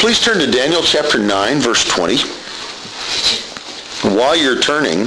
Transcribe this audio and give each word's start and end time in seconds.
Please 0.00 0.18
turn 0.18 0.38
to 0.38 0.50
Daniel 0.50 0.80
chapter 0.80 1.18
9, 1.18 1.60
verse 1.60 1.86
20. 1.86 2.16
While 4.16 4.34
you're 4.34 4.58
turning, 4.58 5.00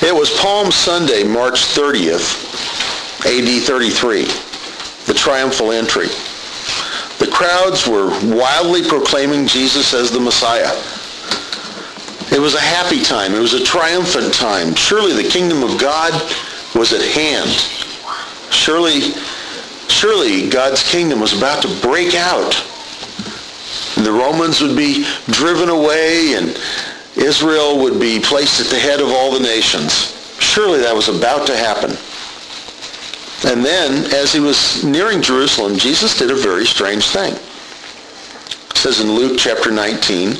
it 0.00 0.14
was 0.14 0.30
Palm 0.38 0.72
Sunday, 0.72 1.22
March 1.22 1.66
30th, 1.66 2.48
AD 3.26 3.62
33, 3.62 4.22
the 5.04 5.12
triumphal 5.12 5.72
entry. 5.72 6.06
The 7.18 7.30
crowds 7.30 7.86
were 7.86 8.08
wildly 8.34 8.88
proclaiming 8.88 9.46
Jesus 9.46 9.92
as 9.92 10.10
the 10.10 10.18
Messiah. 10.18 10.72
It 12.34 12.40
was 12.40 12.54
a 12.54 12.60
happy 12.60 13.02
time. 13.02 13.34
It 13.34 13.40
was 13.40 13.52
a 13.52 13.62
triumphant 13.62 14.32
time. 14.32 14.74
Surely 14.76 15.12
the 15.12 15.28
kingdom 15.28 15.62
of 15.62 15.78
God 15.78 16.14
was 16.74 16.94
at 16.94 17.02
hand. 17.02 17.50
Surely, 18.50 19.12
surely 19.88 20.48
God's 20.48 20.82
kingdom 20.90 21.20
was 21.20 21.36
about 21.36 21.60
to 21.60 21.80
break 21.82 22.14
out. 22.14 22.66
The 23.96 24.12
Romans 24.12 24.60
would 24.60 24.76
be 24.76 25.04
driven 25.26 25.68
away 25.68 26.34
and 26.34 26.58
Israel 27.16 27.78
would 27.82 28.00
be 28.00 28.20
placed 28.20 28.60
at 28.60 28.66
the 28.66 28.78
head 28.78 29.00
of 29.00 29.08
all 29.08 29.32
the 29.32 29.40
nations. 29.40 30.16
Surely 30.38 30.78
that 30.80 30.94
was 30.94 31.08
about 31.08 31.46
to 31.46 31.56
happen. 31.56 31.96
And 33.44 33.64
then, 33.64 34.12
as 34.12 34.32
he 34.32 34.40
was 34.40 34.84
nearing 34.84 35.22
Jerusalem, 35.22 35.76
Jesus 35.76 36.18
did 36.18 36.30
a 36.30 36.34
very 36.34 36.66
strange 36.66 37.08
thing. 37.08 37.32
It 37.32 38.76
says 38.76 39.00
in 39.00 39.12
Luke 39.12 39.38
chapter 39.38 39.70
19, 39.70 40.34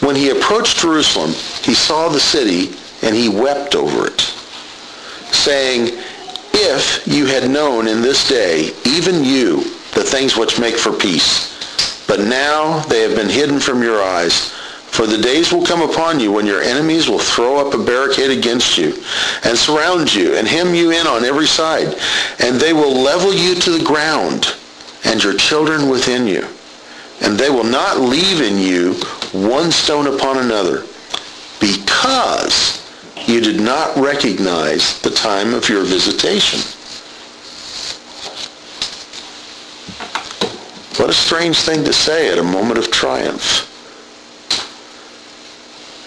when 0.00 0.16
he 0.16 0.30
approached 0.30 0.78
Jerusalem, 0.78 1.32
he 1.62 1.74
saw 1.74 2.08
the 2.08 2.20
city 2.20 2.74
and 3.02 3.14
he 3.14 3.28
wept 3.28 3.74
over 3.74 4.06
it, 4.06 4.20
saying, 5.32 5.98
If 6.54 7.06
you 7.06 7.26
had 7.26 7.50
known 7.50 7.86
in 7.86 8.00
this 8.00 8.26
day, 8.28 8.72
even 8.84 9.24
you, 9.24 9.62
the 9.94 10.04
things 10.04 10.36
which 10.36 10.58
make 10.58 10.76
for 10.76 10.92
peace, 10.92 11.57
but 12.08 12.20
now 12.20 12.80
they 12.86 13.02
have 13.02 13.14
been 13.14 13.28
hidden 13.28 13.60
from 13.60 13.82
your 13.82 14.02
eyes. 14.02 14.50
For 14.90 15.06
the 15.06 15.18
days 15.18 15.52
will 15.52 15.64
come 15.64 15.82
upon 15.82 16.18
you 16.18 16.32
when 16.32 16.46
your 16.46 16.62
enemies 16.62 17.08
will 17.08 17.20
throw 17.20 17.58
up 17.58 17.74
a 17.74 17.84
barricade 17.84 18.36
against 18.36 18.76
you 18.76 18.94
and 19.44 19.56
surround 19.56 20.12
you 20.12 20.34
and 20.34 20.48
hem 20.48 20.74
you 20.74 20.90
in 20.90 21.06
on 21.06 21.24
every 21.24 21.46
side. 21.46 21.94
And 22.40 22.56
they 22.56 22.72
will 22.72 22.94
level 22.94 23.32
you 23.32 23.54
to 23.54 23.70
the 23.70 23.84
ground 23.84 24.56
and 25.04 25.22
your 25.22 25.34
children 25.34 25.88
within 25.88 26.26
you. 26.26 26.48
And 27.20 27.38
they 27.38 27.50
will 27.50 27.62
not 27.62 28.00
leave 28.00 28.40
in 28.40 28.58
you 28.58 28.94
one 29.32 29.70
stone 29.70 30.06
upon 30.06 30.38
another 30.38 30.84
because 31.60 32.84
you 33.26 33.40
did 33.40 33.60
not 33.60 33.96
recognize 33.96 35.00
the 35.02 35.10
time 35.10 35.52
of 35.52 35.68
your 35.68 35.84
visitation. 35.84 36.60
What 40.98 41.10
a 41.10 41.14
strange 41.14 41.58
thing 41.60 41.84
to 41.84 41.92
say 41.92 42.32
at 42.32 42.38
a 42.38 42.42
moment 42.42 42.78
of 42.78 42.90
triumph. 42.90 43.64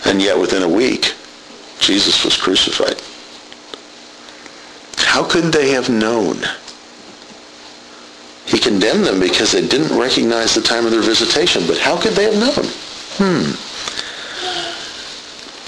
And 0.05 0.21
yet 0.21 0.37
within 0.37 0.63
a 0.63 0.69
week, 0.69 1.13
Jesus 1.79 2.25
was 2.25 2.35
crucified. 2.35 3.01
How 4.97 5.23
could 5.23 5.53
they 5.53 5.69
have 5.69 5.89
known? 5.89 6.41
He 8.45 8.59
condemned 8.59 9.05
them 9.05 9.21
because 9.21 9.53
they 9.53 9.65
didn't 9.65 9.97
recognize 9.97 10.53
the 10.53 10.61
time 10.61 10.85
of 10.85 10.91
their 10.91 11.01
visitation. 11.01 11.63
But 11.67 11.77
how 11.77 11.95
could 11.97 12.13
they 12.13 12.23
have 12.23 12.35
known? 12.35 12.65
Hmm. 13.15 13.71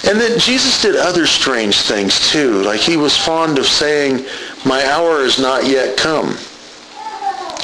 And 0.06 0.20
then 0.20 0.38
Jesus 0.38 0.82
did 0.82 0.98
other 0.98 1.26
strange 1.26 1.80
things 1.80 2.30
too. 2.30 2.62
Like 2.64 2.82
he 2.82 2.98
was 2.98 3.16
fond 3.16 3.58
of 3.58 3.66
saying, 3.66 4.26
my 4.66 4.86
hour 4.86 5.22
is 5.22 5.40
not 5.40 5.66
yet 5.66 5.96
come. 5.96 6.38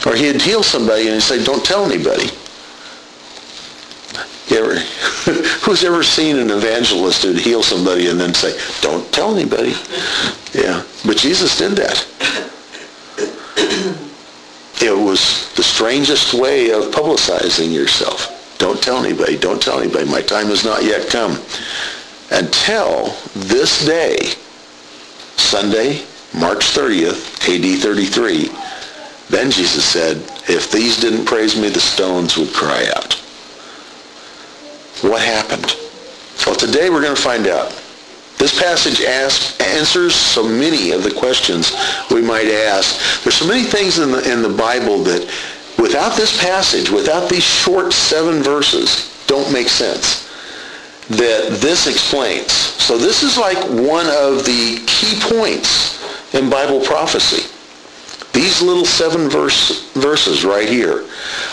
Or 0.06 0.16
he'd 0.16 0.42
heal 0.42 0.64
somebody 0.64 1.04
and 1.04 1.16
he'd 1.16 1.22
say, 1.22 1.44
don't 1.44 1.64
tell 1.64 1.86
anybody. 1.86 2.30
Ever, 4.52 4.80
who's 5.64 5.84
ever 5.84 6.02
seen 6.04 6.38
an 6.38 6.50
evangelist 6.50 7.24
who'd 7.24 7.38
heal 7.38 7.62
somebody 7.62 8.08
and 8.08 8.20
then 8.20 8.34
say, 8.34 8.58
don't 8.82 9.12
tell 9.12 9.36
anybody? 9.36 9.74
Yeah, 10.54 10.84
but 11.06 11.18
Jesus 11.18 11.58
did 11.58 11.74
that. 11.74 12.08
It 14.82 14.98
was 14.98 15.54
the 15.56 15.64
strangest 15.64 16.34
way 16.34 16.72
of 16.72 16.86
publicizing 16.86 17.74
yourself. 17.74 18.56
Don't 18.58 18.82
tell 18.82 19.04
anybody, 19.04 19.38
don't 19.38 19.62
tell 19.62 19.80
anybody. 19.80 20.10
My 20.10 20.22
time 20.22 20.48
has 20.48 20.64
not 20.64 20.84
yet 20.84 21.10
come. 21.10 21.38
Until 22.32 23.16
this 23.36 23.86
day, 23.86 24.34
Sunday, 25.36 26.04
March 26.34 26.60
30th, 26.60 27.40
AD 27.50 27.82
33, 27.82 28.50
then 29.30 29.52
Jesus 29.52 29.86
said, 29.86 30.18
if 30.50 30.72
these 30.72 31.00
didn't 31.00 31.26
praise 31.26 31.60
me, 31.60 31.70
the 31.70 31.80
stones 31.80 32.36
would 32.38 32.52
cry 32.54 32.88
out. 32.96 33.14
What 35.02 35.22
happened? 35.22 35.76
Well, 36.46 36.56
today 36.56 36.90
we're 36.90 37.02
going 37.02 37.16
to 37.16 37.22
find 37.22 37.48
out. 37.48 37.72
This 38.40 38.58
passage 38.58 39.02
asks, 39.02 39.60
answers 39.60 40.16
so 40.16 40.44
many 40.44 40.92
of 40.92 41.04
the 41.04 41.12
questions 41.12 41.74
we 42.10 42.22
might 42.22 42.48
ask. 42.48 43.24
There's 43.24 43.36
so 43.36 43.48
many 43.48 43.64
things 43.64 44.00
in 44.00 44.12
the, 44.12 44.32
in 44.32 44.42
the 44.42 44.50
Bible 44.50 45.04
that 45.04 45.30
without 45.78 46.16
this 46.16 46.42
passage, 46.42 46.90
without 46.90 47.30
these 47.30 47.44
short 47.44 47.94
seven 47.94 48.42
verses, 48.42 49.24
don't 49.28 49.52
make 49.54 49.68
sense. 49.68 50.28
That 51.10 51.60
this 51.62 51.86
explains. 51.88 52.52
So 52.52 52.98
this 52.98 53.24
is 53.24 53.38
like 53.38 53.58
one 53.58 54.08
of 54.08 54.46
the 54.46 54.84
key 54.88 55.20
points 55.20 56.34
in 56.34 56.50
Bible 56.50 56.82
prophecy. 56.82 57.50
These 58.34 58.62
little 58.62 58.86
seven 58.86 59.30
verse, 59.30 59.92
verses 59.94 60.46
right 60.46 60.70
here 60.70 61.06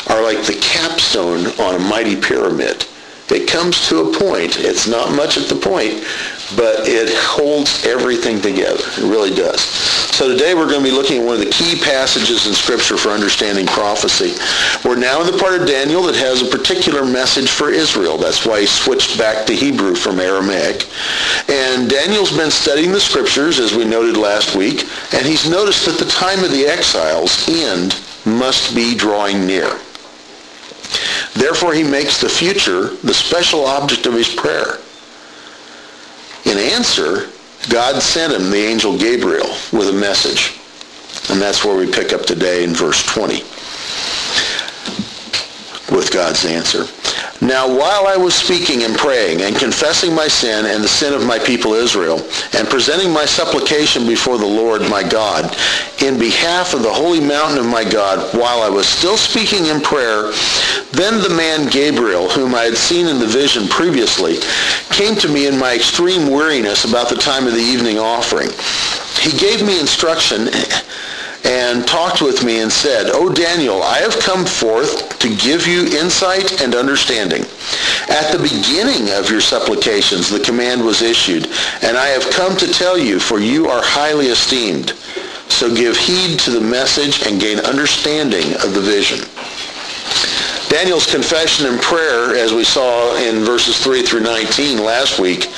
are 0.09 0.23
like 0.23 0.45
the 0.45 0.59
capstone 0.61 1.47
on 1.61 1.75
a 1.75 1.79
mighty 1.79 2.17
pyramid. 2.17 2.87
It 3.29 3.49
comes 3.49 3.89
to 3.89 4.11
a 4.11 4.19
point. 4.19 4.59
It's 4.59 4.87
not 4.87 5.15
much 5.15 5.37
at 5.37 5.49
the 5.49 5.57
point, 5.57 6.05
but 6.55 6.87
it 6.87 7.09
holds 7.17 7.85
everything 7.85 8.41
together. 8.41 8.85
It 8.99 9.11
really 9.11 9.35
does. 9.35 9.61
So 10.17 10.29
today 10.29 10.55
we're 10.55 10.69
going 10.69 10.85
to 10.85 10.91
be 10.91 10.97
looking 10.97 11.21
at 11.21 11.27
one 11.27 11.35
of 11.35 11.45
the 11.45 11.51
key 11.51 11.79
passages 11.79 12.47
in 12.47 12.55
Scripture 12.55 12.97
for 12.97 13.11
understanding 13.11 13.67
prophecy. 13.67 14.33
We're 14.87 14.97
now 14.97 15.21
in 15.21 15.27
the 15.31 15.37
part 15.37 15.61
of 15.61 15.67
Daniel 15.67 16.03
that 16.05 16.15
has 16.15 16.41
a 16.41 16.57
particular 16.57 17.05
message 17.05 17.51
for 17.51 17.71
Israel. 17.71 18.17
That's 18.17 18.47
why 18.47 18.61
he 18.61 18.67
switched 18.67 19.19
back 19.19 19.47
to 19.47 19.55
Hebrew 19.55 19.95
from 19.95 20.21
Aramaic. 20.21 20.87
And 21.51 21.91
Daniel's 21.91 22.35
been 22.35 22.51
studying 22.51 22.93
the 22.93 23.01
Scriptures, 23.01 23.59
as 23.59 23.75
we 23.75 23.85
noted 23.85 24.17
last 24.17 24.57
week, 24.57 24.85
and 25.13 25.27
he's 25.27 25.49
noticed 25.49 25.85
that 25.87 25.99
the 25.99 26.11
time 26.11 26.45
of 26.45 26.51
the 26.51 26.65
exile's 26.65 27.49
end 27.49 28.01
must 28.25 28.75
be 28.75 28.95
drawing 28.95 29.47
near. 29.47 29.79
Therefore, 31.35 31.75
he 31.75 31.83
makes 31.83 32.21
the 32.21 32.29
future 32.29 32.97
the 33.05 33.13
special 33.13 33.67
object 33.67 34.07
of 34.07 34.15
his 34.15 34.35
prayer. 34.35 34.79
In 36.47 36.59
answer, 36.59 37.29
God 37.69 38.01
sent 38.01 38.33
him 38.33 38.51
the 38.51 38.57
angel 38.57 38.97
Gabriel 38.97 39.49
with 39.73 39.89
a 39.89 39.93
message. 39.93 40.59
And 41.29 41.43
that's 41.43 41.65
where 41.65 41.77
we 41.77 41.91
pick 41.91 42.13
up 42.13 42.23
today 42.23 42.63
in 42.63 42.73
verse 42.73 43.05
20 43.05 43.43
with 45.95 46.11
God's 46.13 46.45
answer. 46.45 46.87
Now 47.41 47.69
while 47.69 48.07
I 48.07 48.17
was 48.17 48.35
speaking 48.35 48.85
and 48.85 48.97
praying 48.97 49.43
and 49.43 49.57
confessing 49.57 50.15
my 50.15 50.29
sin 50.29 50.67
and 50.67 50.83
the 50.83 50.89
sin 50.89 51.13
of 51.13 51.27
my 51.27 51.39
people 51.39 51.75
Israel 51.75 52.19
and 52.55 52.69
presenting 52.69 53.13
my 53.13 53.27
supplication 53.27 54.07
before 54.07 54.39
the 54.39 54.47
Lord 54.47 54.83
my 54.83 55.03
God 55.03 55.55
in 56.03 56.19
behalf 56.19 56.75
of 56.75 56.83
the 56.83 56.93
holy 56.93 57.21
mountain 57.21 57.59
of 57.59 57.67
my 57.67 57.85
God, 57.85 58.19
while 58.39 58.63
I 58.63 58.69
was 58.69 58.87
still 58.87 59.17
speaking 59.17 59.67
in 59.67 59.81
prayer, 59.81 60.33
then 60.93 61.23
the 61.23 61.35
man 61.35 61.69
Gabriel, 61.69 62.29
whom 62.29 62.55
I 62.55 62.63
had 62.63 62.77
seen 62.77 63.07
in 63.07 63.19
the 63.19 63.27
vision 63.27 63.67
previously, 63.69 64.39
came 64.91 65.15
to 65.17 65.29
me 65.29 65.47
in 65.47 65.59
my 65.59 65.75
extreme 65.75 66.31
weariness 66.31 66.85
about 66.85 67.09
the 67.09 67.17
time 67.17 67.47
of 67.47 67.55
the 67.55 67.59
evening 67.59 67.99
offering. 67.99 68.51
He 69.21 69.37
gave 69.39 69.67
me 69.67 69.81
instruction 69.81 70.49
and 71.47 71.87
talked 71.87 72.21
with 72.21 72.45
me 72.45 72.61
and 72.61 72.71
said, 72.71 73.11
O 73.11 73.33
Daniel, 73.33 73.83
I 73.83 73.99
have 73.99 74.19
come 74.19 74.45
forth 74.45 75.19
to 75.21 75.29
give 75.37 75.67
you 75.67 75.87
insight 75.99 76.61
and 76.61 76.75
understanding. 76.75 77.43
At 78.11 78.33
the 78.33 78.43
beginning 78.43 79.13
of 79.15 79.31
your 79.31 79.41
supplications, 79.41 80.29
the 80.29 80.41
command 80.41 80.85
was 80.85 81.03
issued, 81.03 81.47
and 81.83 81.97
I 81.97 82.07
have 82.09 82.31
come 82.31 82.57
to 82.57 82.73
tell 82.73 82.99
you, 82.99 83.21
for 83.21 83.39
you 83.39 83.69
are 83.69 83.83
highly 83.83 84.27
esteemed. 84.27 84.91
So 85.49 85.75
give 85.75 85.97
heed 85.97 86.39
to 86.41 86.51
the 86.51 86.61
message 86.61 87.27
and 87.27 87.41
gain 87.41 87.61
understanding 87.61 88.55
of 88.55 88.75
the 88.75 88.81
vision. 88.81 89.21
Daniel's 90.69 91.07
confession 91.07 91.67
and 91.67 91.81
prayer, 91.81 92.35
as 92.35 92.53
we 92.53 92.65
saw 92.65 93.15
in 93.17 93.45
verses 93.45 93.79
3 93.83 94.03
through 94.03 94.21
19 94.21 94.83
last 94.83 95.21
week, 95.21 95.49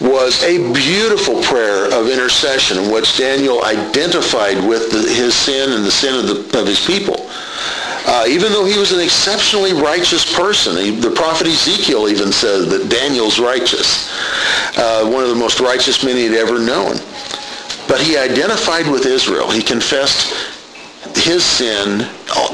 was 0.00 0.42
a 0.42 0.72
beautiful 0.72 1.42
prayer 1.42 1.86
of 1.92 2.08
intercession 2.08 2.78
in 2.78 2.90
which 2.90 3.18
Daniel 3.18 3.62
identified 3.64 4.56
with 4.66 4.90
the, 4.90 5.12
his 5.12 5.34
sin 5.34 5.72
and 5.72 5.84
the 5.84 5.90
sin 5.90 6.14
of, 6.14 6.26
the, 6.26 6.58
of 6.58 6.66
his 6.66 6.84
people. 6.84 7.26
Uh, 8.06 8.24
even 8.26 8.50
though 8.50 8.64
he 8.64 8.78
was 8.78 8.92
an 8.92 9.00
exceptionally 9.00 9.74
righteous 9.74 10.34
person, 10.34 10.76
he, 10.76 10.90
the 10.90 11.10
prophet 11.10 11.46
Ezekiel 11.46 12.08
even 12.08 12.32
said 12.32 12.68
that 12.70 12.88
Daniel's 12.88 13.38
righteous, 13.38 14.10
uh, 14.78 15.08
one 15.08 15.22
of 15.22 15.28
the 15.28 15.36
most 15.36 15.60
righteous 15.60 16.02
men 16.02 16.16
he'd 16.16 16.34
ever 16.34 16.58
known. 16.58 16.96
But 17.86 18.00
he 18.00 18.16
identified 18.16 18.86
with 18.86 19.04
Israel. 19.04 19.50
He 19.50 19.62
confessed 19.62 20.32
his 21.16 21.44
sin 21.44 22.08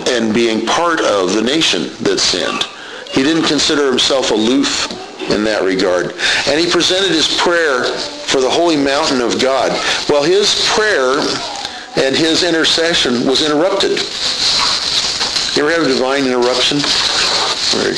and 0.08 0.34
being 0.34 0.66
part 0.66 1.00
of 1.00 1.34
the 1.34 1.42
nation 1.42 1.90
that 2.00 2.18
sinned. 2.18 2.64
He 3.12 3.22
didn't 3.22 3.44
consider 3.44 3.88
himself 3.88 4.32
aloof 4.32 4.90
in 5.30 5.44
that 5.44 5.62
regard. 5.62 6.14
And 6.46 6.60
he 6.60 6.70
presented 6.70 7.10
his 7.10 7.28
prayer 7.38 7.84
for 8.26 8.40
the 8.40 8.50
holy 8.50 8.76
mountain 8.76 9.20
of 9.20 9.40
God. 9.40 9.72
Well, 10.08 10.22
his 10.22 10.66
prayer 10.74 11.18
and 11.96 12.14
his 12.14 12.42
intercession 12.42 13.26
was 13.26 13.42
interrupted. 13.44 13.98
You 15.56 15.64
ever 15.64 15.72
have 15.72 15.88
a 15.88 15.94
divine 15.94 16.26
interruption? 16.26 16.78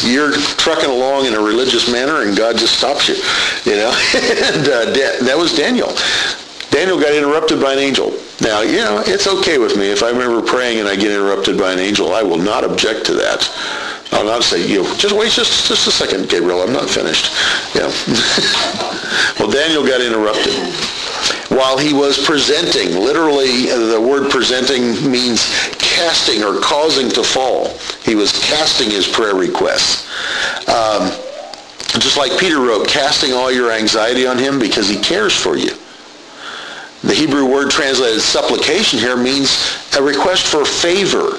You're 0.07 0.33
trucking 0.57 0.91
along 0.91 1.27
in 1.27 1.35
a 1.35 1.41
religious 1.41 1.91
manner 1.91 2.23
and 2.23 2.37
God 2.37 2.57
just 2.57 2.79
stops 2.79 3.09
you, 3.09 3.17
you 3.65 3.77
know? 3.77 3.91
and 4.15 4.69
uh, 4.69 4.85
that 5.27 5.35
was 5.37 5.55
Daniel. 5.57 5.93
Daniel 6.71 7.01
got 7.01 7.15
interrupted 7.15 7.61
by 7.61 7.73
an 7.73 7.79
angel. 7.79 8.13
Now, 8.41 8.61
you 8.61 8.79
know, 8.79 9.03
it's 9.05 9.27
okay 9.27 9.59
with 9.59 9.77
me 9.77 9.91
if 9.91 10.03
I 10.03 10.11
remember 10.11 10.41
praying 10.43 10.79
and 10.79 10.89
I 10.89 10.95
get 10.95 11.11
interrupted 11.11 11.59
by 11.59 11.73
an 11.73 11.81
angel. 11.81 12.13
I 12.13 12.23
will 12.23 12.39
not 12.39 12.63
object 12.63 13.05
to 13.07 13.15
that. 13.15 13.43
I'll 14.13 14.25
not 14.25 14.43
say, 14.43 14.67
you 14.67 14.83
just 14.97 15.15
wait 15.15 15.33
just, 15.33 15.69
just 15.69 15.87
a 15.87 15.91
second, 15.91 16.29
Gabriel, 16.29 16.63
I'm 16.63 16.73
not 16.73 16.89
finished. 16.89 17.31
Yeah. 17.75 17.93
well, 19.39 19.51
Daniel 19.51 19.87
got 19.87 20.01
interrupted 20.01 20.55
while 21.51 21.77
he 21.77 21.93
was 21.93 22.25
presenting. 22.25 22.95
Literally, 22.95 23.67
the 23.67 24.01
word 24.01 24.31
presenting 24.31 25.11
means 25.11 25.49
casting 25.79 26.43
or 26.43 26.61
causing 26.61 27.09
to 27.11 27.23
fall. 27.23 27.77
He 28.03 28.15
was 28.15 28.33
casting 28.45 28.91
his 28.91 29.07
prayer 29.07 29.35
requests. 29.35 30.09
Um, 30.69 31.11
just 32.01 32.17
like 32.17 32.39
Peter 32.39 32.61
wrote, 32.61 32.87
casting 32.87 33.33
all 33.33 33.51
your 33.51 33.73
anxiety 33.73 34.27
on 34.27 34.39
him 34.39 34.59
because 34.59 34.89
he 34.89 34.99
cares 34.99 35.35
for 35.35 35.57
you. 35.57 35.73
The 37.03 37.15
Hebrew 37.15 37.47
word 37.47 37.71
translated 37.71 38.21
supplication 38.21 38.99
here 38.99 39.17
means 39.17 39.79
a 39.97 40.03
request 40.03 40.47
for 40.47 40.65
favor, 40.65 41.39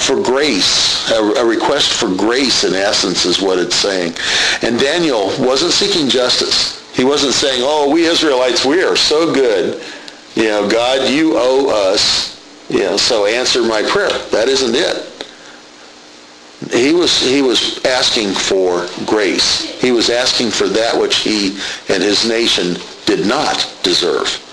for 0.00 0.22
grace. 0.22 1.10
A, 1.10 1.44
request 1.44 1.92
for 1.92 2.14
grace, 2.14 2.64
in 2.64 2.74
essence, 2.74 3.24
is 3.24 3.40
what 3.40 3.58
it's 3.58 3.76
saying. 3.76 4.14
And 4.62 4.78
Daniel 4.78 5.26
wasn't 5.38 5.72
seeking 5.72 6.08
justice. 6.08 6.80
He 6.94 7.04
wasn't 7.04 7.34
saying, 7.34 7.62
oh, 7.64 7.90
we 7.90 8.04
Israelites, 8.04 8.64
we 8.64 8.82
are 8.82 8.96
so 8.96 9.32
good. 9.32 9.82
You 10.34 10.44
know, 10.44 10.68
God, 10.68 11.08
you 11.08 11.34
owe 11.36 11.68
us. 11.92 12.38
You 12.68 12.80
know, 12.80 12.96
so 12.96 13.26
answer 13.26 13.62
my 13.62 13.82
prayer. 13.82 14.16
That 14.30 14.48
isn't 14.48 14.74
it. 14.74 15.06
He 16.72 16.92
was, 16.92 17.20
he 17.20 17.42
was 17.42 17.84
asking 17.84 18.32
for 18.32 18.86
grace. 19.06 19.80
He 19.80 19.92
was 19.92 20.10
asking 20.10 20.50
for 20.50 20.68
that 20.68 20.98
which 20.98 21.16
he 21.18 21.58
and 21.88 22.02
his 22.02 22.28
nation 22.28 22.76
did 23.06 23.26
not 23.26 23.74
deserve. 23.82 24.46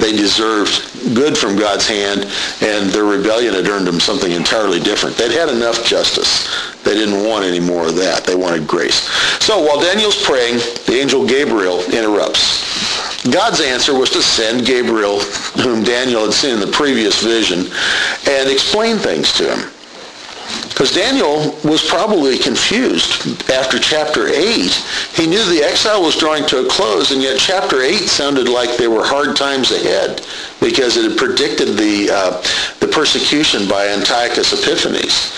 They 0.00 0.12
deserved 0.16 1.14
good 1.14 1.36
from 1.36 1.56
God's 1.56 1.86
hand, 1.86 2.24
and 2.62 2.90
their 2.90 3.04
rebellion 3.04 3.54
had 3.54 3.68
earned 3.68 3.86
them 3.86 4.00
something 4.00 4.32
entirely 4.32 4.80
different. 4.80 5.16
They'd 5.16 5.32
had 5.32 5.50
enough 5.50 5.84
justice. 5.84 6.48
They 6.82 6.94
didn't 6.94 7.28
want 7.28 7.44
any 7.44 7.60
more 7.60 7.88
of 7.88 7.96
that. 7.96 8.24
They 8.24 8.34
wanted 8.34 8.66
grace. 8.66 9.08
So 9.44 9.60
while 9.60 9.80
Daniel's 9.80 10.20
praying, 10.22 10.56
the 10.86 10.98
angel 11.00 11.26
Gabriel 11.26 11.84
interrupts. 11.92 13.22
God's 13.30 13.60
answer 13.60 13.92
was 13.92 14.08
to 14.10 14.22
send 14.22 14.64
Gabriel, 14.64 15.20
whom 15.60 15.84
Daniel 15.84 16.24
had 16.24 16.32
seen 16.32 16.54
in 16.54 16.60
the 16.60 16.72
previous 16.72 17.22
vision, 17.22 17.66
and 18.26 18.50
explain 18.50 18.96
things 18.96 19.32
to 19.34 19.54
him. 19.54 19.70
Because 20.80 20.94
Daniel 20.94 21.54
was 21.62 21.86
probably 21.86 22.38
confused 22.38 23.50
after 23.50 23.78
chapter 23.78 24.28
8. 24.28 24.72
He 25.12 25.26
knew 25.26 25.44
the 25.44 25.62
exile 25.62 26.00
was 26.00 26.16
drawing 26.16 26.46
to 26.46 26.64
a 26.64 26.70
close, 26.70 27.10
and 27.10 27.20
yet 27.20 27.38
chapter 27.38 27.82
8 27.82 28.08
sounded 28.08 28.48
like 28.48 28.78
there 28.78 28.88
were 28.88 29.04
hard 29.04 29.36
times 29.36 29.72
ahead 29.72 30.26
because 30.58 30.96
it 30.96 31.04
had 31.04 31.18
predicted 31.18 31.76
the, 31.76 32.08
uh, 32.10 32.30
the 32.80 32.88
persecution 32.88 33.68
by 33.68 33.88
Antiochus 33.88 34.54
Epiphanes. 34.54 35.36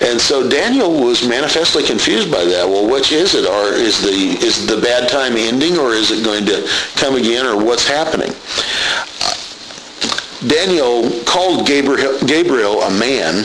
And 0.00 0.20
so 0.20 0.48
Daniel 0.48 0.92
was 0.92 1.26
manifestly 1.26 1.82
confused 1.82 2.30
by 2.30 2.44
that. 2.44 2.64
Well, 2.64 2.88
which 2.88 3.10
is 3.10 3.34
it? 3.34 3.50
Or 3.50 3.74
is 3.74 4.00
the, 4.00 4.46
is 4.46 4.64
the 4.64 4.80
bad 4.80 5.08
time 5.08 5.32
ending, 5.36 5.76
or 5.76 5.92
is 5.94 6.12
it 6.12 6.24
going 6.24 6.46
to 6.46 6.70
come 6.94 7.16
again, 7.16 7.46
or 7.46 7.56
what's 7.56 7.88
happening? 7.88 8.30
Daniel 10.48 11.10
called 11.24 11.66
Gabriel, 11.66 12.16
Gabriel 12.28 12.80
a 12.82 12.90
man 12.92 13.44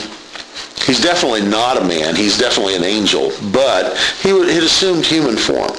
He's 0.86 1.00
definitely 1.00 1.42
not 1.42 1.76
a 1.76 1.84
man. 1.84 2.16
He's 2.16 2.38
definitely 2.38 2.76
an 2.76 2.84
angel. 2.84 3.32
But 3.52 3.96
he 4.22 4.30
had 4.30 4.62
assumed 4.62 5.04
human 5.04 5.36
form. 5.36 5.72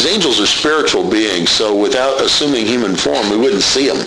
Because 0.00 0.14
angels 0.14 0.40
are 0.40 0.46
spiritual 0.46 1.10
beings, 1.10 1.50
so 1.50 1.76
without 1.76 2.20
assuming 2.22 2.64
human 2.64 2.94
form, 2.94 3.28
we 3.28 3.36
wouldn't 3.36 3.62
see 3.62 3.88
them. 3.88 4.06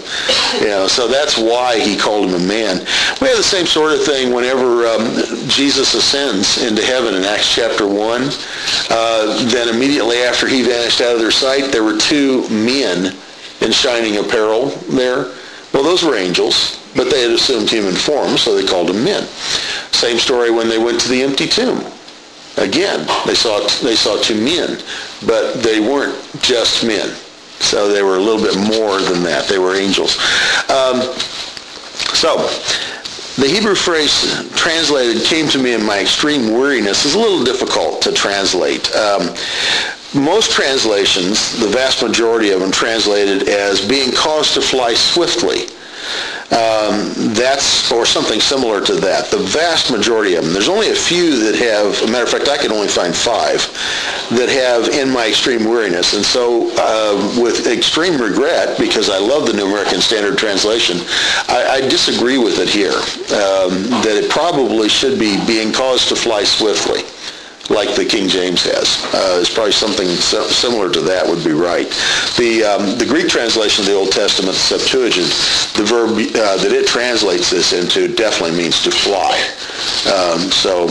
You 0.62 0.68
know, 0.68 0.88
so 0.88 1.08
that's 1.08 1.38
why 1.38 1.80
he 1.80 1.98
called 1.98 2.30
him 2.30 2.42
a 2.42 2.48
man. 2.48 2.80
We 3.22 3.28
have 3.28 3.38
the 3.38 3.44
same 3.44 3.66
sort 3.66 3.92
of 3.92 4.04
thing 4.04 4.34
whenever 4.34 4.88
um, 4.88 5.04
Jesus 5.50 5.94
ascends 5.94 6.64
into 6.64 6.82
heaven 6.82 7.14
in 7.14 7.24
Acts 7.24 7.54
chapter 7.54 7.86
1. 7.86 8.30
Uh, 8.90 9.46
then 9.50 9.68
immediately 9.70 10.18
after 10.24 10.48
he 10.48 10.64
vanished 10.64 11.02
out 11.02 11.14
of 11.14 11.20
their 11.20 11.32
sight, 11.32 11.72
there 11.72 11.84
were 11.84 11.98
two 11.98 12.48
men 12.50 13.16
in 13.62 13.72
shining 13.72 14.18
apparel 14.18 14.68
there. 14.90 15.32
Well, 15.74 15.84
those 15.84 16.02
were 16.02 16.16
angels, 16.16 16.83
but 16.96 17.10
they 17.10 17.22
had 17.22 17.32
assumed 17.32 17.70
human 17.70 17.96
form, 17.96 18.38
so 18.38 18.56
they 18.56 18.66
called 18.68 18.88
them 18.88 19.04
men. 19.04 19.24
Same 19.92 20.18
story 20.18 20.52
when 20.52 20.70
they 20.70 20.78
went 20.78 21.00
to 21.02 21.10
the 21.10 21.22
empty 21.22 21.48
tomb. 21.48 21.84
Again, 22.58 23.08
they 23.26 23.34
saw, 23.34 23.60
they 23.82 23.96
saw 23.96 24.22
two 24.22 24.36
men, 24.36 24.80
but 25.26 25.64
they 25.64 25.80
weren't 25.80 26.16
just 26.42 26.86
men. 26.86 27.10
So 27.60 27.88
they 27.88 28.04
were 28.04 28.18
a 28.18 28.20
little 28.20 28.42
bit 28.42 28.58
more 28.58 29.00
than 29.00 29.24
that. 29.24 29.48
They 29.48 29.58
were 29.58 29.76
angels. 29.76 30.18
Um, 30.70 31.02
so, 32.14 32.38
the 33.36 33.48
Hebrew 33.48 33.74
phrase 33.74 34.48
translated 34.52 35.24
came 35.24 35.48
to 35.50 35.58
me 35.58 35.74
in 35.74 35.84
my 35.84 36.00
extreme 36.00 36.54
weariness 36.54 37.06
is 37.06 37.16
a 37.16 37.20
little 37.20 37.44
difficult 37.44 38.02
to 38.04 38.12
translate. 38.12 38.94
Um, 38.96 39.34
most 40.14 40.52
translations, 40.52 41.60
the 41.60 41.68
vast 41.68 42.04
majority 42.04 42.52
of 42.52 42.60
them 42.60 42.72
translated 42.72 43.50
as 43.50 43.84
being 43.88 44.12
caused 44.12 44.54
to 44.54 44.62
fly 44.62 44.94
swiftly. 44.94 45.66
Um, 46.54 47.34
that's, 47.34 47.92
or 47.92 48.06
something 48.06 48.40
similar 48.40 48.80
to 48.82 48.94
that. 48.96 49.32
The 49.32 49.40
vast 49.40 49.90
majority 49.90 50.36
of 50.36 50.44
them. 50.44 50.54
There's 50.54 50.70
only 50.70 50.92
a 50.92 50.96
few 50.96 51.40
that 51.40 51.56
have, 51.56 52.00
a 52.08 52.12
matter 52.12 52.26
of 52.26 52.30
fact, 52.30 52.48
I 52.48 52.58
can 52.58 52.72
only 52.72 52.88
find 52.88 53.16
five, 53.16 53.58
that 54.38 54.50
have 54.50 54.90
in 54.90 55.10
my 55.10 55.28
extreme 55.28 55.66
weariness. 55.66 56.14
And 56.14 56.24
so 56.24 56.70
uh, 56.78 57.42
with 57.42 57.66
extreme 57.66 58.22
regret, 58.22 58.78
because 58.78 59.10
I 59.10 59.18
love 59.18 59.48
the 59.48 59.54
New 59.54 59.66
American 59.66 60.00
Standard 60.00 60.38
Translation, 60.38 60.98
I, 61.50 61.82
I 61.82 61.82
disagree 61.82 62.38
with 62.38 62.60
it 62.60 62.70
here, 62.70 63.02
um, 63.34 63.90
that 64.06 64.14
it 64.14 64.30
probably 64.30 64.90
should 64.90 65.18
be 65.18 65.44
being 65.48 65.74
caused 65.74 66.10
to 66.10 66.16
fly 66.16 66.44
swiftly 66.44 67.02
like 67.70 67.96
the 67.96 68.06
King 68.06 68.28
James 68.28 68.64
has. 68.64 69.00
Uh, 69.14 69.40
it's 69.40 69.54
probably 69.54 69.72
something 69.72 70.08
similar 70.08 70.92
to 70.92 71.02
that 71.02 71.26
would 71.26 71.44
be 71.44 71.52
right. 71.52 71.88
The, 72.38 72.64
um, 72.64 72.98
the 72.98 73.06
Greek 73.06 73.30
translation 73.30 73.84
of 73.84 73.88
the 73.88 73.96
Old 73.96 74.12
Testament, 74.12 74.56
Septuagint, 74.56 75.30
the 75.76 75.84
verb 75.84 76.12
uh, 76.12 76.58
that 76.58 76.72
it 76.72 76.88
translates 76.88 77.50
this 77.50 77.72
into 77.72 78.14
definitely 78.14 78.58
means 78.58 78.84
to 78.84 78.92
fly. 78.92 79.40
Um, 80.12 80.52
so 80.52 80.88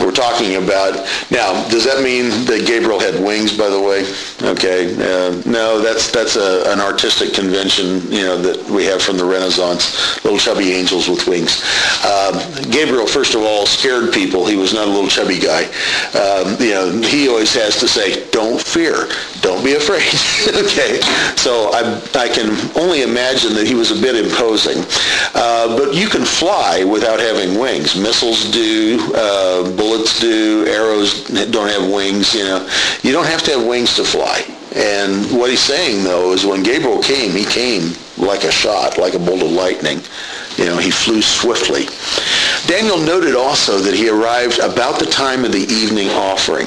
we're 0.00 0.12
talking 0.12 0.56
about. 0.56 0.94
Now, 1.30 1.66
does 1.68 1.84
that 1.84 2.02
mean 2.02 2.30
that 2.46 2.64
Gabriel 2.66 3.00
had 3.00 3.22
wings, 3.22 3.56
by 3.56 3.68
the 3.68 3.80
way? 3.80 4.04
Okay. 4.42 4.94
Uh, 4.94 5.40
no, 5.46 5.80
that's 5.80 6.10
that's 6.10 6.36
a, 6.36 6.70
an 6.72 6.80
artistic 6.80 7.34
convention, 7.34 8.02
you 8.10 8.22
know, 8.22 8.38
that 8.38 8.68
we 8.70 8.84
have 8.84 9.02
from 9.02 9.16
the 9.16 9.24
Renaissance. 9.24 10.22
Little 10.24 10.38
chubby 10.38 10.72
angels 10.72 11.08
with 11.08 11.26
wings. 11.26 11.62
Um, 12.04 12.34
Gabriel, 12.70 13.06
first 13.06 13.34
of 13.34 13.42
all, 13.42 13.66
scared 13.66 14.12
people. 14.12 14.46
He 14.46 14.56
was 14.56 14.72
not 14.72 14.88
a 14.88 14.90
little 14.90 15.08
chubby 15.08 15.38
guy. 15.38 15.64
Um, 16.14 16.56
you 16.60 16.74
know, 16.74 17.00
he 17.02 17.28
always 17.28 17.54
has 17.54 17.78
to 17.80 17.88
say, 17.88 18.28
"Don't 18.30 18.60
fear, 18.60 19.08
don't 19.40 19.64
be 19.64 19.74
afraid." 19.74 20.06
okay. 20.64 21.00
So 21.36 21.70
I 21.72 22.00
I 22.14 22.28
can 22.28 22.50
only 22.76 23.02
imagine 23.02 23.54
that 23.54 23.66
he 23.66 23.74
was 23.74 23.90
a 23.90 24.00
bit 24.00 24.16
imposing. 24.16 24.84
Uh, 25.34 25.76
but 25.76 25.94
you 25.94 26.08
can 26.08 26.24
fly 26.24 26.84
without 26.84 27.20
having 27.20 27.58
wings. 27.58 27.96
Missiles 27.96 28.50
do. 28.50 28.98
Bullets 29.78 30.20
do, 30.20 30.66
arrows 30.66 31.24
don't 31.28 31.68
have 31.68 31.90
wings, 31.90 32.34
you 32.34 32.44
know. 32.44 32.68
You 33.02 33.12
don't 33.12 33.26
have 33.26 33.42
to 33.44 33.52
have 33.52 33.66
wings 33.66 33.94
to 33.96 34.04
fly. 34.04 34.44
And 34.74 35.24
what 35.38 35.50
he's 35.50 35.60
saying, 35.60 36.04
though, 36.04 36.32
is 36.32 36.44
when 36.44 36.62
Gabriel 36.62 37.00
came, 37.00 37.30
he 37.30 37.44
came 37.44 37.94
like 38.18 38.44
a 38.44 38.50
shot, 38.50 38.98
like 38.98 39.14
a 39.14 39.18
bolt 39.18 39.42
of 39.42 39.52
lightning. 39.52 40.00
You 40.56 40.66
know, 40.66 40.76
he 40.76 40.90
flew 40.90 41.22
swiftly. 41.22 41.86
Daniel 42.66 42.98
noted 42.98 43.34
also 43.34 43.78
that 43.78 43.94
he 43.94 44.08
arrived 44.08 44.58
about 44.58 44.98
the 44.98 45.06
time 45.06 45.44
of 45.44 45.52
the 45.52 45.66
evening 45.72 46.08
offering. 46.10 46.66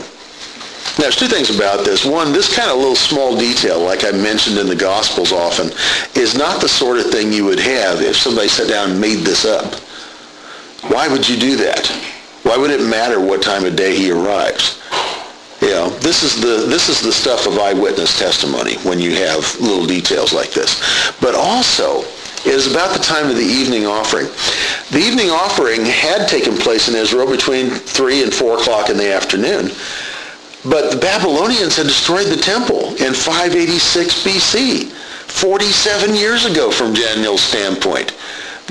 Now, 0.98 1.04
there's 1.04 1.16
two 1.16 1.28
things 1.28 1.56
about 1.56 1.86
this. 1.86 2.06
One, 2.06 2.34
this 2.34 2.54
kind 2.54 2.72
of 2.72 2.78
little 2.78 2.96
small 2.96 3.38
detail, 3.38 3.80
like 3.80 4.04
I 4.04 4.12
mentioned 4.12 4.58
in 4.58 4.68
the 4.68 4.76
Gospels 4.76 5.32
often, 5.32 5.72
is 6.16 6.38
not 6.38 6.60
the 6.60 6.68
sort 6.70 6.98
of 6.98 7.12
thing 7.12 7.32
you 7.32 7.46
would 7.46 7.60
have 7.60 8.02
if 8.02 8.16
somebody 8.16 8.48
sat 8.48 8.68
down 8.68 8.92
and 8.92 9.02
made 9.02 9.20
this 9.20 9.46
up. 9.46 9.76
Why 10.92 11.08
would 11.08 11.28
you 11.30 11.38
do 11.38 11.56
that? 11.58 11.92
Why 12.52 12.58
would 12.58 12.72
it 12.72 12.82
matter 12.82 13.22
what 13.22 13.42
time 13.42 13.64
of 13.64 13.78
day 13.78 13.96
he 13.96 14.12
arrives? 14.12 14.78
You 15.62 15.70
know, 15.70 15.90
this 16.00 16.22
is 16.22 16.36
the 16.36 16.68
this 16.68 16.90
is 16.90 17.00
the 17.00 17.14
stuff 17.14 17.48
of 17.48 17.58
eyewitness 17.58 18.20
testimony 18.20 18.76
when 18.80 19.00
you 19.00 19.16
have 19.16 19.58
little 19.62 19.86
details 19.86 20.34
like 20.34 20.52
this. 20.52 20.76
But 21.22 21.34
also, 21.34 22.04
is 22.44 22.70
about 22.70 22.92
the 22.92 23.02
time 23.02 23.30
of 23.30 23.38
the 23.38 23.42
evening 23.42 23.86
offering. 23.86 24.26
The 24.92 25.00
evening 25.00 25.30
offering 25.30 25.86
had 25.86 26.28
taken 26.28 26.58
place 26.58 26.90
in 26.90 26.96
Israel 26.96 27.32
between 27.32 27.70
3 27.70 28.24
and 28.24 28.34
4 28.34 28.58
o'clock 28.58 28.90
in 28.90 28.98
the 28.98 29.14
afternoon. 29.14 29.72
But 30.66 30.92
the 30.92 31.00
Babylonians 31.00 31.78
had 31.78 31.88
destroyed 31.88 32.28
the 32.28 32.36
temple 32.36 32.90
in 32.96 33.14
586 33.14 34.26
BC, 34.26 34.92
47 34.92 36.16
years 36.16 36.44
ago 36.44 36.70
from 36.70 36.94
Daniel's 36.94 37.42
standpoint. 37.42 38.12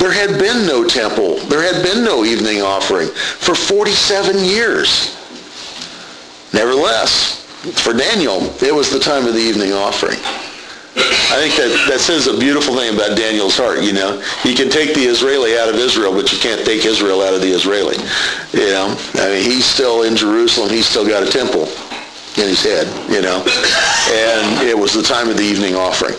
There 0.01 0.13
had 0.13 0.39
been 0.39 0.67
no 0.67 0.89
temple. 0.89 1.37
There 1.53 1.63
had 1.63 1.85
been 1.85 2.03
no 2.03 2.25
evening 2.25 2.63
offering 2.63 3.09
for 3.09 3.55
47 3.55 4.43
years. 4.43 5.15
Nevertheless, 6.55 7.45
for 7.85 7.93
Daniel, 7.93 8.41
it 8.65 8.75
was 8.75 8.91
the 8.91 8.99
time 8.99 9.27
of 9.27 9.35
the 9.35 9.41
evening 9.41 9.73
offering. 9.73 10.17
I 10.97 11.37
think 11.37 11.55
that, 11.61 11.87
that 11.91 12.01
says 12.01 12.27
a 12.27 12.37
beautiful 12.37 12.75
thing 12.75 12.95
about 12.95 13.15
Daniel's 13.15 13.59
heart, 13.59 13.83
you 13.83 13.93
know. 13.93 14.25
You 14.43 14.57
can 14.57 14.71
take 14.71 14.95
the 14.95 15.05
Israeli 15.05 15.59
out 15.59 15.69
of 15.69 15.77
Israel, 15.77 16.13
but 16.13 16.33
you 16.33 16.39
can't 16.39 16.65
take 16.65 16.87
Israel 16.87 17.21
out 17.21 17.35
of 17.35 17.43
the 17.43 17.53
Israeli. 17.53 17.97
You 18.57 18.73
know, 18.73 18.97
I 19.21 19.29
mean, 19.29 19.45
he's 19.45 19.67
still 19.67 20.03
in 20.03 20.17
Jerusalem. 20.17 20.71
He's 20.71 20.87
still 20.87 21.07
got 21.07 21.23
a 21.23 21.31
temple 21.31 21.69
in 22.41 22.49
his 22.49 22.65
head, 22.65 22.89
you 23.13 23.21
know. 23.21 23.45
And 24.17 24.67
it 24.67 24.77
was 24.77 24.95
the 24.95 25.03
time 25.03 25.29
of 25.29 25.37
the 25.37 25.45
evening 25.45 25.77
offering. 25.77 26.17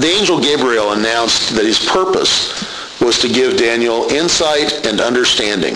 The 0.00 0.08
angel 0.08 0.40
Gabriel 0.40 0.92
announced 0.92 1.54
that 1.54 1.66
his 1.66 1.84
purpose 1.84 2.69
was 3.00 3.18
to 3.20 3.28
give 3.28 3.56
Daniel 3.56 4.04
insight 4.10 4.86
and 4.86 5.00
understanding. 5.00 5.74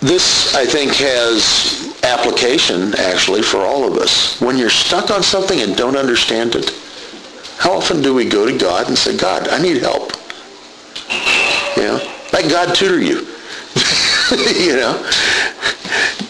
This, 0.00 0.54
I 0.54 0.66
think, 0.66 0.92
has 0.94 1.96
application, 2.02 2.94
actually, 2.98 3.42
for 3.42 3.58
all 3.58 3.84
of 3.84 3.98
us. 3.98 4.40
When 4.40 4.56
you're 4.56 4.70
stuck 4.70 5.10
on 5.10 5.22
something 5.22 5.60
and 5.60 5.76
don't 5.76 5.96
understand 5.96 6.54
it, 6.54 6.70
how 7.58 7.72
often 7.72 8.02
do 8.02 8.14
we 8.14 8.28
go 8.28 8.44
to 8.44 8.56
God 8.56 8.88
and 8.88 8.98
say, 8.98 9.16
God, 9.16 9.48
I 9.48 9.60
need 9.60 9.78
help? 9.78 10.12
You 11.76 11.82
know, 11.82 12.14
let 12.32 12.50
God 12.50 12.74
tutor 12.74 13.00
you. 13.00 13.26
you 14.60 14.76
know? 14.76 15.10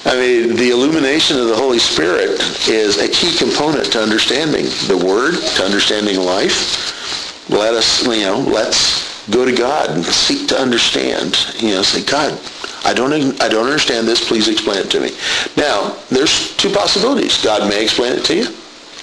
I 0.04 0.14
mean, 0.14 0.54
the 0.54 0.70
illumination 0.70 1.38
of 1.38 1.48
the 1.48 1.56
Holy 1.56 1.80
Spirit 1.80 2.40
is 2.68 2.98
a 2.98 3.08
key 3.08 3.36
component 3.36 3.90
to 3.92 4.00
understanding 4.00 4.66
the 4.86 5.02
Word, 5.04 5.34
to 5.56 5.64
understanding 5.64 6.20
life. 6.20 6.95
Let 7.48 7.74
us, 7.74 8.04
you 8.04 8.22
know, 8.22 8.38
let's 8.40 9.28
go 9.30 9.44
to 9.44 9.52
God 9.52 9.90
and 9.90 10.04
seek 10.04 10.48
to 10.48 10.60
understand. 10.60 11.36
You 11.58 11.74
know, 11.74 11.82
say, 11.82 12.04
God, 12.04 12.38
I 12.84 12.92
don't, 12.92 13.12
I 13.40 13.48
don't 13.48 13.66
understand 13.66 14.06
this. 14.06 14.26
Please 14.26 14.48
explain 14.48 14.78
it 14.78 14.90
to 14.90 15.00
me. 15.00 15.10
Now, 15.56 15.96
there's 16.10 16.56
two 16.56 16.70
possibilities. 16.70 17.42
God 17.42 17.68
may 17.68 17.82
explain 17.82 18.12
it 18.12 18.24
to 18.26 18.36
you. 18.36 18.46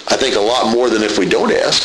I 0.08 0.18
think 0.18 0.36
a 0.36 0.40
lot 0.40 0.74
more 0.74 0.90
than 0.90 1.04
if 1.04 1.18
we 1.18 1.28
don't 1.28 1.52
ask. 1.52 1.84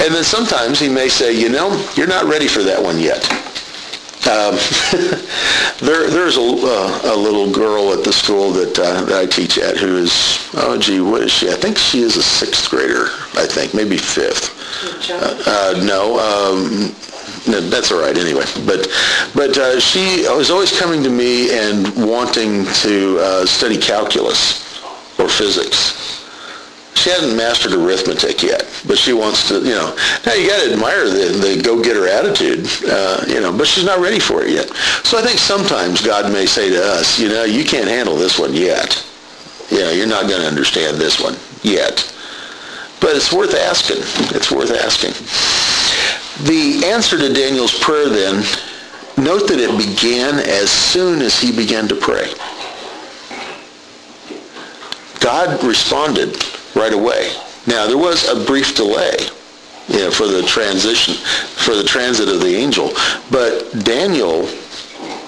And 0.00 0.14
then 0.14 0.24
sometimes 0.24 0.78
he 0.78 0.88
may 0.88 1.08
say, 1.08 1.32
you 1.32 1.48
know, 1.48 1.68
you're 1.94 2.06
not 2.06 2.24
ready 2.24 2.48
for 2.48 2.62
that 2.62 2.82
one 2.82 2.98
yet. 2.98 3.22
Um, 4.24 4.54
there, 5.80 6.08
there's 6.08 6.36
a, 6.36 6.40
uh, 6.40 7.12
a, 7.12 7.16
little 7.16 7.50
girl 7.50 7.92
at 7.92 8.04
the 8.04 8.12
school 8.12 8.52
that, 8.52 8.78
uh, 8.78 9.04
that 9.04 9.18
I 9.18 9.26
teach 9.26 9.58
at 9.58 9.76
who 9.76 9.96
is, 9.96 10.48
oh 10.54 10.78
gee, 10.78 11.00
what 11.00 11.22
is 11.22 11.32
she? 11.32 11.50
I 11.50 11.54
think 11.54 11.76
she 11.76 12.02
is 12.02 12.16
a 12.16 12.22
sixth 12.22 12.70
grader, 12.70 13.06
I 13.34 13.46
think, 13.46 13.74
maybe 13.74 13.96
fifth. 13.96 14.61
Uh, 15.46 15.74
no, 15.84 16.18
um, 16.18 16.94
that's 17.70 17.92
all 17.92 18.00
right 18.00 18.16
anyway. 18.16 18.44
But 18.66 18.88
but 19.34 19.56
uh, 19.58 19.80
she 19.80 20.26
was 20.28 20.50
always 20.50 20.76
coming 20.78 21.02
to 21.02 21.10
me 21.10 21.50
and 21.50 21.88
wanting 22.08 22.64
to 22.82 23.18
uh, 23.18 23.46
study 23.46 23.78
calculus 23.78 24.80
or 25.18 25.28
physics. 25.28 26.20
She 26.94 27.10
hadn't 27.10 27.36
mastered 27.36 27.72
arithmetic 27.72 28.42
yet, 28.42 28.62
but 28.86 28.96
she 28.96 29.12
wants 29.12 29.48
to, 29.48 29.58
you 29.58 29.74
know. 29.74 29.96
Now 30.24 30.34
you 30.34 30.46
got 30.48 30.62
to 30.62 30.72
admire 30.72 31.08
the, 31.08 31.36
the 31.36 31.60
go-getter 31.60 32.06
attitude, 32.06 32.68
uh, 32.88 33.24
you 33.26 33.40
know, 33.40 33.50
but 33.50 33.66
she's 33.66 33.84
not 33.84 33.98
ready 33.98 34.20
for 34.20 34.44
it 34.44 34.50
yet. 34.50 34.68
So 35.02 35.18
I 35.18 35.22
think 35.22 35.38
sometimes 35.38 36.00
God 36.00 36.32
may 36.32 36.46
say 36.46 36.70
to 36.70 36.80
us, 36.80 37.18
you 37.18 37.28
know, 37.28 37.42
you 37.42 37.64
can't 37.64 37.88
handle 37.88 38.14
this 38.14 38.38
one 38.38 38.54
yet. 38.54 39.04
You 39.70 39.80
know, 39.80 39.90
you're 39.90 40.06
not 40.06 40.28
going 40.28 40.42
to 40.42 40.46
understand 40.46 40.98
this 40.98 41.18
one 41.18 41.34
yet. 41.62 42.06
But 43.02 43.16
it's 43.16 43.32
worth 43.32 43.54
asking. 43.54 43.98
It's 44.34 44.50
worth 44.50 44.70
asking. 44.70 45.12
The 46.46 46.86
answer 46.86 47.18
to 47.18 47.32
Daniel's 47.32 47.78
prayer 47.78 48.08
then, 48.08 48.36
note 49.18 49.48
that 49.48 49.58
it 49.58 49.76
began 49.76 50.38
as 50.38 50.70
soon 50.70 51.20
as 51.20 51.38
he 51.38 51.54
began 51.54 51.88
to 51.88 51.96
pray. 51.96 52.32
God 55.20 55.62
responded 55.62 56.36
right 56.74 56.92
away. 56.92 57.32
Now, 57.66 57.86
there 57.86 57.98
was 57.98 58.28
a 58.28 58.44
brief 58.44 58.74
delay 58.74 59.16
you 59.88 59.98
know, 59.98 60.10
for 60.10 60.26
the 60.26 60.42
transition, 60.42 61.14
for 61.14 61.74
the 61.74 61.84
transit 61.84 62.28
of 62.28 62.40
the 62.40 62.54
angel, 62.54 62.92
but 63.30 63.70
Daniel 63.84 64.48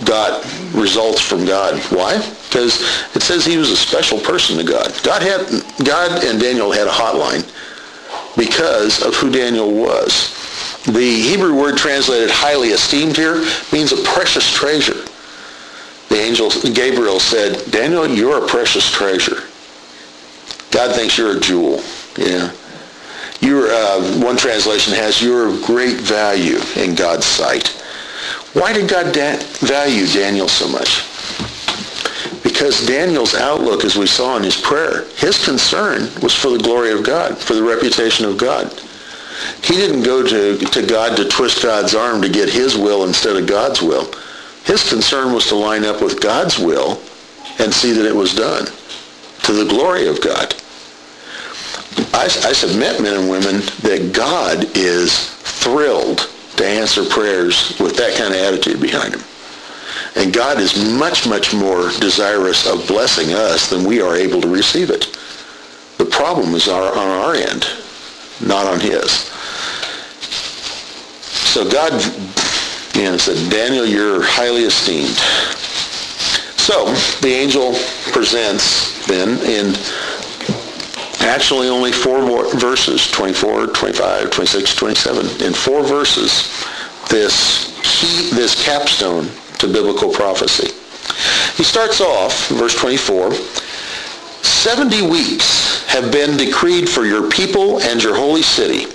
got 0.05 0.45
results 0.73 1.21
from 1.21 1.45
God. 1.45 1.79
Why? 1.91 2.19
Because 2.49 2.81
it 3.15 3.23
says 3.23 3.45
he 3.45 3.57
was 3.57 3.71
a 3.71 3.77
special 3.77 4.19
person 4.19 4.57
to 4.59 4.65
God. 4.65 4.93
God 5.03 5.23
had 5.23 5.47
God 5.85 6.25
and 6.25 6.41
Daniel 6.41 6.73
had 6.73 6.87
a 6.87 6.91
hotline 6.91 7.45
because 8.37 9.03
of 9.03 9.15
who 9.15 9.31
Daniel 9.31 9.73
was. 9.73 10.33
The 10.87 11.23
Hebrew 11.23 11.55
word 11.55 11.77
translated 11.77 12.31
highly 12.31 12.69
esteemed 12.69 13.17
here 13.17 13.45
means 13.73 13.93
a 13.93 14.03
precious 14.03 14.53
treasure. 14.53 15.05
The 16.09 16.21
angel 16.21 16.51
Gabriel 16.73 17.19
said, 17.19 17.71
Daniel, 17.71 18.07
you're 18.07 18.45
a 18.45 18.47
precious 18.47 18.91
treasure. 18.91 19.45
God 20.71 20.95
thinks 20.95 21.17
you're 21.17 21.37
a 21.37 21.41
jewel. 21.41 21.83
Yeah. 22.19 22.53
You're, 23.41 23.71
uh, 23.71 24.21
one 24.21 24.37
translation 24.37 24.93
has, 24.95 25.23
you're 25.23 25.49
of 25.49 25.63
great 25.63 25.99
value 26.01 26.59
in 26.77 26.95
God's 26.95 27.27
sight. 27.27 27.84
Why 28.55 28.73
did 28.73 28.89
God 28.89 29.13
da- 29.13 29.39
value 29.59 30.07
Daniel 30.07 30.49
so 30.49 30.69
much? 30.69 31.05
Because 32.45 32.87
Daniel's 32.87 33.35
outlook, 33.35 33.85
as 33.85 33.97
we 33.97 34.07
saw 34.07 34.37
in 34.37 34.45
his 34.45 34.61
prayer, 34.61 35.07
his 35.17 35.45
concern 35.45 36.09
was 36.23 36.35
for 36.35 36.51
the 36.51 36.63
glory 36.63 36.93
of 36.93 37.05
God, 37.05 37.37
for 37.37 37.55
the 37.55 37.63
reputation 37.63 38.25
of 38.25 38.39
God. 38.39 38.73
He 39.63 39.75
didn't 39.75 40.05
go 40.05 40.23
to, 40.23 40.57
to 40.59 40.87
God 40.87 41.17
to 41.17 41.29
twist 41.29 41.63
God's 41.63 41.95
arm 41.95 42.23
to 42.23 42.29
get 42.29 42.49
his 42.49 42.77
will 42.77 43.05
instead 43.05 43.37
of 43.37 43.49
God's 43.49 43.83
will. 43.83 44.13
His 44.65 44.89
concern 44.89 45.35
was 45.35 45.47
to 45.49 45.57
line 45.57 45.85
up 45.85 46.01
with 46.01 46.21
God's 46.21 46.59
will 46.59 47.03
and 47.59 47.75
see 47.75 47.93
that 47.93 48.07
it 48.07 48.15
was 48.15 48.35
done 48.35 48.67
to 49.43 49.53
the 49.53 49.67
glory 49.69 50.07
of 50.07 50.21
God. 50.23 50.55
I, 52.15 52.25
I 52.25 52.53
submit, 52.53 53.03
men 53.03 53.19
and 53.19 53.29
women, 53.29 53.61
that 53.83 54.13
God 54.15 54.77
is 54.77 55.31
thrilled 55.31 56.31
to 56.57 56.67
answer 56.67 57.05
prayers 57.05 57.79
with 57.81 57.97
that 57.97 58.17
kind 58.17 58.35
of 58.35 58.41
attitude 58.41 58.81
behind 58.81 59.15
him. 59.15 59.23
And 60.17 60.33
God 60.33 60.61
is 60.61 60.93
much, 60.99 61.27
much 61.27 61.55
more 61.55 61.91
desirous 61.99 62.67
of 62.67 62.87
blessing 62.87 63.33
us 63.35 63.69
than 63.69 63.85
we 63.85 64.01
are 64.01 64.15
able 64.15 64.41
to 64.41 64.49
receive 64.49 64.91
it. 64.91 65.19
The 65.99 66.05
problem 66.05 66.55
is 66.55 66.69
our, 66.69 66.93
on 66.93 67.09
our 67.09 67.35
end, 67.35 67.67
not 68.41 68.67
on 68.67 68.81
his. 68.81 69.11
So 71.55 71.69
God 71.69 71.93
you 72.95 73.03
know, 73.05 73.17
said, 73.17 73.51
Daniel, 73.51 73.85
you're 73.85 74.23
highly 74.23 74.65
esteemed. 74.65 75.17
So 76.59 76.87
the 77.21 77.29
angel 77.29 77.75
presents 78.13 79.07
then 79.07 79.39
in 79.41 79.75
actually 81.25 81.69
only 81.69 81.93
four 81.93 82.21
verses, 82.57 83.11
24, 83.11 83.69
25, 83.69 84.31
26, 84.31 84.75
27. 84.75 85.27
In 85.43 85.53
four 85.53 85.83
verses, 85.83 86.53
this, 87.11 87.73
this 88.31 88.63
capstone 88.65 89.29
to 89.59 89.67
biblical 89.67 90.13
prophecy. 90.13 90.69
He 91.57 91.65
starts 91.65 92.01
off, 92.01 92.49
verse 92.49 92.75
24, 92.75 93.33
70 94.43 95.09
weeks 95.09 95.85
have 95.87 96.13
been 96.13 96.37
decreed 96.37 96.89
for 96.89 97.05
your 97.05 97.31
people 97.31 97.81
and 97.83 98.03
your 98.03 98.15
holy 98.15 98.43
city 98.43 98.87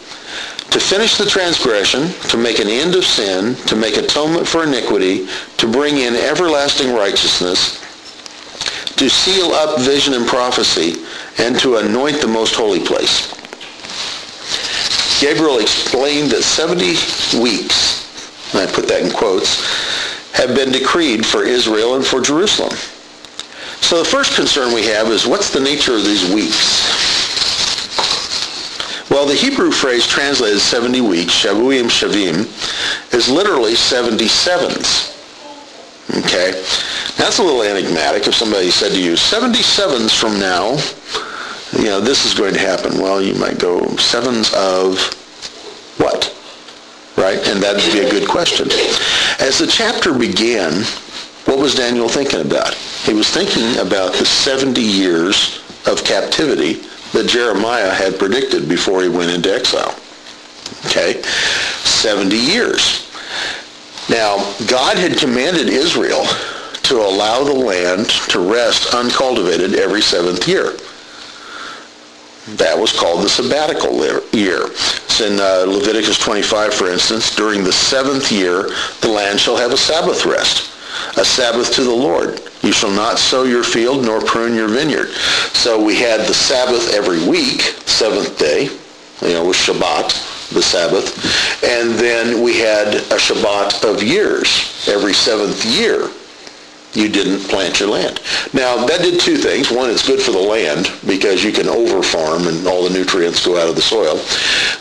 to 0.72 0.80
finish 0.80 1.18
the 1.18 1.26
transgression, 1.26 2.10
to 2.30 2.38
make 2.38 2.60
an 2.60 2.68
end 2.68 2.96
of 2.96 3.04
sin, 3.04 3.56
to 3.66 3.76
make 3.76 3.98
atonement 3.98 4.48
for 4.48 4.64
iniquity, 4.64 5.28
to 5.58 5.72
bring 5.72 5.98
in 5.98 6.16
everlasting 6.16 6.94
righteousness, 6.94 7.80
to 8.96 9.10
seal 9.10 9.52
up 9.52 9.80
vision 9.80 10.14
and 10.14 10.28
prophecy, 10.28 11.04
and 11.38 11.60
to 11.60 11.78
anoint 11.78 12.22
the 12.22 12.28
most 12.28 12.56
holy 12.56 12.80
place. 12.80 13.34
Gabriel 15.22 15.60
explained 15.60 16.32
that 16.32 16.44
70 16.44 17.42
weeks, 17.42 18.54
and 18.54 18.62
I 18.68 18.72
put 18.72 18.88
that 18.88 19.04
in 19.04 19.12
quotes, 19.12 19.60
have 20.32 20.56
been 20.56 20.72
decreed 20.72 21.26
for 21.26 21.44
Israel 21.44 21.96
and 21.96 22.06
for 22.06 22.22
Jerusalem. 22.22 22.72
So 23.82 24.00
the 24.00 24.06
first 24.06 24.36
concern 24.36 24.74
we 24.74 24.86
have 24.86 25.08
is 25.08 25.26
what's 25.26 25.52
the 25.52 25.60
nature 25.60 25.96
of 25.96 26.06
these 26.06 26.32
weeks? 26.34 27.10
Well, 29.10 29.26
the 29.26 29.34
Hebrew 29.34 29.72
phrase 29.72 30.06
translated 30.06 30.62
70 30.62 31.02
weeks, 31.02 31.34
Shavuim 31.34 31.90
Shavim, 31.90 32.46
is 33.14 33.28
literally 33.28 33.74
77s. 33.74 35.16
Okay? 36.20 36.52
That's 37.18 37.40
a 37.40 37.44
little 37.44 37.64
enigmatic 37.64 38.28
if 38.28 38.36
somebody 38.36 38.70
said 38.70 38.92
to 38.92 39.02
you, 39.02 39.14
77s 39.14 40.18
from 40.18 40.40
now, 40.40 40.78
you 41.74 41.86
know, 41.86 42.00
this 42.00 42.26
is 42.26 42.34
going 42.34 42.54
to 42.54 42.60
happen. 42.60 43.00
Well, 43.00 43.22
you 43.22 43.36
might 43.36 43.60
go 43.60 43.96
sevens 43.98 44.52
of 44.54 44.98
what? 45.98 46.36
Right? 47.16 47.38
And 47.48 47.62
that 47.62 47.76
would 47.76 47.94
be 47.94 48.00
a 48.00 48.10
good 48.10 48.28
question. 48.28 48.68
As 49.40 49.60
the 49.60 49.68
chapter 49.68 50.18
began, 50.18 50.84
what 51.46 51.60
was 51.60 51.76
Daniel 51.76 52.10
thinking 52.10 52.42
about? 52.42 52.74
He 52.74 53.14
was 53.14 53.30
thinking 53.30 53.78
about 53.86 54.14
the 54.14 54.26
70 54.26 54.82
years 54.82 55.62
of 55.86 56.04
captivity 56.04 56.82
that 57.14 57.28
Jeremiah 57.28 57.92
had 57.92 58.20
predicted 58.20 58.70
before 58.70 59.02
he 59.02 59.10
went 59.10 59.32
into 59.32 59.54
exile. 59.54 59.96
Okay? 60.86 61.22
70 61.24 62.36
years. 62.36 63.10
Now, 64.10 64.38
God 64.68 64.98
had 64.98 65.18
commanded 65.18 65.70
Israel 65.70 66.26
to 66.84 66.98
allow 66.98 67.44
the 67.44 67.54
land 67.54 68.10
to 68.30 68.40
rest 68.40 68.94
uncultivated 68.94 69.76
every 69.76 70.02
seventh 70.02 70.48
year. 70.48 70.76
That 72.58 72.78
was 72.78 72.98
called 72.98 73.24
the 73.24 73.30
sabbatical 73.30 73.94
year. 74.34 74.68
It's 74.68 75.22
in 75.22 75.40
uh, 75.40 75.66
Leviticus 75.68 76.18
25, 76.18 76.74
for 76.74 76.92
instance. 76.92 77.36
During 77.36 77.64
the 77.64 77.74
seventh 77.74 78.32
year, 78.32 78.70
the 79.02 79.10
land 79.10 79.40
shall 79.40 79.58
have 79.58 79.72
a 79.72 79.78
Sabbath 79.78 80.26
rest, 80.26 80.72
a 81.18 81.26
Sabbath 81.26 81.74
to 81.76 81.84
the 81.84 81.94
Lord. 81.94 82.42
You 82.62 82.72
shall 82.72 82.92
not 82.92 83.20
sow 83.20 83.44
your 83.44 83.64
field 83.64 84.06
nor 84.06 84.22
prune 84.22 84.56
your 84.56 84.68
vineyard. 84.68 85.10
So 85.54 85.84
we 85.84 85.98
had 85.98 86.22
the 86.22 86.34
Sabbath 86.34 86.94
every 86.94 87.28
week, 87.28 87.62
seventh 87.86 88.38
day, 88.38 88.64
you 89.22 89.34
know, 89.34 89.48
with 89.48 89.58
Shabbat, 89.58 90.50
the 90.50 90.62
Sabbath. 90.62 91.64
And 91.64 91.92
then 91.92 92.42
we 92.42 92.58
had 92.58 92.96
a 92.96 93.18
Shabbat 93.18 93.84
of 93.84 94.02
years, 94.02 94.88
every 94.88 95.14
seventh 95.14 95.66
year 95.66 96.10
you 97.00 97.10
didn't 97.10 97.40
plant 97.48 97.80
your 97.80 97.90
land. 97.90 98.22
Now, 98.54 98.86
that 98.86 99.02
did 99.02 99.20
two 99.20 99.38
things. 99.38 99.72
One, 99.72 99.90
it's 99.90 100.06
good 100.06 100.22
for 100.22 100.32
the 100.32 100.38
land 100.38 100.92
because 101.08 101.44
you 101.44 101.52
can 101.52 101.68
over-farm 101.68 102.48
and 102.48 102.68
all 102.68 102.84
the 102.84 102.90
nutrients 102.90 103.46
go 103.46 103.58
out 103.58 103.70
of 103.70 103.76
the 103.76 103.82
soil. 103.82 104.20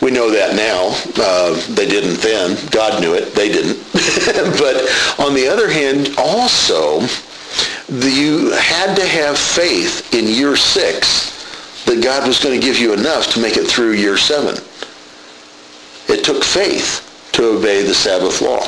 We 0.02 0.10
know 0.10 0.30
that 0.30 0.56
now. 0.56 0.94
Uh, 1.16 1.54
they 1.74 1.86
didn't 1.86 2.20
then. 2.20 2.58
God 2.70 3.00
knew 3.00 3.14
it. 3.14 3.34
They 3.34 3.48
didn't. 3.48 3.78
but 4.58 4.76
on 5.24 5.34
the 5.34 5.48
other 5.48 5.70
hand, 5.70 6.14
also, 6.18 7.00
the, 7.88 8.10
you 8.10 8.50
had 8.52 8.94
to 8.96 9.06
have 9.06 9.38
faith 9.38 10.12
in 10.12 10.26
year 10.26 10.56
six 10.56 11.84
that 11.84 12.02
God 12.02 12.26
was 12.26 12.42
going 12.42 12.58
to 12.58 12.64
give 12.64 12.78
you 12.78 12.92
enough 12.92 13.28
to 13.34 13.40
make 13.40 13.56
it 13.56 13.66
through 13.66 13.92
year 13.92 14.18
seven. 14.18 14.62
It 16.08 16.24
took 16.24 16.42
faith 16.42 17.04
to 17.32 17.56
obey 17.56 17.82
the 17.82 17.94
Sabbath 17.94 18.40
law. 18.40 18.66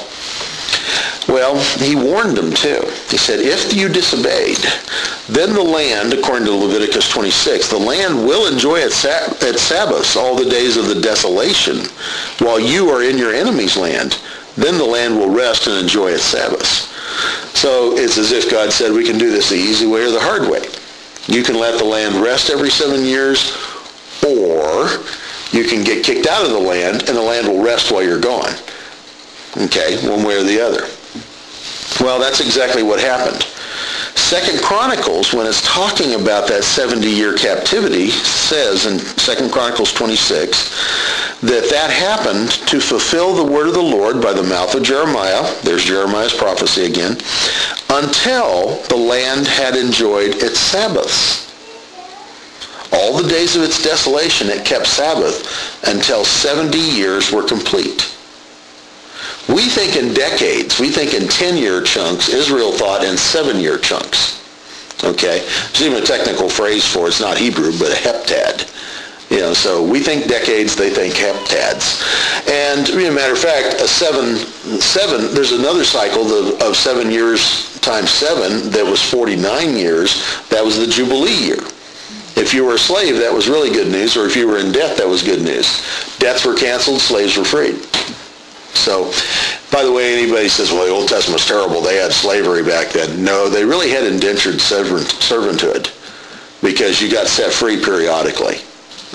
Well, 1.31 1.61
he 1.79 1.95
warned 1.95 2.37
them 2.37 2.53
too. 2.53 2.81
He 3.09 3.17
said, 3.17 3.39
if 3.39 3.73
you 3.73 3.89
disobeyed, 3.89 4.59
then 5.29 5.55
the 5.55 5.63
land, 5.63 6.13
according 6.13 6.47
to 6.47 6.53
Leviticus 6.53 7.09
26, 7.09 7.69
the 7.69 7.79
land 7.79 8.27
will 8.27 8.53
enjoy 8.53 8.81
its, 8.81 9.05
its 9.05 9.63
Sabbaths 9.63 10.17
all 10.17 10.35
the 10.35 10.51
days 10.51 10.77
of 10.77 10.89
the 10.89 11.01
desolation 11.01 11.87
while 12.41 12.59
you 12.59 12.91
are 12.91 13.05
in 13.05 13.17
your 13.17 13.33
enemy's 13.33 13.77
land. 13.77 14.19
Then 14.57 14.77
the 14.77 14.85
land 14.85 15.17
will 15.17 15.31
rest 15.31 15.69
and 15.69 15.79
enjoy 15.79 16.09
its 16.09 16.25
Sabbaths. 16.25 16.89
So 17.57 17.97
it's 17.97 18.19
as 18.19 18.33
if 18.33 18.51
God 18.51 18.73
said, 18.73 18.91
we 18.91 19.05
can 19.05 19.17
do 19.17 19.31
this 19.31 19.51
the 19.51 19.55
easy 19.55 19.87
way 19.87 20.03
or 20.03 20.11
the 20.11 20.19
hard 20.19 20.51
way. 20.51 20.65
You 21.29 21.45
can 21.45 21.57
let 21.57 21.79
the 21.79 21.85
land 21.85 22.17
rest 22.17 22.51
every 22.51 22.71
seven 22.71 23.05
years, 23.05 23.57
or 24.27 24.89
you 25.53 25.63
can 25.63 25.85
get 25.85 26.05
kicked 26.05 26.27
out 26.27 26.45
of 26.45 26.51
the 26.51 26.59
land 26.59 27.09
and 27.09 27.17
the 27.17 27.23
land 27.23 27.47
will 27.47 27.63
rest 27.63 27.93
while 27.93 28.03
you're 28.03 28.19
gone. 28.19 28.53
Okay, 29.57 29.97
one 30.09 30.25
way 30.25 30.37
or 30.37 30.43
the 30.43 30.61
other. 30.61 30.89
Well, 31.99 32.19
that's 32.19 32.41
exactly 32.41 32.83
what 32.83 33.01
happened. 33.01 33.43
Second 34.15 34.63
Chronicles, 34.63 35.33
when 35.33 35.47
it's 35.47 35.63
talking 35.63 36.15
about 36.15 36.47
that 36.49 36.63
70-year 36.63 37.37
captivity, 37.37 38.11
says 38.11 38.87
in 38.87 38.99
Second 38.99 39.51
Chronicles 39.51 39.93
26 39.93 41.41
that 41.41 41.69
that 41.71 41.91
happened 41.91 42.51
to 42.69 42.81
fulfill 42.81 43.35
the 43.35 43.53
word 43.53 43.67
of 43.67 43.75
the 43.75 43.83
Lord 43.83 44.23
by 44.23 44.33
the 44.33 44.43
mouth 44.43 44.75
of 44.75 44.83
Jeremiah. 44.83 45.43
There's 45.63 45.85
Jeremiah's 45.85 46.35
prophecy 46.35 46.85
again. 46.85 47.19
Until 47.91 48.77
the 48.89 48.97
land 48.97 49.47
had 49.47 49.75
enjoyed 49.75 50.37
its 50.37 50.61
Sabbaths. 50.61 51.49
All 52.93 53.17
the 53.17 53.29
days 53.29 53.57
of 53.57 53.63
its 53.63 53.83
desolation 53.83 54.49
it 54.49 54.65
kept 54.65 54.87
Sabbath 54.87 55.87
until 55.89 56.25
70 56.25 56.79
years 56.79 57.33
were 57.33 57.47
complete. 57.47 58.15
We 59.55 59.69
think 59.69 59.97
in 59.97 60.15
decades. 60.15 60.79
We 60.79 60.91
think 60.91 61.15
in 61.15 61.25
10-year 61.25 61.83
chunks. 61.83 62.29
Israel 62.29 62.73
thought 62.73 63.05
in 63.05 63.17
seven-year 63.17 63.79
chunks. 63.79 64.41
Okay? 65.03 65.41
There's 65.41 65.83
even 65.83 66.03
a 66.03 66.07
technical 66.07 66.49
phrase 66.49 66.87
for 66.87 67.07
it. 67.07 67.09
It's 67.09 67.21
not 67.21 67.37
Hebrew, 67.37 67.73
but 67.79 67.91
a 67.91 67.97
heptad. 67.97 68.69
You 69.31 69.39
know, 69.39 69.55
so 69.55 69.83
we 69.83 70.01
think 70.01 70.27
decades, 70.27 70.75
they 70.75 70.91
think 70.91 71.15
heptads. 71.15 72.03
And 72.49 72.81
as 72.81 72.91
a 72.91 73.13
matter 73.13 73.33
of 73.33 73.39
fact, 73.39 73.81
a 73.81 73.87
seven, 73.87 74.37
seven, 74.81 75.33
there's 75.33 75.53
another 75.53 75.85
cycle 75.85 76.27
of, 76.33 76.61
of 76.61 76.77
seven 76.77 77.13
years 77.13 77.79
times 77.81 78.11
seven 78.11 78.71
that 78.71 78.85
was 78.85 79.01
49 79.01 79.77
years. 79.77 80.23
That 80.49 80.65
was 80.65 80.79
the 80.79 80.87
Jubilee 80.87 81.47
year. 81.47 81.63
If 82.37 82.53
you 82.53 82.65
were 82.65 82.75
a 82.75 82.79
slave, 82.79 83.19
that 83.19 83.33
was 83.33 83.49
really 83.49 83.71
good 83.71 83.89
news, 83.89 84.17
or 84.17 84.27
if 84.27 84.35
you 84.35 84.49
were 84.49 84.59
in 84.59 84.73
debt, 84.73 84.97
that 84.97 85.09
was 85.09 85.23
good 85.23 85.43
news. 85.43 85.85
Debts 86.19 86.45
were 86.45 86.55
canceled, 86.55 87.01
slaves 87.01 87.37
were 87.37 87.45
freed. 87.45 87.77
So, 88.75 89.13
by 89.71 89.85
the 89.85 89.93
way, 89.93 90.13
anybody 90.15 90.49
says, 90.49 90.73
well, 90.73 90.87
the 90.87 90.93
Old 90.93 91.09
Testament's 91.09 91.47
terrible. 91.47 91.81
They 91.81 91.97
had 91.97 92.13
slavery 92.13 92.63
back 92.63 92.93
then. 92.93 93.23
No, 93.25 93.49
they 93.49 93.65
really 93.65 93.91
had 93.91 94.05
indentured 94.05 94.57
servanthood 94.57 95.91
because 96.63 97.01
you 97.01 97.11
got 97.11 97.27
set 97.27 97.53
free 97.53 97.83
periodically. 97.83 98.59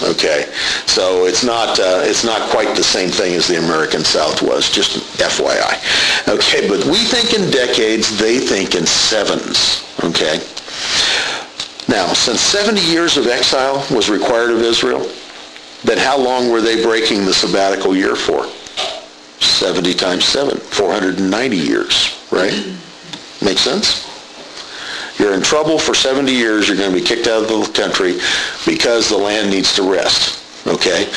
Okay, 0.04 0.52
so 0.88 1.26
it's 1.26 1.42
not 1.42 1.80
uh, 1.80 2.02
it's 2.04 2.26
not 2.26 2.50
quite 2.50 2.76
the 2.76 2.84
same 2.84 3.10
thing 3.10 3.34
as 3.34 3.48
the 3.48 3.58
American 3.58 4.04
South 4.04 4.42
was. 4.42 4.70
Just 4.70 4.98
FYI. 5.18 6.28
Okay, 6.28 6.68
but 6.68 6.84
we 6.84 6.98
think 7.06 7.34
in 7.34 7.50
decades. 7.50 8.18
They 8.20 8.40
think 8.40 8.76
in 8.76 8.86
sevens. 8.86 9.86
Okay. 10.04 10.42
Now, 11.88 12.12
since 12.14 12.42
70 12.42 12.82
years 12.82 13.16
of 13.16 13.28
exile 13.28 13.86
was 13.90 14.10
required 14.10 14.52
of 14.52 14.62
Israel, 14.62 15.10
then 15.84 15.98
how 15.98 16.18
long 16.18 16.52
were 16.52 16.62
they 16.62 16.84
breaking 16.84 17.26
the 17.26 17.34
sabbatical 17.34 17.96
year 17.96 18.16
for? 18.16 18.48
70 19.40 19.94
times 19.94 20.26
7, 20.26 20.58
490 20.58 21.58
years, 21.58 22.28
right? 22.32 22.54
Make 23.44 23.58
sense? 23.58 24.12
You're 25.20 25.34
in 25.34 25.42
trouble 25.42 25.80
for 25.80 25.94
70 25.96 26.32
years. 26.32 26.68
You're 26.68 26.78
going 26.78 26.94
to 26.94 27.00
be 27.00 27.06
kicked 27.06 27.28
out 27.28 27.44
of 27.44 27.48
the 27.50 27.72
country 27.74 28.20
because 28.66 29.10
the 29.10 29.18
land 29.18 29.50
needs 29.50 29.74
to 29.76 29.90
rest, 29.90 30.68
okay? 30.68 31.10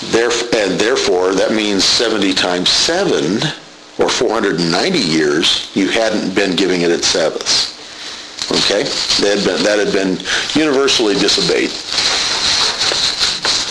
and 0.00 0.78
therefore, 0.78 1.34
that 1.34 1.52
means 1.52 1.84
70 1.84 2.34
times 2.34 2.68
7, 2.68 3.40
or 3.98 4.08
490 4.08 4.98
years, 4.98 5.70
you 5.74 5.88
hadn't 5.88 6.34
been 6.34 6.54
giving 6.54 6.82
it 6.82 6.90
its 6.90 7.08
Sabbaths. 7.08 7.74
Okay? 8.50 8.84
That 9.22 9.38
had 9.38 9.44
been, 9.44 9.62
that 9.64 9.78
had 9.78 9.92
been 9.92 10.18
universally 10.54 11.14
disobeyed. 11.14 11.70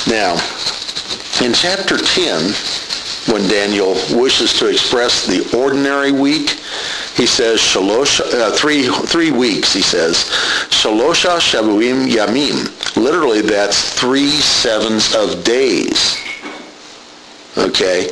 Now, 0.07 0.33
in 1.43 1.53
chapter 1.53 1.97
10, 1.97 2.53
when 3.27 3.47
Daniel 3.47 3.93
wishes 4.11 4.57
to 4.59 4.67
express 4.67 5.25
the 5.25 5.57
ordinary 5.57 6.11
week, 6.11 6.51
he 7.15 7.25
says 7.25 7.59
shalosh, 7.59 8.21
uh, 8.21 8.51
three, 8.51 8.87
three 8.87 9.31
weeks, 9.31 9.73
he 9.73 9.81
says, 9.81 10.25
shalosha 10.69 11.39
shavuim 11.39 12.07
yamim. 12.07 12.95
Literally, 12.95 13.41
that's 13.41 13.99
three 13.99 14.29
sevens 14.29 15.13
of 15.15 15.43
days. 15.43 16.17
Okay? 17.57 18.09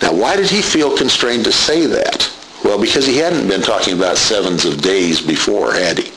Now, 0.00 0.12
why 0.12 0.36
did 0.36 0.50
he 0.50 0.62
feel 0.62 0.96
constrained 0.96 1.44
to 1.44 1.52
say 1.52 1.86
that? 1.86 2.30
Well, 2.62 2.80
because 2.80 3.06
he 3.06 3.16
hadn't 3.16 3.48
been 3.48 3.62
talking 3.62 3.94
about 3.94 4.16
sevens 4.16 4.64
of 4.64 4.80
days 4.80 5.20
before, 5.20 5.72
had 5.72 5.98
he? 5.98 6.12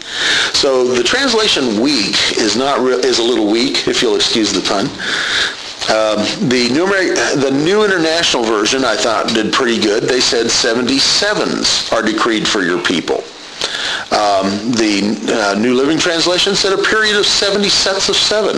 So 0.53 0.86
the 0.86 1.03
translation 1.03 1.81
week 1.81 2.15
is 2.38 2.55
not 2.55 2.79
re- 2.79 2.93
is 2.93 3.17
a 3.17 3.23
little 3.23 3.49
weak, 3.49 3.88
if 3.88 4.01
you'll 4.01 4.15
excuse 4.15 4.53
the 4.53 4.62
pun. 4.62 4.88
Um, 5.86 6.17
the, 6.50 6.69
the 7.38 7.52
New 7.52 7.86
International 7.86 8.43
Version, 8.43 8.84
I 8.84 8.95
thought, 8.95 9.28
did 9.28 9.54
pretty 9.54 9.80
good. 9.80 10.04
They 10.04 10.19
said 10.19 10.48
77s 10.48 11.93
are 11.93 12.02
decreed 12.02 12.48
for 12.48 12.63
your 12.63 12.82
people. 12.82 13.24
Um, 14.10 14.71
the 14.71 15.54
uh, 15.54 15.60
New 15.60 15.76
Living 15.76 16.00
Translation 16.00 16.56
said 16.56 16.74
a 16.74 16.82
period 16.82 17.17
of 17.17 17.26
70 17.26 17.69
sets 17.69 18.10
of 18.10 18.15
seven. 18.15 18.56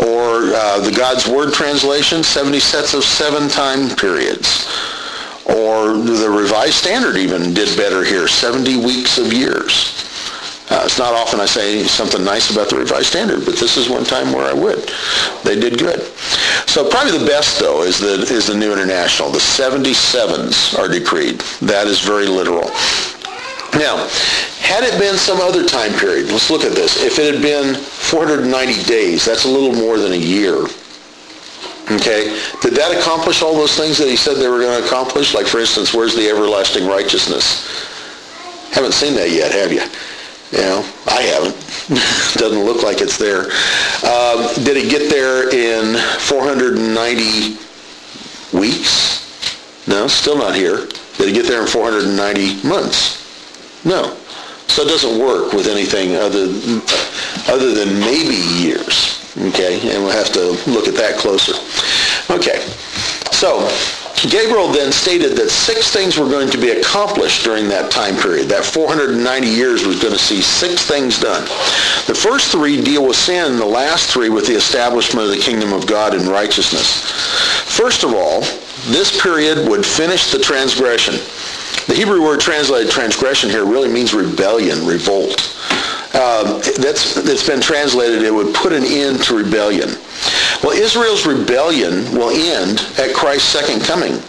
Or 0.00 0.54
uh, 0.54 0.80
the 0.80 0.92
God's 0.96 1.28
Word 1.28 1.52
Translation, 1.52 2.24
70 2.24 2.58
sets 2.58 2.94
of 2.94 3.04
seven 3.04 3.48
time 3.48 3.94
periods. 3.94 4.66
Or 5.46 5.96
the 5.96 6.28
Revised 6.28 6.74
Standard 6.74 7.16
even 7.16 7.54
did 7.54 7.76
better 7.76 8.02
here, 8.02 8.26
70 8.26 8.76
weeks 8.84 9.18
of 9.18 9.32
years. 9.32 10.07
Uh, 10.70 10.82
it's 10.84 10.98
not 10.98 11.14
often 11.14 11.40
I 11.40 11.46
say 11.46 11.82
something 11.84 12.22
nice 12.22 12.50
about 12.50 12.68
the 12.68 12.76
Revised 12.76 13.06
Standard, 13.06 13.44
but 13.46 13.56
this 13.56 13.76
is 13.76 13.88
one 13.88 14.04
time 14.04 14.32
where 14.32 14.44
I 14.44 14.52
would. 14.52 14.90
They 15.42 15.58
did 15.58 15.78
good. 15.78 16.02
So 16.66 16.88
probably 16.88 17.18
the 17.18 17.26
best, 17.26 17.58
though, 17.58 17.82
is 17.82 17.98
the, 17.98 18.22
is 18.34 18.46
the 18.46 18.54
New 18.54 18.72
International. 18.72 19.30
The 19.30 19.38
77s 19.38 20.78
are 20.78 20.88
decreed. 20.88 21.40
That 21.62 21.86
is 21.86 22.00
very 22.00 22.26
literal. 22.26 22.68
Now, 23.74 24.08
had 24.60 24.84
it 24.84 24.98
been 24.98 25.16
some 25.16 25.40
other 25.40 25.64
time 25.64 25.92
period, 25.94 26.30
let's 26.30 26.50
look 26.50 26.64
at 26.64 26.72
this. 26.72 27.02
If 27.02 27.18
it 27.18 27.32
had 27.32 27.42
been 27.42 27.74
490 27.74 28.82
days, 28.84 29.24
that's 29.24 29.44
a 29.44 29.48
little 29.48 29.72
more 29.72 29.98
than 29.98 30.12
a 30.12 30.16
year. 30.16 30.66
Okay? 31.90 32.36
Did 32.60 32.74
that 32.74 32.94
accomplish 32.98 33.40
all 33.40 33.54
those 33.54 33.74
things 33.74 33.96
that 33.96 34.08
he 34.08 34.16
said 34.16 34.34
they 34.36 34.48
were 34.48 34.60
going 34.60 34.78
to 34.80 34.86
accomplish? 34.86 35.32
Like, 35.32 35.46
for 35.46 35.60
instance, 35.60 35.94
where's 35.94 36.14
the 36.14 36.28
everlasting 36.28 36.86
righteousness? 36.86 37.64
Haven't 38.72 38.92
seen 38.92 39.14
that 39.14 39.30
yet, 39.30 39.52
have 39.52 39.72
you? 39.72 39.80
You 40.52 40.58
know, 40.58 40.92
I 41.06 41.22
haven't. 41.22 41.54
Doesn't 42.38 42.64
look 42.64 42.82
like 42.82 43.00
it's 43.00 43.18
there. 43.18 43.44
Um, 44.04 44.48
did 44.64 44.76
it 44.76 44.90
get 44.90 45.10
there 45.10 45.50
in 45.52 45.96
490 46.20 47.58
weeks? 48.58 49.86
No, 49.86 50.06
still 50.06 50.38
not 50.38 50.54
here. 50.54 50.86
Did 51.18 51.28
it 51.28 51.34
get 51.34 51.46
there 51.46 51.62
in 51.62 51.66
490 51.66 52.66
months? 52.66 53.84
No. 53.84 54.16
So 54.68 54.82
it 54.82 54.88
doesn't 54.88 55.18
work 55.18 55.52
with 55.52 55.66
anything 55.66 56.16
other, 56.16 56.44
other 57.52 57.74
than 57.74 57.98
maybe 58.00 58.36
years. 58.62 59.18
Okay, 59.36 59.74
and 59.94 60.02
we'll 60.02 60.16
have 60.16 60.32
to 60.32 60.50
look 60.70 60.88
at 60.88 60.94
that 60.94 61.16
closer. 61.16 61.54
Okay, 62.32 62.64
so 63.38 63.70
Gabriel 64.26 64.66
then 64.66 64.90
stated 64.90 65.36
that 65.36 65.48
six 65.48 65.92
things 65.92 66.18
were 66.18 66.28
going 66.28 66.50
to 66.50 66.58
be 66.58 66.70
accomplished 66.70 67.44
during 67.44 67.68
that 67.68 67.88
time 67.88 68.16
period. 68.16 68.48
That 68.48 68.64
490 68.64 69.46
years 69.46 69.86
was 69.86 70.00
going 70.02 70.12
to 70.12 70.18
see 70.18 70.42
six 70.42 70.84
things 70.84 71.20
done. 71.20 71.42
The 72.08 72.18
first 72.18 72.50
three 72.50 72.82
deal 72.82 73.06
with 73.06 73.14
sin, 73.14 73.56
the 73.56 73.64
last 73.64 74.10
three 74.10 74.28
with 74.28 74.48
the 74.48 74.56
establishment 74.56 75.24
of 75.26 75.30
the 75.30 75.40
kingdom 75.40 75.72
of 75.72 75.86
God 75.86 76.14
and 76.14 76.26
righteousness. 76.26 77.12
First 77.62 78.02
of 78.02 78.12
all, 78.12 78.40
this 78.90 79.22
period 79.22 79.68
would 79.68 79.86
finish 79.86 80.32
the 80.32 80.40
transgression. 80.40 81.14
The 81.86 81.94
Hebrew 81.94 82.20
word 82.20 82.40
translated 82.40 82.90
transgression 82.90 83.50
here 83.50 83.64
really 83.64 83.88
means 83.88 84.14
rebellion, 84.14 84.84
revolt. 84.84 85.54
Um, 86.14 86.58
that's, 86.82 87.14
that's 87.14 87.46
been 87.46 87.60
translated, 87.60 88.22
it 88.22 88.34
would 88.34 88.52
put 88.52 88.72
an 88.72 88.82
end 88.82 89.22
to 89.24 89.36
rebellion. 89.36 89.90
Well, 90.62 90.76
Israel's 90.76 91.26
rebellion 91.26 92.12
will 92.12 92.30
end 92.30 92.80
at 92.98 93.14
Christ's 93.14 93.48
second 93.48 93.82
coming. 93.82 94.20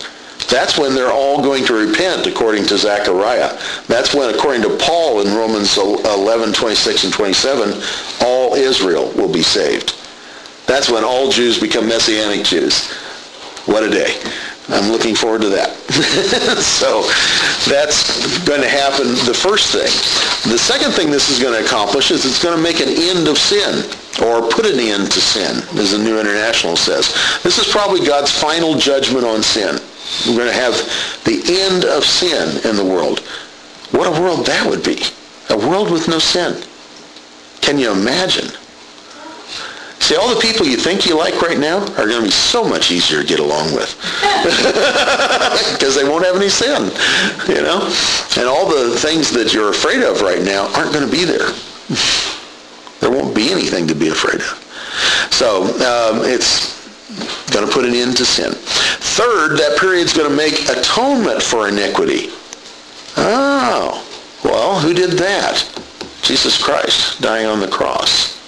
That's 0.49 0.77
when 0.77 0.95
they're 0.95 1.11
all 1.11 1.43
going 1.43 1.63
to 1.65 1.73
repent, 1.73 2.25
according 2.25 2.65
to 2.67 2.77
Zechariah. 2.77 3.59
That's 3.87 4.15
when, 4.15 4.33
according 4.33 4.63
to 4.63 4.77
Paul 4.77 5.21
in 5.21 5.35
Romans 5.35 5.77
11, 5.77 6.53
26 6.53 7.03
and 7.03 7.13
27, 7.13 7.81
all 8.21 8.55
Israel 8.55 9.11
will 9.11 9.31
be 9.31 9.43
saved. 9.43 9.95
That's 10.65 10.89
when 10.89 11.03
all 11.03 11.29
Jews 11.29 11.59
become 11.59 11.87
Messianic 11.87 12.43
Jews. 12.45 12.91
What 13.65 13.83
a 13.83 13.89
day. 13.89 14.19
I'm 14.71 14.91
looking 14.91 15.15
forward 15.15 15.41
to 15.41 15.49
that. 15.49 15.75
so 16.62 17.01
that's 17.69 18.05
going 18.45 18.62
to 18.62 18.69
happen, 18.69 19.10
the 19.25 19.34
first 19.34 19.71
thing. 19.71 19.89
The 20.51 20.58
second 20.58 20.91
thing 20.91 21.10
this 21.10 21.29
is 21.29 21.41
going 21.41 21.58
to 21.58 21.65
accomplish 21.65 22.12
is 22.12 22.25
it's 22.25 22.41
going 22.41 22.55
to 22.55 22.62
make 22.62 22.79
an 22.79 22.89
end 22.89 23.27
of 23.27 23.38
sin 23.38 23.84
or 24.21 24.47
put 24.49 24.65
an 24.65 24.79
end 24.79 25.12
to 25.12 25.21
sin, 25.21 25.58
as 25.79 25.91
the 25.91 25.97
New 25.97 26.19
International 26.19 26.75
says. 26.75 27.13
This 27.41 27.58
is 27.58 27.67
probably 27.71 28.05
God's 28.05 28.32
final 28.32 28.77
judgment 28.77 29.25
on 29.25 29.41
sin. 29.41 29.79
We're 30.27 30.38
going 30.38 30.53
to 30.53 30.62
have 30.62 30.75
the 31.25 31.41
end 31.62 31.86
of 31.86 32.03
sin 32.03 32.58
in 32.69 32.75
the 32.75 32.86
world. 32.86 33.19
What 33.91 34.08
a 34.08 34.21
world 34.21 34.45
that 34.45 34.69
would 34.69 34.84
be. 34.84 35.01
A 35.49 35.58
world 35.58 35.91
with 35.91 36.08
no 36.08 36.19
sin. 36.19 36.62
Can 37.62 37.79
you 37.79 37.91
imagine? 37.91 38.51
See, 39.99 40.15
all 40.15 40.33
the 40.33 40.41
people 40.41 40.65
you 40.65 40.77
think 40.77 41.05
you 41.05 41.17
like 41.17 41.41
right 41.41 41.59
now 41.59 41.79
are 41.79 42.07
going 42.07 42.21
to 42.21 42.23
be 42.23 42.31
so 42.31 42.63
much 42.63 42.89
easier 42.91 43.21
to 43.21 43.27
get 43.27 43.39
along 43.39 43.73
with. 43.73 43.95
Because 45.73 45.95
they 45.95 46.03
won't 46.03 46.25
have 46.25 46.35
any 46.35 46.49
sin, 46.49 46.91
you 47.47 47.62
know? 47.62 47.81
And 48.38 48.47
all 48.47 48.67
the 48.67 48.97
things 48.97 49.31
that 49.31 49.53
you're 49.53 49.69
afraid 49.69 50.01
of 50.01 50.21
right 50.21 50.41
now 50.41 50.67
aren't 50.75 50.93
going 50.93 51.05
to 51.05 51.12
be 51.12 51.25
there. 51.25 51.49
There 52.99 53.09
won't 53.09 53.33
be 53.33 53.49
anything 53.49 53.88
to 53.88 53.95
be 53.95 54.09
afraid 54.09 54.41
of. 54.41 55.31
So 55.31 55.63
um, 55.63 56.25
it's 56.25 56.75
going 57.51 57.65
to 57.65 57.71
put 57.71 57.85
an 57.85 57.93
end 57.93 58.17
to 58.17 58.25
sin. 58.25 58.51
Third, 58.51 59.57
that 59.57 59.77
period's 59.79 60.12
going 60.12 60.29
to 60.29 60.35
make 60.35 60.67
atonement 60.67 61.41
for 61.41 61.69
iniquity. 61.69 62.27
Oh, 63.15 64.05
well, 64.43 64.79
who 64.81 64.93
did 64.93 65.12
that? 65.12 65.63
Jesus 66.23 66.62
Christ 66.62 67.21
dying 67.21 67.45
on 67.45 67.62
the 67.62 67.69
cross 67.69 68.38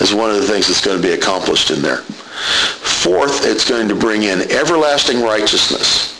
is 0.00 0.14
one 0.14 0.30
of 0.30 0.36
the 0.36 0.46
things 0.46 0.66
that's 0.68 0.84
going 0.84 1.00
to 1.00 1.06
be 1.06 1.14
accomplished 1.14 1.70
in 1.70 1.82
there. 1.82 1.98
Fourth, 1.98 3.46
it's 3.46 3.68
going 3.68 3.88
to 3.88 3.94
bring 3.94 4.24
in 4.24 4.50
everlasting 4.50 5.22
righteousness. 5.22 6.12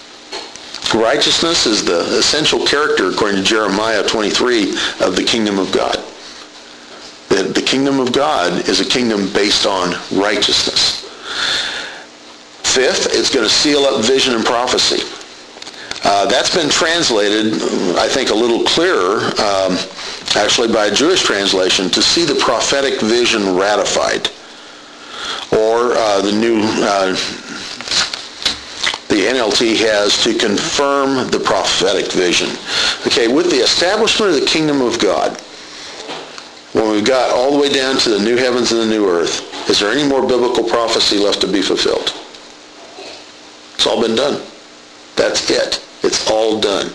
Righteousness 0.94 1.66
is 1.66 1.84
the 1.84 2.00
essential 2.18 2.64
character, 2.66 3.08
according 3.08 3.38
to 3.38 3.42
Jeremiah 3.42 4.06
23, 4.06 4.70
of 5.00 5.16
the 5.16 5.24
kingdom 5.24 5.58
of 5.58 5.72
God. 5.72 5.96
The, 7.30 7.50
the 7.52 7.62
kingdom 7.62 7.98
of 7.98 8.12
God 8.12 8.68
is 8.68 8.80
a 8.80 8.84
kingdom 8.84 9.32
based 9.32 9.66
on 9.66 9.94
righteousness. 10.12 11.00
Fifth, 12.62 13.08
it's 13.10 13.32
going 13.32 13.46
to 13.46 13.52
seal 13.52 13.80
up 13.80 14.04
vision 14.04 14.34
and 14.34 14.44
prophecy. 14.44 15.02
Uh, 16.04 16.26
that's 16.26 16.54
been 16.54 16.68
translated, 16.68 17.54
I 17.96 18.08
think, 18.08 18.30
a 18.30 18.34
little 18.34 18.62
clearer, 18.64 19.20
um, 19.40 19.78
actually 20.36 20.72
by 20.72 20.86
a 20.86 20.94
Jewish 20.94 21.22
translation, 21.22 21.90
to 21.90 22.02
see 22.02 22.24
the 22.24 22.34
prophetic 22.34 23.00
vision 23.00 23.56
ratified. 23.56 24.30
Or 25.52 25.92
uh, 25.94 26.20
the 26.22 26.32
new, 26.32 26.60
uh, 26.60 27.14
the 29.08 29.26
NLT 29.30 29.76
has 29.86 30.22
to 30.24 30.34
confirm 30.34 31.30
the 31.30 31.38
prophetic 31.38 32.12
vision. 32.12 32.50
Okay, 33.06 33.28
with 33.28 33.50
the 33.50 33.58
establishment 33.58 34.34
of 34.34 34.40
the 34.40 34.46
kingdom 34.46 34.80
of 34.80 34.98
God, 34.98 35.40
when 36.72 36.90
we've 36.90 37.04
got 37.04 37.30
all 37.30 37.52
the 37.52 37.58
way 37.58 37.68
down 37.68 37.96
to 37.98 38.10
the 38.10 38.18
new 38.18 38.36
heavens 38.36 38.72
and 38.72 38.80
the 38.80 38.86
new 38.86 39.08
earth, 39.08 39.70
is 39.70 39.78
there 39.78 39.92
any 39.92 40.06
more 40.06 40.26
biblical 40.26 40.64
prophecy 40.64 41.18
left 41.18 41.40
to 41.42 41.46
be 41.46 41.62
fulfilled? 41.62 42.12
It's 43.74 43.86
all 43.86 44.02
been 44.02 44.16
done. 44.16 44.42
That's 45.14 45.48
it. 45.50 45.84
It's 46.02 46.28
all 46.28 46.58
done. 46.58 46.92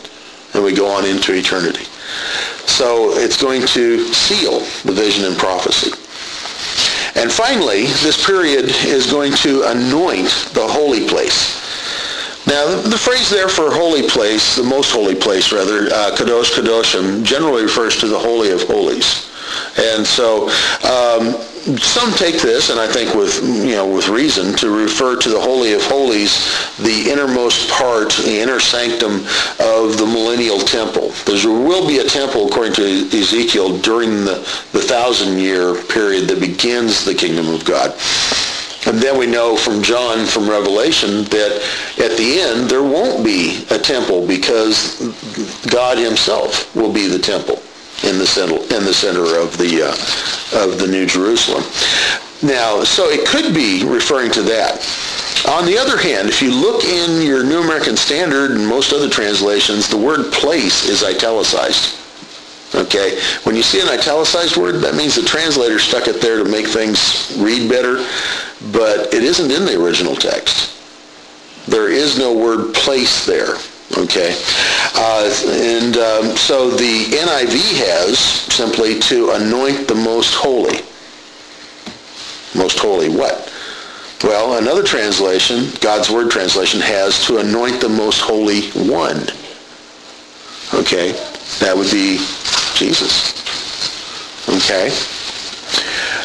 And 0.54 0.64
we 0.64 0.74
go 0.74 0.88
on 0.88 1.06
into 1.06 1.34
eternity. 1.34 1.86
So 2.66 3.12
it's 3.18 3.42
going 3.42 3.66
to 3.68 4.14
seal 4.14 4.60
the 4.84 4.94
vision 4.94 5.26
and 5.26 5.38
prophecy. 5.38 5.92
And 7.20 7.32
finally, 7.32 7.88
this 8.04 8.24
period 8.26 8.66
is 8.86 9.12
going 9.12 9.34
to 9.44 9.64
anoint 9.64 10.52
the 10.54 10.66
holy 10.68 11.08
place. 11.08 11.60
Now, 12.48 12.82
the, 12.82 12.98
phrase 12.98 13.30
there 13.30 13.50
for 13.50 13.70
holy 13.72 14.08
place, 14.08 14.56
the 14.56 14.64
most 14.64 14.92
holy 14.92 15.16
place 15.16 15.52
rather, 15.52 15.88
uh, 15.88 16.16
kadosh 16.16 16.52
kadoshim, 16.56 17.24
generally 17.24 17.64
refers 17.64 18.00
to 18.00 18.08
the 18.08 18.18
holy 18.18 18.52
of 18.52 18.64
holies. 18.64 19.30
And 19.78 20.06
so 20.06 20.50
um, 20.88 21.36
some 21.78 22.14
take 22.14 22.42
this, 22.42 22.70
and 22.70 22.80
I 22.80 22.88
think 22.88 23.14
with 23.16 23.44
you 23.44 23.76
know 23.76 23.88
with 23.88 24.08
reason, 24.08 24.56
to 24.58 24.70
refer 24.70 25.16
to 25.18 25.30
the 25.30 25.40
Holy 25.40 25.74
of 25.74 25.82
Holies, 25.84 26.78
the 26.78 27.10
innermost 27.10 27.70
part, 27.70 28.12
the 28.14 28.40
inner 28.40 28.60
sanctum 28.60 29.26
of 29.60 29.98
the 29.98 30.06
millennial 30.06 30.60
temple. 30.60 31.10
There 31.26 31.50
will 31.50 31.88
be 31.88 32.00
a 32.00 32.04
temple, 32.04 32.48
according 32.48 32.74
to 32.74 32.84
Ezekiel, 33.18 33.78
during 33.80 34.26
the, 34.26 34.40
the 34.72 34.82
thousand-year 34.82 35.84
period 35.84 36.28
that 36.30 36.40
begins 36.40 37.06
the 37.06 37.14
kingdom 37.14 37.50
of 37.50 37.66
God. 37.66 37.92
And 38.88 38.98
then 38.98 39.18
we 39.20 39.26
know 39.28 39.58
from 39.58 39.84
John, 39.84 40.26
from 40.26 40.50
Revelation, 40.50 41.26
that 41.26 41.62
at 42.00 42.18
the 42.18 42.40
end 42.40 42.70
there 42.70 42.84
won't 42.84 43.26
be 43.26 43.66
a 43.70 43.78
temple 43.78 44.26
because 44.26 45.00
God 45.70 45.98
himself 45.98 46.74
will 46.76 46.92
be 46.92 47.08
the 47.08 47.20
temple 47.20 47.62
in 48.04 48.18
the 48.18 48.26
center 48.26 48.56
in 48.76 48.86
the 48.86 48.94
center 48.94 49.38
of 49.38 49.58
the 49.58 49.84
uh, 49.84 50.64
of 50.64 50.80
the 50.80 50.88
New 50.88 51.06
Jerusalem. 51.06 51.64
Now, 52.42 52.84
so 52.84 53.10
it 53.10 53.28
could 53.28 53.54
be 53.54 53.84
referring 53.86 54.32
to 54.32 54.42
that. 54.44 54.80
On 55.48 55.66
the 55.66 55.78
other 55.78 55.98
hand, 55.98 56.30
if 56.30 56.42
you 56.42 56.54
look 56.54 56.84
in 56.84 57.22
your 57.22 57.44
New 57.44 57.62
American 57.62 57.98
Standard 57.98 58.52
and 58.52 58.66
most 58.66 58.94
other 58.94 59.10
translations, 59.10 59.90
the 59.90 59.98
word 59.98 60.32
place 60.32 60.88
is 60.88 61.04
italicized. 61.04 61.98
Okay? 62.76 63.20
When 63.44 63.56
you 63.56 63.64
see 63.64 63.82
an 63.82 63.88
italicized 63.88 64.58
word, 64.58 64.76
that 64.82 64.96
means 64.96 65.16
the 65.16 65.24
translator 65.24 65.80
stuck 65.80 66.08
it 66.08 66.22
there 66.22 66.44
to 66.44 66.50
make 66.50 66.68
things 66.68 67.36
read 67.40 67.70
better, 67.70 68.06
but 68.72 69.14
it 69.14 69.24
isn't 69.24 69.52
in 69.52 69.66
the 69.66 69.82
original 69.82 70.16
text. 70.16 70.76
There 71.68 71.90
is 71.90 72.18
no 72.18 72.34
word 72.34 72.74
place 72.74 73.26
there. 73.26 73.56
Okay, 73.98 74.40
uh, 74.96 75.34
and 75.48 75.98
um, 75.98 76.38
so 76.38 76.70
the 76.70 77.06
NIV 77.06 77.78
has 77.88 78.20
simply 78.20 79.00
to 79.00 79.32
anoint 79.32 79.88
the 79.88 79.96
most 79.96 80.36
holy. 80.36 80.80
Most 82.56 82.78
holy 82.80 83.10
what? 83.10 83.52
Well, 84.24 84.58
another 84.58 84.84
translation, 84.84 85.70
God's 85.82 86.10
Word 86.10 86.30
translation, 86.30 86.82
has 86.82 87.26
to 87.26 87.38
anoint 87.38 87.82
the 87.82 87.90
most 87.90 88.22
holy 88.22 88.70
one. 88.72 89.28
Okay, 90.74 91.14
that 91.60 91.74
would 91.76 91.90
be 91.90 92.18
Jesus. 92.76 93.34
Okay. 94.48 94.92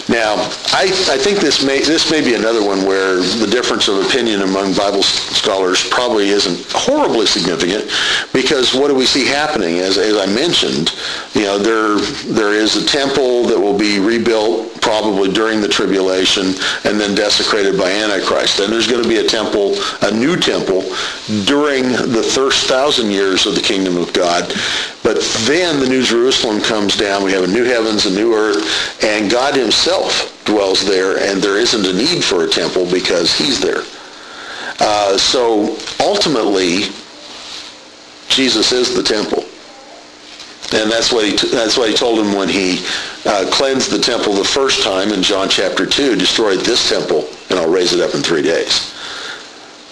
Now, 0.09 0.35
I, 0.73 0.85
I 1.09 1.17
think 1.17 1.39
this 1.39 1.65
may, 1.65 1.81
this 1.81 2.11
may 2.11 2.21
be 2.21 2.35
another 2.35 2.63
one 2.65 2.85
where 2.85 3.17
the 3.17 3.47
difference 3.51 3.89
of 3.89 4.05
opinion 4.05 4.43
among 4.43 4.75
Bible 4.75 5.03
scholars 5.03 5.89
probably 5.89 6.29
isn't 6.29 6.67
horribly 6.73 7.25
significant 7.25 7.91
because 8.33 8.75
what 8.75 8.89
do 8.89 8.95
we 8.95 9.07
see 9.07 9.25
happening? 9.25 9.79
As, 9.79 9.97
as 9.97 10.19
I 10.19 10.27
mentioned, 10.27 10.95
you 11.33 11.45
know, 11.45 11.59
there, 11.59 11.97
there 12.35 12.53
is 12.53 12.77
a 12.77 12.85
temple 12.87 13.45
that 13.45 13.59
will 13.59 13.79
be 13.79 13.99
rebuilt 13.99 14.79
probably 14.83 15.33
during 15.33 15.63
the 15.63 15.69
tribulation 15.69 16.49
and 16.85 17.01
then 17.01 17.15
desecrated 17.15 17.79
by 17.79 17.91
Antichrist. 17.91 18.59
Then 18.59 18.71
there's 18.71 18.87
going 18.87 19.03
to 19.03 19.09
be 19.09 19.17
a 19.17 19.27
temple, 19.27 19.77
a 20.03 20.11
new 20.11 20.37
temple, 20.37 20.83
during 21.47 21.85
the 21.93 22.31
first 22.35 22.67
thousand 22.67 23.11
years 23.11 23.47
of 23.47 23.55
the 23.55 23.63
kingdom 23.63 23.97
of 23.97 24.13
God. 24.13 24.53
But 25.03 25.23
then 25.45 25.81
the 25.81 25.89
New 25.89 26.03
Jerusalem 26.03 26.61
comes 26.61 26.97
down. 26.97 27.25
We 27.25 27.33
have 27.33 27.45
a 27.45 27.53
new 27.53 27.65
heavens, 27.65 28.05
a 28.05 28.11
new 28.11 28.35
earth, 28.35 29.03
and 29.03 29.31
God 29.31 29.55
himself 29.55 29.94
dwells 30.45 30.85
there, 30.85 31.19
and 31.19 31.43
there 31.43 31.57
isn't 31.57 31.87
a 31.87 31.93
need 31.93 32.23
for 32.23 32.45
a 32.45 32.49
temple 32.49 32.91
because 32.91 33.37
he's 33.37 33.61
there. 33.61 33.83
Uh, 34.81 35.17
so 35.17 35.77
ultimately, 36.01 36.85
Jesus 38.29 38.73
is 38.73 38.95
the 38.95 39.03
temple. 39.03 39.45
And 40.73 40.91
that's 40.91 41.13
what 41.13 41.25
he, 41.25 41.37
that's 41.49 41.77
what 41.77 41.89
he 41.89 41.95
told 41.95 42.19
him 42.19 42.35
when 42.35 42.49
he 42.49 42.85
uh, 43.27 43.49
cleansed 43.53 43.91
the 43.91 43.99
temple 43.99 44.33
the 44.33 44.45
first 44.45 44.83
time 44.83 45.13
in 45.13 45.23
John 45.23 45.49
chapter 45.49 45.87
2, 45.87 46.17
destroyed 46.17 46.61
this 46.61 46.89
temple, 46.89 47.29
and 47.51 47.59
I'll 47.59 47.71
raise 47.71 47.93
it 47.93 48.01
up 48.01 48.15
in 48.15 48.23
three 48.23 48.43
days. 48.43 48.93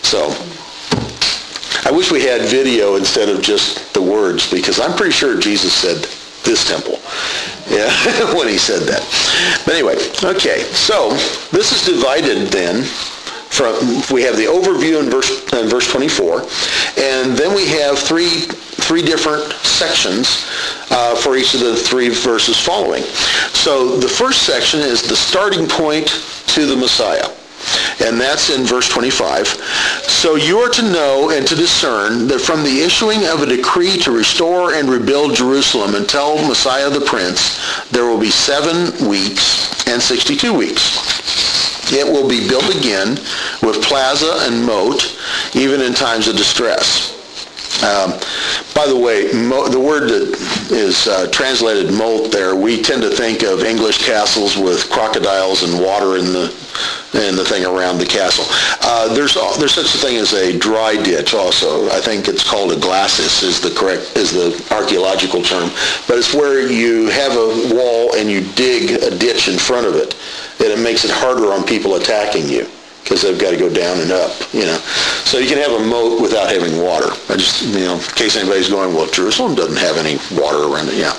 So, 0.03 0.35
I 1.85 1.91
wish 1.91 2.11
we 2.11 2.23
had 2.23 2.43
video 2.43 2.97
instead 2.97 3.29
of 3.29 3.43
just 3.43 3.95
the 3.95 4.03
words, 4.03 4.51
because 4.51 4.81
I'm 4.81 4.97
pretty 4.97 5.13
sure 5.13 5.39
Jesus 5.39 5.73
said 5.73 6.09
this 6.45 6.67
temple. 6.69 7.01
Yeah, 7.69 7.91
when 8.35 8.49
he 8.49 8.59
said 8.59 8.83
that. 8.89 9.03
But 9.65 9.75
anyway, 9.75 9.97
okay, 10.23 10.63
so 10.73 11.11
this 11.51 11.73
is 11.73 11.85
divided 11.85 12.49
then 12.49 12.85
from, 13.53 13.75
we 14.13 14.23
have 14.23 14.37
the 14.37 14.47
overview 14.47 15.03
in 15.03 15.11
verse, 15.11 15.31
in 15.53 15.69
verse 15.69 15.91
24, 15.91 16.43
and 16.99 17.37
then 17.37 17.55
we 17.55 17.67
have 17.69 17.99
three 17.99 18.47
three 18.83 19.03
different 19.03 19.53
sections 19.63 20.45
uh, 20.91 21.15
for 21.15 21.37
each 21.37 21.55
of 21.55 21.61
the 21.61 21.77
three 21.77 22.09
verses 22.09 22.59
following. 22.59 23.03
So 23.55 23.97
the 23.97 24.09
first 24.09 24.43
section 24.43 24.81
is 24.81 25.03
the 25.03 25.17
starting 25.17 25.69
point 25.69 26.09
to 26.49 26.67
the 26.67 26.77
Messiah. 26.77 27.29
And 28.03 28.21
that's 28.21 28.51
in 28.51 28.65
verse 28.65 28.89
25. 28.89 29.47
So 30.09 30.35
you 30.35 30.59
are 30.59 30.71
to 30.71 30.83
know 30.83 31.31
and 31.31 31.47
to 31.47 31.55
discern 31.55 32.27
that 32.29 32.41
from 32.41 32.63
the 32.63 32.81
issuing 32.81 33.27
of 33.27 33.43
a 33.43 33.47
decree 33.47 33.97
to 33.99 34.11
restore 34.11 34.75
and 34.75 34.89
rebuild 34.89 35.37
Jerusalem 35.37 35.95
until 35.95 36.37
Messiah 36.47 36.91
the 36.91 37.01
Prince, 37.01 37.61
there 37.91 38.07
will 38.07 38.19
be 38.19 38.31
seven 38.31 39.09
weeks 39.09 39.87
and 39.87 40.03
62 40.03 40.53
weeks. 40.53 41.93
It 41.93 42.07
will 42.07 42.29
be 42.29 42.49
built 42.49 42.75
again 42.75 43.17
with 43.63 43.83
plaza 43.83 44.39
and 44.43 44.65
moat, 44.65 45.19
even 45.55 45.81
in 45.81 45.93
times 45.93 46.27
of 46.27 46.37
distress. 46.37 47.12
Um, 47.83 48.13
by 48.75 48.87
the 48.87 48.97
way, 48.97 49.33
mo- 49.33 49.69
the 49.69 49.81
word 49.81 50.09
that 50.09 50.71
is 50.71 51.09
uh, 51.09 51.27
translated 51.31 51.93
moat 51.93 52.31
there, 52.31 52.55
we 52.55 52.81
tend 52.81 53.03
to 53.03 53.11
think 53.11 53.43
of 53.43 53.65
English 53.65 54.07
castles 54.07 54.57
with 54.57 54.89
crocodiles 54.89 55.65
and 55.65 55.83
water 55.83 56.17
in 56.17 56.27
the 56.27 56.55
in 57.15 57.37
the 57.37 57.45
thing 57.45 57.67
around 57.67 57.99
the 57.99 58.07
castle. 58.07 58.47
Uh, 58.81 59.13
there's 59.15 59.35
there's 59.59 59.75
such 59.75 59.95
a 59.95 59.99
thing 59.99 60.17
as 60.17 60.33
a 60.33 60.57
dry 60.57 60.95
ditch 61.03 61.35
also. 61.35 61.89
I 61.91 62.01
think 62.01 62.29
it's 62.29 62.49
called 62.49 62.73
a 62.73 62.79
glacis 62.79 63.43
is 63.43 63.61
the 63.61 63.71
correct 63.71 64.17
is 64.17 64.31
the 64.31 64.55
archaeological 64.73 65.43
term, 65.43 65.69
but 66.07 66.19
it's 66.19 66.33
where 66.33 66.71
you 66.71 67.09
have 67.11 67.33
a 67.33 67.75
wall 67.75 68.15
and 68.15 68.31
you 68.31 68.43
dig 68.55 69.03
a 69.03 69.11
ditch 69.11 69.49
in 69.49 69.59
front 69.59 69.87
of 69.87 69.97
it, 69.97 70.15
and 70.61 70.69
it 70.69 70.79
makes 70.79 71.05
it 71.05 71.11
harder 71.11 71.53
on 71.53 71.65
people 71.65 71.97
attacking 71.97 72.49
you 72.49 72.67
because 73.03 73.23
they've 73.23 73.39
got 73.39 73.51
to 73.51 73.57
go 73.57 73.69
down 73.69 74.01
and 74.01 74.11
up, 74.13 74.33
you 74.55 74.65
know. 74.65 74.79
So 75.27 75.39
you 75.39 75.49
can 75.49 75.59
have 75.59 75.73
a 75.73 75.85
moat 75.85 76.21
without 76.23 76.51
having 76.51 76.81
water. 76.81 77.11
I 77.29 77.37
just, 77.37 77.63
you 77.63 77.85
know, 77.85 77.97
in 77.97 78.01
case 78.15 78.37
anybody's 78.37 78.69
going, 78.69 78.95
well, 78.95 79.11
Jerusalem 79.11 79.55
doesn't 79.55 79.77
have 79.77 79.97
any 79.99 80.17
water 80.39 80.71
around 80.71 80.89
it. 80.89 80.95
Yeah, 80.95 81.13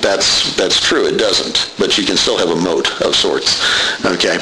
that's 0.00 0.54
that's 0.56 0.80
true. 0.80 1.06
It 1.06 1.16
doesn't, 1.16 1.72
but 1.78 1.96
you 1.96 2.04
can 2.04 2.16
still 2.16 2.36
have 2.36 2.50
a 2.50 2.60
moat 2.60 3.00
of 3.00 3.16
sorts. 3.16 3.64
Okay. 4.04 4.36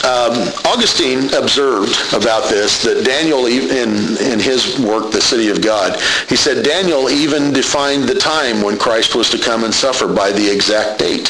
Um, 0.00 0.48
Augustine 0.64 1.28
observed 1.34 1.92
about 2.14 2.48
this 2.48 2.82
that 2.84 3.04
Daniel, 3.04 3.46
in 3.46 4.16
in 4.16 4.40
his 4.40 4.80
work, 4.80 5.12
The 5.12 5.20
City 5.20 5.50
of 5.50 5.60
God, 5.60 6.00
he 6.28 6.36
said 6.36 6.64
Daniel 6.64 7.10
even 7.10 7.52
defined 7.52 8.04
the 8.04 8.14
time 8.14 8.62
when 8.62 8.78
Christ 8.78 9.14
was 9.14 9.28
to 9.30 9.38
come 9.38 9.64
and 9.64 9.74
suffer 9.74 10.08
by 10.08 10.32
the 10.32 10.48
exact 10.50 11.00
date. 11.00 11.28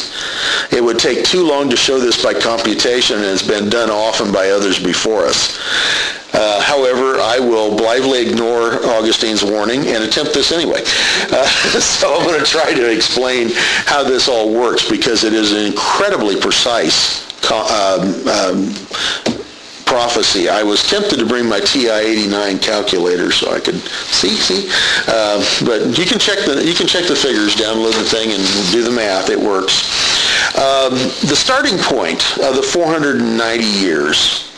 It 0.70 0.84
would 0.84 1.00
take 1.00 1.24
too 1.24 1.42
long 1.42 1.68
to 1.70 1.76
show 1.76 1.98
this 1.98 2.22
by 2.22 2.32
computation, 2.32 3.16
and 3.16 3.26
it's 3.26 3.46
been 3.46 3.68
done 3.68 3.90
often 3.90 4.30
by 4.30 4.50
others 4.50 4.78
before 4.78 4.99
before 5.00 5.24
us. 5.24 5.58
Uh, 6.34 6.60
however, 6.60 7.18
I 7.18 7.38
will 7.38 7.74
blithely 7.76 8.28
ignore 8.28 8.74
Augustine's 8.84 9.42
warning 9.42 9.86
and 9.88 10.04
attempt 10.04 10.34
this 10.34 10.52
anyway. 10.52 10.82
Uh, 11.32 11.46
so 11.80 12.14
I'm 12.14 12.26
going 12.26 12.38
to 12.38 12.46
try 12.46 12.74
to 12.74 12.92
explain 12.92 13.48
how 13.86 14.04
this 14.04 14.28
all 14.28 14.52
works 14.52 14.88
because 14.88 15.24
it 15.24 15.32
is 15.32 15.52
an 15.52 15.64
incredibly 15.64 16.38
precise 16.38 17.26
um, 17.50 18.28
um, 18.28 18.74
prophecy. 19.86 20.48
I 20.48 20.62
was 20.62 20.88
tempted 20.88 21.18
to 21.18 21.26
bring 21.26 21.48
my 21.48 21.58
TI-89 21.58 22.62
calculator 22.62 23.32
so 23.32 23.52
I 23.52 23.58
could 23.58 23.80
see, 23.80 24.36
see. 24.36 24.70
Uh, 25.08 25.42
but 25.64 25.98
you 25.98 26.04
can 26.04 26.18
check 26.18 26.44
the 26.46 26.62
you 26.64 26.74
can 26.74 26.86
check 26.86 27.06
the 27.06 27.16
figures, 27.16 27.56
download 27.56 27.98
the 27.98 28.04
thing, 28.04 28.30
and 28.30 28.70
do 28.70 28.84
the 28.84 28.90
math. 28.90 29.30
It 29.30 29.40
works. 29.40 29.82
Um, 30.54 30.92
the 31.26 31.34
starting 31.34 31.76
point 31.78 32.38
of 32.38 32.54
the 32.54 32.62
490 32.62 33.64
years 33.64 34.49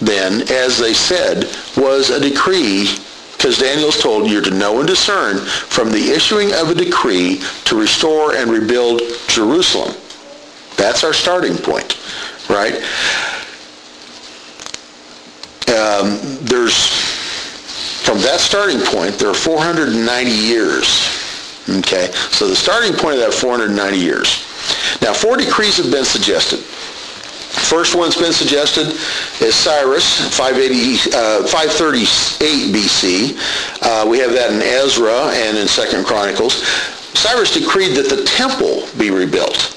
then, 0.00 0.42
as 0.50 0.78
they 0.78 0.94
said, 0.94 1.44
was 1.76 2.10
a 2.10 2.20
decree 2.20 2.88
because 3.36 3.58
Daniel's 3.58 3.98
told 3.98 4.30
you're 4.30 4.42
to 4.42 4.50
know 4.50 4.80
and 4.80 4.86
discern 4.86 5.38
from 5.38 5.90
the 5.90 6.10
issuing 6.10 6.52
of 6.52 6.68
a 6.68 6.74
decree 6.74 7.40
to 7.64 7.78
restore 7.78 8.34
and 8.34 8.50
rebuild 8.50 9.00
Jerusalem. 9.28 9.94
That's 10.76 11.04
our 11.04 11.14
starting 11.14 11.56
point, 11.56 11.96
right? 12.50 12.74
Um, 15.70 16.18
there's, 16.42 16.86
from 18.02 18.18
that 18.18 18.40
starting 18.40 18.80
point, 18.80 19.14
there 19.14 19.30
are 19.30 19.34
490 19.34 20.30
years. 20.30 20.86
Okay, 21.78 22.10
so 22.30 22.48
the 22.48 22.56
starting 22.56 22.92
point 22.92 23.14
of 23.14 23.20
that 23.20 23.32
490 23.32 23.96
years. 23.96 24.44
Now, 25.00 25.14
four 25.14 25.36
decrees 25.36 25.76
have 25.78 25.90
been 25.90 26.04
suggested. 26.04 26.60
First 27.50 27.96
one's 27.96 28.16
been 28.16 28.32
suggested 28.32 28.86
is 29.44 29.54
Cyrus, 29.54 30.20
580, 30.36 31.10
uh, 31.12 31.46
538 31.46 32.74
BC. 32.74 33.82
Uh, 33.82 34.08
we 34.08 34.18
have 34.18 34.32
that 34.32 34.52
in 34.52 34.62
Ezra 34.62 35.28
and 35.34 35.58
in 35.58 35.66
Second 35.66 36.06
Chronicles. 36.06 36.62
Cyrus 37.14 37.52
decreed 37.52 37.96
that 37.96 38.08
the 38.08 38.24
temple 38.24 38.86
be 38.96 39.10
rebuilt. 39.10 39.76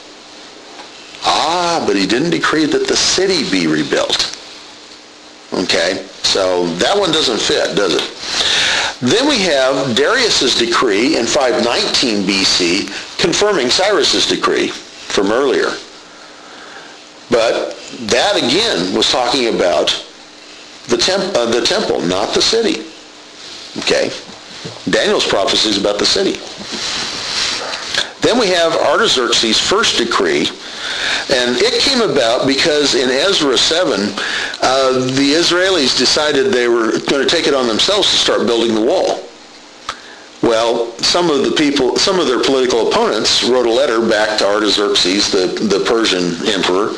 Ah, 1.25 1.83
but 1.87 1.95
he 1.95 2.05
didn't 2.05 2.29
decree 2.29 2.65
that 2.65 2.87
the 2.87 2.95
city 2.95 3.49
be 3.49 3.67
rebuilt. 3.67 4.37
Okay, 5.53 6.05
so 6.23 6.67
that 6.75 6.97
one 6.97 7.11
doesn't 7.11 7.39
fit, 7.39 7.75
does 7.75 7.95
it? 7.95 8.99
Then 9.01 9.27
we 9.27 9.39
have 9.39 9.95
Darius's 9.95 10.55
decree 10.55 11.17
in 11.17 11.25
519 11.25 12.23
BC 12.23 13.19
confirming 13.19 13.69
Cyrus's 13.69 14.27
decree 14.27 14.69
from 14.69 15.31
earlier. 15.31 15.71
But 17.29 17.77
that 18.07 18.35
again 18.35 18.95
was 18.95 19.09
talking 19.11 19.55
about 19.55 19.87
the, 20.87 20.97
temp- 20.97 21.35
uh, 21.35 21.45
the 21.45 21.61
temple, 21.61 22.01
not 22.01 22.33
the 22.33 22.41
city. 22.41 22.85
Okay? 23.79 24.11
Daniel's 24.89 25.25
prophecy 25.25 25.69
is 25.69 25.77
about 25.77 25.99
the 25.99 26.05
city. 26.05 26.39
Then 28.21 28.39
we 28.39 28.47
have 28.47 28.73
Artaxerxes' 28.73 29.59
first 29.59 29.97
decree, 29.97 30.47
and 31.29 31.57
it 31.57 31.81
came 31.81 32.01
about 32.01 32.47
because 32.47 32.95
in 32.95 33.09
Ezra 33.09 33.57
7, 33.57 33.99
uh, 34.61 34.93
the 34.93 35.33
Israelis 35.33 35.97
decided 35.97 36.47
they 36.47 36.69
were 36.69 36.91
going 36.91 37.21
to 37.21 37.27
take 37.27 37.47
it 37.47 37.53
on 37.53 37.67
themselves 37.67 38.09
to 38.11 38.15
start 38.15 38.47
building 38.47 38.75
the 38.75 38.81
wall. 38.81 39.19
Well, 40.43 40.91
some 40.99 41.29
of 41.29 41.45
the 41.45 41.51
people, 41.51 41.95
some 41.95 42.19
of 42.19 42.27
their 42.27 42.43
political 42.43 42.89
opponents 42.89 43.45
wrote 43.45 43.65
a 43.65 43.71
letter 43.71 44.05
back 44.05 44.37
to 44.39 44.45
Artaxerxes, 44.45 45.31
the, 45.31 45.47
the 45.47 45.85
Persian 45.85 46.35
emperor, 46.53 46.89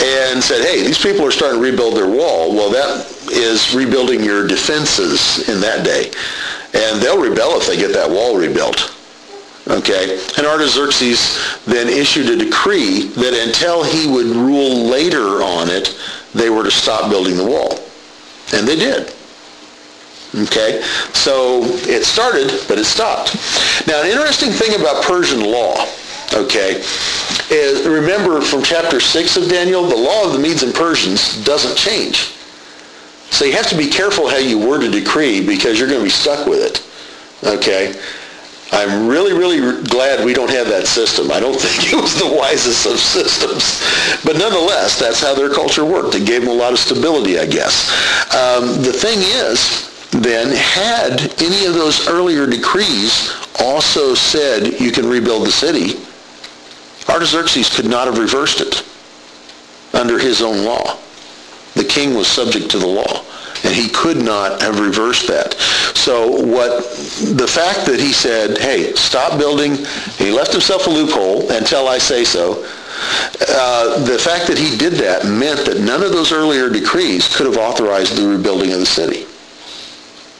and 0.00 0.42
said, 0.42 0.64
hey, 0.64 0.82
these 0.82 0.96
people 0.96 1.26
are 1.26 1.30
starting 1.30 1.60
to 1.60 1.70
rebuild 1.70 1.98
their 1.98 2.08
wall. 2.08 2.54
Well, 2.54 2.70
that 2.70 3.06
is 3.30 3.74
rebuilding 3.74 4.24
your 4.24 4.46
defenses 4.46 5.46
in 5.50 5.60
that 5.60 5.84
day. 5.84 6.10
And 6.72 7.02
they'll 7.02 7.20
rebel 7.20 7.60
if 7.60 7.66
they 7.66 7.76
get 7.76 7.92
that 7.92 8.08
wall 8.08 8.38
rebuilt. 8.38 8.94
Okay? 9.68 10.18
And 10.38 10.46
Artaxerxes 10.46 11.62
then 11.66 11.88
issued 11.88 12.30
a 12.30 12.42
decree 12.42 13.08
that 13.08 13.34
until 13.34 13.84
he 13.84 14.10
would 14.10 14.34
rule 14.34 14.86
later 14.86 15.42
on 15.42 15.68
it, 15.68 15.94
they 16.32 16.48
were 16.48 16.64
to 16.64 16.70
stop 16.70 17.10
building 17.10 17.36
the 17.36 17.44
wall. 17.44 17.78
And 18.54 18.66
they 18.66 18.76
did. 18.76 19.12
Okay? 20.34 20.82
So 21.12 21.62
it 21.64 22.04
started, 22.04 22.50
but 22.68 22.78
it 22.78 22.84
stopped. 22.84 23.36
Now, 23.86 24.02
an 24.02 24.08
interesting 24.08 24.50
thing 24.50 24.80
about 24.80 25.04
Persian 25.04 25.40
law 25.40 25.86
Okay? 26.34 26.82
is 27.50 27.86
remember 27.86 28.40
from 28.40 28.62
chapter 28.62 29.00
6 29.00 29.36
of 29.36 29.48
Daniel, 29.48 29.82
the 29.84 29.96
law 29.96 30.26
of 30.26 30.32
the 30.32 30.38
Medes 30.38 30.62
and 30.62 30.74
Persians 30.74 31.42
doesn't 31.44 31.76
change. 31.76 32.34
So 33.30 33.44
you 33.44 33.52
have 33.52 33.68
to 33.68 33.76
be 33.76 33.88
careful 33.88 34.28
how 34.28 34.36
you 34.36 34.58
word 34.58 34.82
a 34.82 34.90
decree 34.90 35.44
because 35.44 35.78
you're 35.78 35.88
going 35.88 36.00
to 36.00 36.04
be 36.04 36.10
stuck 36.10 36.46
with 36.46 36.60
it. 36.60 36.84
Okay? 37.46 37.98
I'm 38.70 39.08
really, 39.08 39.32
really 39.32 39.82
glad 39.84 40.22
we 40.24 40.34
don't 40.34 40.50
have 40.50 40.68
that 40.68 40.86
system. 40.86 41.32
I 41.32 41.40
don't 41.40 41.54
think 41.60 41.92
it 41.92 41.96
was 41.96 42.18
the 42.18 42.28
wisest 42.28 42.86
of 42.86 42.98
systems. 42.98 43.82
But 44.24 44.36
nonetheless, 44.36 44.98
that's 44.98 45.20
how 45.20 45.34
their 45.34 45.48
culture 45.50 45.84
worked. 45.84 46.14
It 46.14 46.26
gave 46.26 46.42
them 46.42 46.50
a 46.50 46.54
lot 46.54 46.72
of 46.72 46.78
stability, 46.78 47.38
I 47.38 47.46
guess. 47.46 47.88
Um, 48.34 48.82
the 48.82 48.92
thing 48.92 49.18
is, 49.20 49.87
then, 50.10 50.54
had 50.54 51.20
any 51.42 51.66
of 51.66 51.74
those 51.74 52.08
earlier 52.08 52.46
decrees 52.46 53.34
also 53.60 54.14
said 54.14 54.80
you 54.80 54.90
can 54.90 55.08
rebuild 55.08 55.46
the 55.46 55.52
city, 55.52 56.00
Artaxerxes 57.08 57.74
could 57.74 57.86
not 57.86 58.06
have 58.06 58.18
reversed 58.18 58.60
it 58.60 58.84
under 59.94 60.18
his 60.18 60.42
own 60.42 60.64
law. 60.64 60.98
The 61.74 61.84
king 61.84 62.14
was 62.14 62.26
subject 62.26 62.70
to 62.72 62.78
the 62.78 62.86
law 62.86 63.24
and 63.64 63.74
he 63.74 63.88
could 63.88 64.18
not 64.18 64.62
have 64.62 64.78
reversed 64.78 65.26
that. 65.28 65.54
So 65.94 66.28
what 66.28 66.84
the 67.36 67.46
fact 67.46 67.86
that 67.86 67.98
he 67.98 68.12
said, 68.12 68.58
hey, 68.58 68.94
stop 68.94 69.38
building, 69.38 69.76
he 70.16 70.30
left 70.30 70.52
himself 70.52 70.86
a 70.86 70.90
loophole 70.90 71.50
until 71.50 71.88
I 71.88 71.98
say 71.98 72.24
so, 72.24 72.64
uh, 73.48 74.04
the 74.04 74.18
fact 74.18 74.46
that 74.48 74.58
he 74.58 74.76
did 74.76 74.94
that 74.94 75.26
meant 75.26 75.66
that 75.66 75.80
none 75.80 76.02
of 76.02 76.12
those 76.12 76.32
earlier 76.32 76.68
decrees 76.68 77.34
could 77.34 77.46
have 77.46 77.56
authorized 77.56 78.16
the 78.16 78.28
rebuilding 78.28 78.72
of 78.72 78.80
the 78.80 78.86
city. 78.86 79.26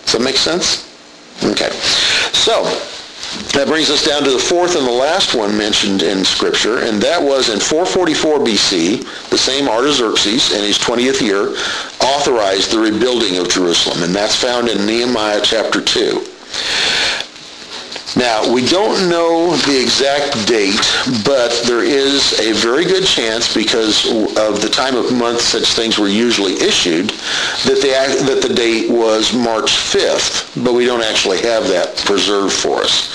Does 0.09 0.16
that 0.16 0.25
make 0.25 0.37
sense? 0.37 0.88
Okay. 1.44 1.68
So, 2.33 2.64
that 3.53 3.68
brings 3.68 3.90
us 3.90 4.07
down 4.07 4.25
to 4.25 4.31
the 4.31 4.38
fourth 4.38 4.75
and 4.75 4.87
the 4.87 4.90
last 4.90 5.35
one 5.35 5.55
mentioned 5.55 6.01
in 6.03 6.25
Scripture, 6.25 6.79
and 6.79 6.99
that 7.03 7.23
was 7.23 7.51
in 7.51 7.61
444 7.61 8.38
BC, 8.38 9.29
the 9.29 9.37
same 9.37 9.68
Artaxerxes 9.68 10.53
in 10.53 10.64
his 10.64 10.79
20th 10.79 11.21
year 11.21 11.51
authorized 12.01 12.73
the 12.73 12.79
rebuilding 12.79 13.37
of 13.37 13.51
Jerusalem, 13.51 14.03
and 14.03 14.14
that's 14.14 14.35
found 14.35 14.71
in 14.71 14.87
Nehemiah 14.87 15.42
chapter 15.44 15.83
2. 15.83 16.25
Now, 18.16 18.51
we 18.51 18.64
don't 18.64 19.09
know 19.09 19.55
the 19.68 19.81
exact 19.81 20.49
date, 20.49 20.81
but 21.25 21.53
there 21.66 21.85
is 21.85 22.38
a 22.40 22.53
very 22.53 22.85
good 22.85 23.05
chance 23.05 23.53
because 23.53 24.07
of 24.37 24.62
the 24.62 24.68
time 24.68 24.97
of 24.97 25.12
month 25.12 25.40
such 25.40 25.75
things 25.75 25.99
were 25.99 26.09
usually 26.09 26.55
issued 26.55 27.11
that 27.64 27.81
the, 27.83 28.25
that 28.25 28.40
the 28.40 28.55
date 28.55 28.90
was 28.90 29.35
March 29.35 29.73
5th, 29.73 30.64
but 30.64 30.73
we 30.73 30.87
don't 30.87 31.03
actually 31.03 31.38
have 31.42 31.68
that 31.68 31.97
preserved 32.07 32.55
for 32.55 32.81
us. 32.81 33.12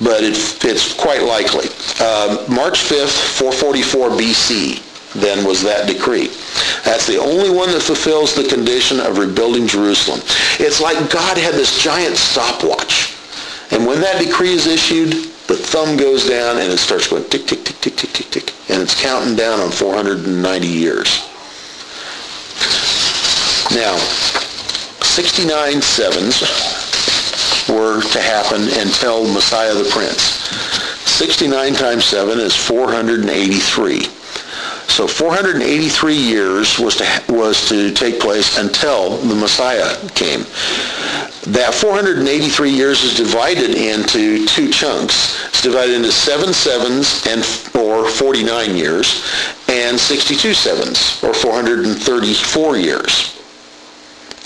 But 0.00 0.22
it, 0.22 0.36
it's 0.64 0.94
quite 0.94 1.22
likely. 1.22 1.66
Uh, 1.98 2.46
March 2.48 2.84
5th, 2.84 3.38
444 3.38 4.10
BC 4.10 4.82
then 5.14 5.46
was 5.46 5.62
that 5.62 5.88
decree. 5.88 6.28
That's 6.84 7.06
the 7.06 7.18
only 7.18 7.50
one 7.50 7.70
that 7.70 7.82
fulfills 7.82 8.34
the 8.34 8.44
condition 8.44 9.00
of 9.00 9.18
rebuilding 9.18 9.66
Jerusalem. 9.66 10.20
It's 10.60 10.80
like 10.80 11.10
God 11.10 11.38
had 11.38 11.54
this 11.54 11.82
giant 11.82 12.16
stopwatch 12.16 13.05
and 13.70 13.86
when 13.86 14.00
that 14.00 14.22
decree 14.22 14.52
is 14.52 14.66
issued, 14.66 15.12
the 15.46 15.56
thumb 15.56 15.96
goes 15.96 16.28
down 16.28 16.58
and 16.58 16.72
it 16.72 16.78
starts 16.78 17.08
going 17.08 17.24
tick, 17.28 17.46
tick, 17.46 17.64
tick, 17.64 17.80
tick, 17.80 17.96
tick, 17.96 18.12
tick, 18.12 18.30
tick. 18.30 18.54
And 18.70 18.82
it's 18.82 19.00
counting 19.00 19.36
down 19.36 19.60
on 19.60 19.70
490 19.70 20.66
years. 20.66 21.22
Now, 23.74 23.96
69 25.02 25.82
sevens 25.82 26.40
were 27.68 28.02
to 28.02 28.20
happen 28.20 28.62
until 28.80 29.26
Messiah 29.32 29.74
the 29.74 29.88
Prince. 29.90 30.22
69 31.08 31.74
times 31.74 32.04
7 32.04 32.38
is 32.38 32.54
483. 32.54 34.06
So 34.88 35.06
483 35.06 36.14
years 36.14 36.78
was 36.78 36.96
to, 36.96 37.24
was 37.28 37.68
to 37.68 37.92
take 37.92 38.20
place 38.20 38.58
until 38.58 39.18
the 39.18 39.34
Messiah 39.34 39.96
came 40.10 40.46
that 41.46 41.72
483 41.72 42.70
years 42.70 43.04
is 43.04 43.16
divided 43.16 43.70
into 43.76 44.44
two 44.46 44.68
chunks. 44.68 45.46
It's 45.46 45.62
divided 45.62 45.94
into 45.94 46.10
seven 46.10 46.52
sevens 46.52 47.24
and 47.26 47.40
or 47.76 48.08
49 48.08 48.74
years 48.74 49.24
and 49.68 49.98
62 49.98 50.54
sevens 50.54 51.22
or 51.22 51.32
434 51.32 52.76
years. 52.78 53.32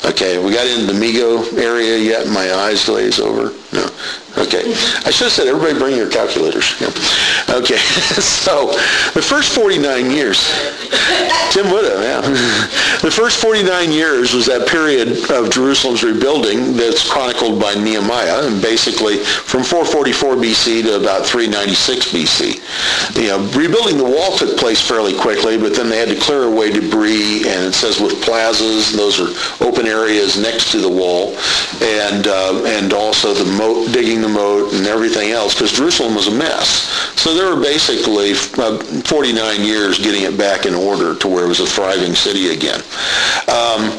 Okay, 0.04 0.42
we 0.44 0.52
got 0.52 0.66
into 0.66 0.92
the 0.92 0.98
MEGO 0.98 1.42
area 1.56 1.96
yet? 1.96 2.26
My 2.28 2.52
eyes 2.52 2.84
glaze 2.84 3.18
over? 3.18 3.54
No. 3.72 3.88
Okay. 4.38 4.72
I 5.04 5.10
should 5.10 5.26
have 5.26 5.32
said, 5.32 5.46
everybody 5.48 5.78
bring 5.78 5.96
your 5.96 6.10
calculators. 6.10 6.74
Okay. 7.50 7.76
so 8.20 8.70
the 9.14 9.22
first 9.22 9.54
49 9.54 10.10
years, 10.10 10.38
Tim 11.50 11.70
would 11.70 11.84
have, 11.84 12.00
yeah. 12.00 12.20
The 13.02 13.10
first 13.10 13.40
49 13.40 13.90
years 13.90 14.34
was 14.34 14.46
that 14.46 14.68
period 14.68 15.30
of 15.30 15.50
Jerusalem's 15.50 16.04
rebuilding 16.04 16.76
that's 16.76 17.08
chronicled 17.08 17.60
by 17.60 17.74
Nehemiah, 17.74 18.46
and 18.46 18.62
basically 18.62 19.18
from 19.18 19.64
444 19.64 20.36
BC 20.36 20.82
to 20.84 21.00
about 21.00 21.26
396 21.26 22.12
BC. 22.12 23.20
You 23.20 23.28
know, 23.28 23.38
rebuilding 23.58 23.98
the 23.98 24.04
wall 24.04 24.36
took 24.36 24.56
place 24.56 24.80
fairly 24.80 25.16
quickly, 25.18 25.58
but 25.58 25.74
then 25.74 25.88
they 25.88 25.98
had 25.98 26.08
to 26.08 26.20
clear 26.20 26.44
away 26.44 26.70
debris, 26.70 27.48
and 27.48 27.64
it 27.66 27.74
says 27.74 28.00
with 28.00 28.22
plazas, 28.22 28.92
those 28.92 29.18
are 29.18 29.34
open 29.66 29.86
areas 29.86 30.38
next 30.40 30.70
to 30.72 30.78
the 30.78 30.88
wall, 30.88 31.36
and 31.82 32.28
uh, 32.28 32.62
and 32.66 32.92
also 32.92 33.34
the 33.34 33.50
moat, 33.56 33.92
digging 33.92 34.19
the 34.22 34.28
moat 34.28 34.72
and 34.72 34.86
everything 34.86 35.30
else, 35.30 35.54
because 35.54 35.72
Jerusalem 35.72 36.14
was 36.14 36.28
a 36.28 36.30
mess. 36.30 36.88
So 37.20 37.34
there 37.34 37.54
were 37.54 37.60
basically 37.62 38.32
uh, 38.32 38.78
49 39.04 39.62
years 39.62 39.98
getting 39.98 40.22
it 40.22 40.38
back 40.38 40.66
in 40.66 40.74
order 40.74 41.14
to 41.16 41.28
where 41.28 41.44
it 41.44 41.48
was 41.48 41.60
a 41.60 41.66
thriving 41.66 42.14
city 42.14 42.50
again. 42.50 42.80
Um, 43.48 43.90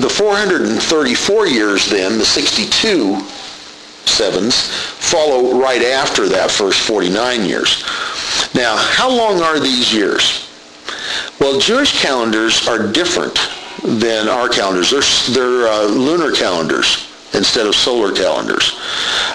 the 0.00 0.08
434 0.08 1.46
years 1.46 1.88
then, 1.88 2.18
the 2.18 2.24
62 2.24 3.20
sevens, 4.04 4.68
follow 4.98 5.58
right 5.60 5.82
after 5.82 6.28
that 6.28 6.50
first 6.50 6.80
49 6.80 7.44
years. 7.44 7.84
Now, 8.54 8.76
how 8.76 9.10
long 9.10 9.42
are 9.42 9.58
these 9.58 9.92
years? 9.92 10.48
Well, 11.40 11.58
Jewish 11.58 12.00
calendars 12.00 12.66
are 12.68 12.90
different 12.90 13.38
than 13.82 14.28
our 14.28 14.48
calendars. 14.48 14.90
They're, 14.90 15.34
they're 15.34 15.68
uh, 15.68 15.86
lunar 15.86 16.32
calendars 16.32 17.07
instead 17.34 17.66
of 17.66 17.74
solar 17.74 18.12
calendars. 18.12 18.78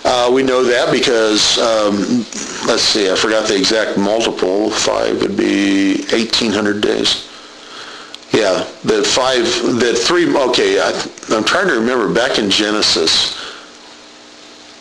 Uh, 0.04 0.30
we 0.34 0.44
know 0.44 0.64
that 0.64 0.92
because, 0.92 1.58
um, 1.60 2.26
let's 2.68 2.82
see, 2.82 3.10
I 3.12 3.16
forgot 3.16 3.48
the 3.48 3.56
exact 3.56 3.98
multiple. 3.98 4.70
Five 4.70 5.22
would 5.22 5.38
be 5.38 5.98
1,800 6.10 6.82
days. 6.82 7.30
Yeah, 8.32 8.68
that 8.86 9.06
five, 9.06 9.46
that 9.80 9.96
three, 9.96 10.36
okay, 10.36 10.80
I, 10.80 10.90
I'm 11.30 11.44
trying 11.44 11.68
to 11.68 11.76
remember 11.76 12.12
back 12.12 12.40
in 12.40 12.50
Genesis, 12.50 13.38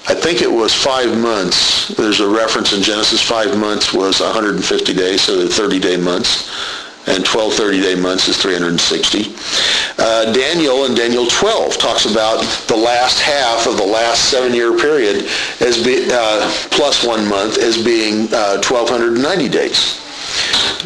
I 0.09 0.15
think 0.15 0.41
it 0.41 0.51
was 0.51 0.75
five 0.75 1.17
months. 1.17 1.89
There's 1.89 2.21
a 2.21 2.29
reference 2.29 2.73
in 2.73 2.83
Genesis, 2.83 3.21
five 3.21 3.57
months 3.57 3.93
was 3.93 4.21
150 4.21 4.95
days, 4.95 5.21
so 5.21 5.37
the 5.37 5.45
30-day 5.45 5.99
months 5.99 6.51
and 7.07 7.25
12 7.25 7.53
30-day 7.55 8.01
months 8.01 8.29
is 8.29 8.41
360. 8.41 9.35
Uh, 9.99 10.33
Daniel 10.33 10.85
in 10.85 10.95
Daniel 10.95 11.27
12 11.27 11.79
talks 11.79 12.07
about 12.07 12.43
the 12.69 12.77
last 12.77 13.21
half 13.21 13.67
of 13.67 13.77
the 13.77 13.85
last 13.85 14.31
seven-year 14.31 14.79
period 14.79 15.29
as 15.61 15.83
be, 15.83 16.09
uh, 16.13 16.51
plus 16.71 17.05
one 17.05 17.29
month 17.29 17.59
as 17.59 17.83
being 17.83 18.33
uh, 18.33 18.63
1,290 18.63 19.49
days. 19.49 19.99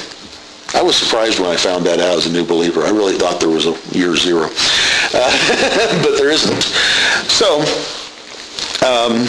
I 0.73 0.81
was 0.81 0.95
surprised 0.95 1.39
when 1.39 1.49
I 1.49 1.55
found 1.55 1.85
that 1.85 1.99
out 1.99 2.17
as 2.17 2.25
a 2.25 2.31
new 2.31 2.45
believer. 2.45 2.81
I 2.81 2.89
really 2.89 3.17
thought 3.17 3.39
there 3.39 3.49
was 3.49 3.67
a 3.67 3.77
year 3.95 4.15
zero, 4.15 4.49
uh, 5.13 6.01
but 6.03 6.17
there 6.17 6.31
isn't. 6.31 6.63
So, 7.29 7.59
um, 8.81 9.25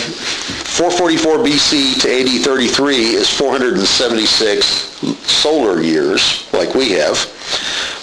444 0.75 1.39
BC 1.45 2.01
to 2.01 2.09
AD 2.09 2.45
33 2.45 2.97
is 3.15 3.29
476 3.29 4.67
solar 5.31 5.83
years, 5.83 6.49
like 6.53 6.75
we 6.75 6.93
have. 6.93 7.19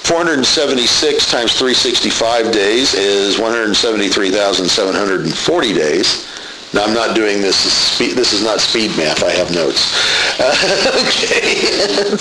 476 0.04 1.32
times 1.32 1.58
365 1.58 2.52
days 2.52 2.94
is 2.94 3.40
173,740 3.40 5.74
days. 5.74 6.28
Now, 6.74 6.86
I'm 6.86 6.94
not 6.94 7.16
doing 7.16 7.42
this. 7.42 7.58
Speed, 7.58 8.16
this 8.16 8.32
is 8.34 8.44
not 8.44 8.62
speed 8.62 8.96
math. 8.98 9.24
I 9.24 9.32
have 9.32 9.52
notes. 9.52 9.94
okay. 11.12 12.16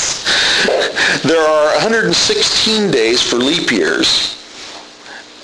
there 1.29 1.41
are 1.41 1.67
116 1.75 2.91
days 2.91 3.23
for 3.23 3.37
leap 3.37 3.71
years. 3.71 4.37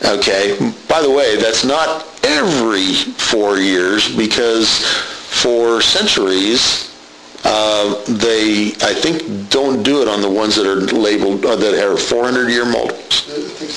Okay. 0.04 0.58
By 0.88 1.02
the 1.02 1.10
way, 1.10 1.36
that's 1.36 1.64
not 1.64 2.04
every 2.24 2.94
four 2.94 3.58
years 3.58 4.08
because 4.14 4.84
for 4.84 5.80
centuries 5.80 6.95
uh, 7.44 8.02
they, 8.06 8.72
I 8.82 8.94
think, 8.94 9.50
don't 9.50 9.82
do 9.82 10.02
it 10.02 10.08
on 10.08 10.20
the 10.20 10.30
ones 10.30 10.56
that 10.56 10.66
are 10.66 10.80
labeled, 10.96 11.44
uh, 11.44 11.56
that 11.56 11.74
are 11.74 11.94
400-year 11.94 12.64
multiples. 12.64 13.30
I 13.30 13.40
think 13.40 13.70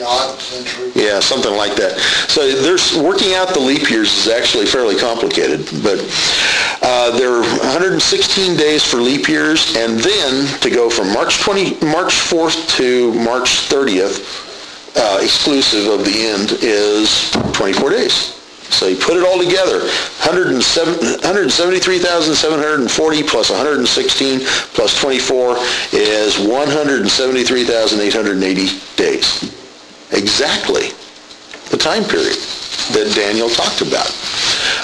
the 0.00 0.04
odd 0.06 0.38
century. 0.38 0.90
Yeah, 0.94 1.20
something 1.20 1.54
like 1.54 1.74
that. 1.76 1.98
So 2.28 2.50
there's 2.50 2.96
working 2.96 3.34
out 3.34 3.52
the 3.52 3.60
leap 3.60 3.90
years 3.90 4.26
is 4.26 4.28
actually 4.28 4.66
fairly 4.66 4.96
complicated, 4.96 5.66
but 5.82 6.00
uh, 6.82 7.16
there 7.16 7.32
are 7.32 7.42
116 7.42 8.56
days 8.56 8.84
for 8.84 8.96
leap 8.98 9.28
years, 9.28 9.76
and 9.76 9.98
then 9.98 10.60
to 10.60 10.70
go 10.70 10.88
from 10.88 11.12
March 11.12 11.40
20, 11.40 11.84
March 11.86 12.14
4th 12.14 12.76
to 12.76 13.12
March 13.14 13.68
30th, 13.68 14.96
uh, 14.96 15.20
exclusive 15.22 15.86
of 15.86 16.04
the 16.04 16.26
end, 16.26 16.52
is 16.62 17.30
24 17.52 17.90
days. 17.90 18.39
So 18.70 18.86
you 18.86 18.96
put 18.96 19.16
it 19.16 19.24
all 19.26 19.38
together, 19.38 19.80
173,740 20.24 23.22
plus 23.24 23.50
116 23.50 24.40
plus 24.72 25.00
24 25.00 25.56
is 25.92 26.38
173,880 26.38 28.96
days. 28.96 29.54
Exactly 30.12 30.90
the 31.70 31.76
time 31.76 32.04
period 32.04 32.36
that 32.94 33.12
Daniel 33.14 33.48
talked 33.48 33.80
about. 33.80 34.10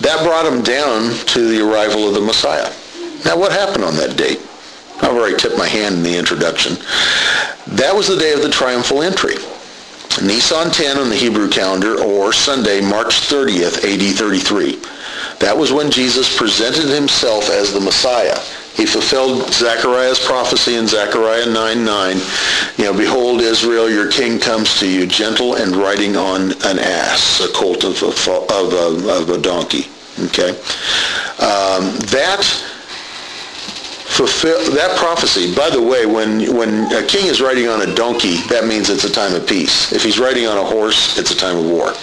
that 0.00 0.22
brought 0.22 0.44
them 0.44 0.62
down 0.62 1.12
to 1.26 1.48
the 1.48 1.60
arrival 1.60 2.06
of 2.08 2.14
the 2.14 2.20
Messiah. 2.20 2.72
Now 3.24 3.36
what 3.38 3.52
happened 3.52 3.84
on 3.84 3.96
that 3.96 4.16
date? 4.16 4.40
I've 5.00 5.14
already 5.14 5.36
tipped 5.36 5.56
my 5.56 5.68
hand 5.68 5.94
in 5.96 6.02
the 6.02 6.16
introduction. 6.16 6.76
That 7.72 7.94
was 7.94 8.08
the 8.08 8.16
day 8.16 8.32
of 8.32 8.42
the 8.42 8.50
triumphal 8.50 9.02
entry. 9.02 9.34
Nisan 10.22 10.70
10 10.70 10.98
on 10.98 11.10
the 11.10 11.16
Hebrew 11.16 11.48
calendar, 11.48 12.00
or 12.02 12.32
Sunday, 12.32 12.80
March 12.80 13.28
30th, 13.28 13.84
AD 13.84 14.16
33. 14.16 14.80
That 15.38 15.56
was 15.56 15.72
when 15.72 15.90
Jesus 15.90 16.34
presented 16.36 16.88
himself 16.88 17.50
as 17.50 17.72
the 17.72 17.80
Messiah. 17.80 18.38
He 18.74 18.86
fulfilled 18.86 19.52
Zechariah's 19.52 20.18
prophecy 20.18 20.76
in 20.76 20.86
Zechariah 20.86 21.46
9:9. 21.46 22.78
You 22.78 22.84
know, 22.84 22.94
behold, 22.94 23.42
Israel, 23.42 23.90
your 23.90 24.10
king 24.10 24.38
comes 24.38 24.78
to 24.78 24.88
you, 24.88 25.06
gentle 25.06 25.56
and 25.56 25.76
riding 25.76 26.16
on 26.16 26.52
an 26.64 26.78
ass, 26.78 27.40
a 27.40 27.48
colt 27.48 27.84
of 27.84 28.02
a, 28.02 28.06
of 28.06 28.72
a, 28.72 29.10
of 29.10 29.30
a 29.30 29.38
donkey. 29.38 29.88
Okay, 30.26 30.50
um, 31.38 31.94
that 32.10 32.42
fulfill 34.18 34.74
that 34.74 34.98
prophecy. 34.98 35.54
By 35.54 35.70
the 35.70 35.80
way, 35.80 36.04
when 36.04 36.52
when 36.56 36.92
a 36.92 37.06
king 37.06 37.26
is 37.26 37.40
riding 37.40 37.68
on 37.68 37.82
a 37.82 37.94
donkey, 37.94 38.38
that 38.48 38.66
means 38.66 38.90
it's 38.90 39.04
a 39.04 39.10
time 39.10 39.32
of 39.34 39.46
peace. 39.46 39.92
If 39.92 40.02
he's 40.02 40.18
riding 40.18 40.46
on 40.46 40.58
a 40.58 40.64
horse, 40.64 41.16
it's 41.16 41.30
a 41.30 41.36
time 41.36 41.56
of 41.56 41.66
war. 41.70 41.94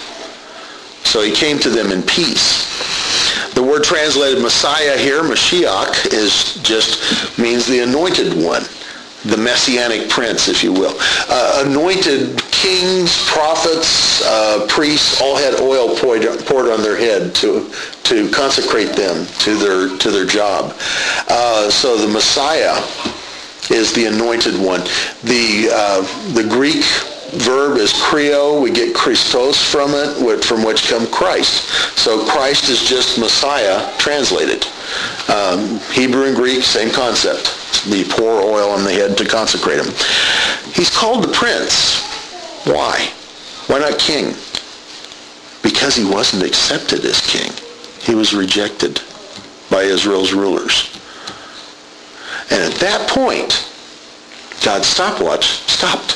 So 1.04 1.22
he 1.22 1.32
came 1.32 1.60
to 1.60 1.70
them 1.70 1.92
in 1.92 2.02
peace. 2.04 2.64
The 3.54 3.64
word 3.64 3.84
translated 3.84 4.42
Messiah 4.42 4.98
here, 4.98 5.24
Mashiach, 5.24 6.14
is 6.14 6.56
just 6.64 7.38
means 7.38 7.68
the 7.68 7.80
anointed 7.80 8.34
one 8.42 8.64
the 9.26 9.38
messianic 9.38 10.08
prince, 10.08 10.48
if 10.48 10.64
you 10.64 10.72
will. 10.72 10.96
Uh, 11.30 11.64
anointed 11.66 12.40
kings, 12.52 13.26
prophets, 13.26 14.22
uh, 14.24 14.66
priests 14.70 15.20
all 15.20 15.36
had 15.36 15.60
oil 15.62 15.98
poured, 15.98 16.22
poured 16.46 16.70
on 16.70 16.84
their 16.84 16.96
head 16.96 17.34
to, 17.34 17.72
to 18.06 18.30
consecrate 18.30 18.96
them 18.96 19.26
to 19.40 19.58
their, 19.58 19.98
to 19.98 20.12
their 20.12 20.26
job. 20.26 20.76
Uh, 21.30 21.70
so 21.70 21.98
the 21.98 22.08
Messiah 22.08 22.76
is 23.70 23.94
the 23.94 24.06
anointed 24.06 24.54
one. 24.54 24.82
The, 25.24 25.70
uh, 25.74 26.34
the 26.34 26.44
Greek 26.48 26.84
verb 27.42 27.78
is 27.78 27.92
kreo. 27.94 28.62
We 28.62 28.72
get 28.72 28.96
Christos 28.96 29.62
from 29.62 29.92
it, 29.94 30.44
from 30.44 30.64
which 30.64 30.88
come 30.88 31.08
Christ. 31.08 31.68
So 31.98 32.26
Christ 32.26 32.70
is 32.70 32.88
just 32.88 33.20
Messiah 33.20 33.92
translated. 33.98 34.66
Um, 35.28 35.80
Hebrew 35.92 36.26
and 36.26 36.36
Greek, 36.36 36.64
same 36.64 36.92
concept. 36.92 37.62
The 37.90 38.06
pour 38.10 38.42
oil 38.42 38.70
on 38.70 38.84
the 38.84 38.92
head 38.92 39.18
to 39.18 39.26
consecrate 39.26 39.80
him. 39.80 39.94
He's 40.74 40.96
called 40.96 41.24
the 41.24 41.32
prince. 41.34 42.04
Why? 42.66 43.12
Why 43.68 43.80
not 43.80 44.00
king? 44.00 44.34
Because 45.62 45.96
he 45.96 46.06
wasn't 46.06 46.44
accepted 46.44 47.04
as 47.06 47.22
king. 47.22 47.52
He 48.06 48.14
was 48.14 48.34
rejected 48.34 49.02
by 49.70 49.84
Israel's 49.84 50.32
rulers. 50.32 50.96
And 52.52 52.62
at 52.62 52.80
that 52.80 53.10
point, 53.10 53.68
God's 54.64 54.88
stopwatch 54.88 55.46
stopped. 55.46 56.10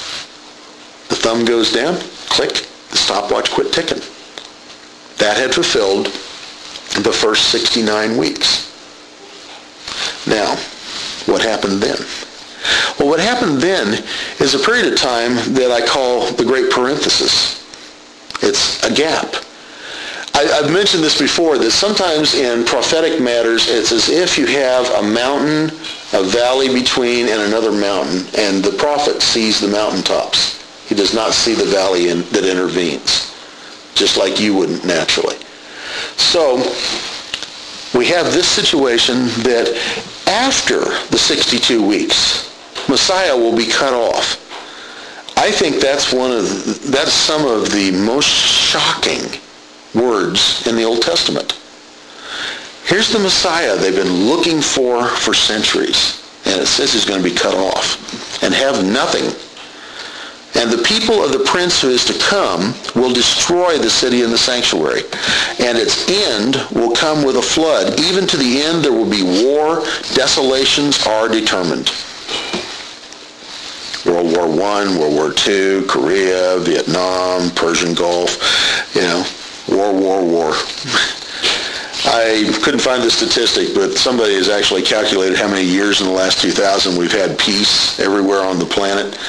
The 1.09 1.15
thumb 1.15 1.45
goes 1.45 1.71
down, 1.71 1.95
click, 2.29 2.67
the 2.91 2.97
stopwatch 2.97 3.49
quit 3.51 3.73
ticking. 3.73 4.01
That 5.17 5.37
had 5.37 5.53
fulfilled 5.53 6.05
the 7.03 7.11
first 7.11 7.49
69 7.49 8.17
weeks. 8.17 8.67
Now, 10.27 10.55
what 11.25 11.41
happened 11.41 11.81
then? 11.81 11.97
Well, 12.99 13.09
what 13.09 13.19
happened 13.19 13.61
then 13.61 14.03
is 14.39 14.53
a 14.53 14.59
period 14.59 14.93
of 14.93 14.99
time 14.99 15.35
that 15.55 15.71
I 15.71 15.85
call 15.85 16.31
the 16.31 16.45
great 16.45 16.69
parenthesis. 16.69 17.65
It's 18.43 18.83
a 18.83 18.93
gap. 18.93 19.35
I, 20.39 20.61
have 20.61 20.71
mentioned 20.71 21.03
this 21.03 21.19
before, 21.19 21.57
that 21.57 21.71
sometimes 21.71 22.33
in 22.33 22.63
prophetic 22.63 23.19
matters, 23.19 23.67
it's 23.67 23.91
as 23.91 24.07
if 24.07 24.37
you 24.37 24.45
have 24.47 24.89
a 24.91 25.03
mountain, 25.03 25.65
a 26.13 26.23
valley 26.23 26.73
between, 26.73 27.27
and 27.27 27.41
another 27.41 27.73
mountain, 27.73 28.25
and 28.37 28.63
the 28.63 28.71
prophet 28.71 29.21
sees 29.21 29.59
the 29.59 29.67
mountaintops. 29.67 30.63
He 30.87 30.95
does 30.95 31.13
not 31.13 31.33
see 31.33 31.55
the 31.55 31.65
valley 31.65 32.07
in, 32.07 32.21
that 32.29 32.45
intervenes, 32.45 33.35
just 33.95 34.15
like 34.15 34.39
you 34.39 34.55
wouldn't 34.55 34.85
naturally. 34.85 35.35
So 36.15 36.55
we 37.93 38.05
have 38.07 38.31
this 38.31 38.47
situation 38.47 39.25
that 39.43 39.67
after 40.25 40.79
the 41.09 41.17
62 41.17 41.85
weeks, 41.85 42.47
Messiah 42.87 43.35
will 43.35 43.57
be 43.57 43.67
cut 43.67 43.93
off. 43.93 44.39
I 45.37 45.51
think 45.51 45.81
that's 45.81 46.13
one 46.13 46.31
of 46.31 46.43
the, 46.43 46.91
that's 46.91 47.11
some 47.11 47.45
of 47.45 47.71
the 47.71 47.91
most 47.91 48.29
shocking 48.29 49.37
words 49.95 50.65
in 50.67 50.75
the 50.75 50.83
Old 50.83 51.01
Testament. 51.01 51.57
Here's 52.85 53.11
the 53.11 53.19
Messiah 53.19 53.75
they've 53.75 53.95
been 53.95 54.25
looking 54.25 54.61
for 54.61 55.05
for 55.07 55.33
centuries, 55.33 56.23
and 56.45 56.59
it 56.59 56.67
says 56.67 56.93
he's 56.93 57.05
going 57.05 57.21
to 57.21 57.29
be 57.29 57.35
cut 57.35 57.55
off 57.55 58.43
and 58.43 58.53
have 58.53 58.83
nothing 58.85 59.29
And 60.55 60.71
the 60.71 60.83
people 60.83 61.23
of 61.23 61.31
the 61.31 61.45
prince 61.45 61.81
who 61.81 61.89
is 61.89 62.03
to 62.05 62.17
come 62.17 62.73
will 62.95 63.13
destroy 63.13 63.77
the 63.77 63.89
city 63.89 64.23
and 64.23 64.33
the 64.33 64.37
sanctuary. 64.37 65.03
And 65.59 65.77
its 65.77 66.09
end 66.09 66.55
will 66.71 66.95
come 66.95 67.23
with 67.23 67.37
a 67.37 67.41
flood. 67.41 67.99
Even 67.99 68.25
to 68.27 68.37
the 68.37 68.61
end 68.63 68.83
there 68.83 68.91
will 68.91 69.09
be 69.09 69.23
war. 69.23 69.83
Desolations 70.15 71.05
are 71.05 71.29
determined. 71.29 71.91
World 74.05 74.35
War 74.35 74.45
I, 74.63 74.97
World 74.97 75.13
War 75.13 75.33
II, 75.47 75.85
Korea, 75.85 76.57
Vietnam, 76.59 77.51
Persian 77.51 77.93
Gulf, 77.93 78.95
you 78.95 79.01
know, 79.01 79.23
war, 79.69 79.93
war, 79.93 80.23
war. 80.25 80.53
I 82.05 82.49
couldn't 82.63 82.79
find 82.79 83.03
the 83.03 83.11
statistic, 83.11 83.75
but 83.75 83.93
somebody 83.97 84.35
has 84.35 84.49
actually 84.49 84.81
calculated 84.81 85.37
how 85.37 85.47
many 85.47 85.65
years 85.65 86.01
in 86.01 86.07
the 86.07 86.13
last 86.13 86.41
2000 86.41 86.97
we've 86.97 87.11
had 87.11 87.37
peace 87.37 87.99
everywhere 87.99 88.41
on 88.41 88.57
the 88.57 88.65
planet. 88.65 89.19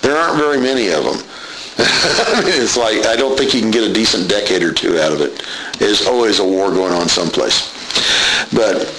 There 0.00 0.16
aren't 0.16 0.38
very 0.38 0.58
many 0.58 0.88
of 0.88 1.04
them. 1.04 1.22
I 1.76 2.42
it's 2.46 2.76
like, 2.76 3.06
I 3.06 3.16
don't 3.16 3.36
think 3.36 3.52
you 3.52 3.60
can 3.60 3.70
get 3.70 3.88
a 3.88 3.92
decent 3.92 4.28
decade 4.28 4.62
or 4.62 4.72
two 4.72 4.98
out 4.98 5.12
of 5.12 5.20
it. 5.20 5.44
There's 5.78 6.06
always 6.06 6.38
a 6.38 6.44
war 6.44 6.70
going 6.70 6.92
on 6.92 7.08
someplace. 7.08 7.70
But 8.52 8.92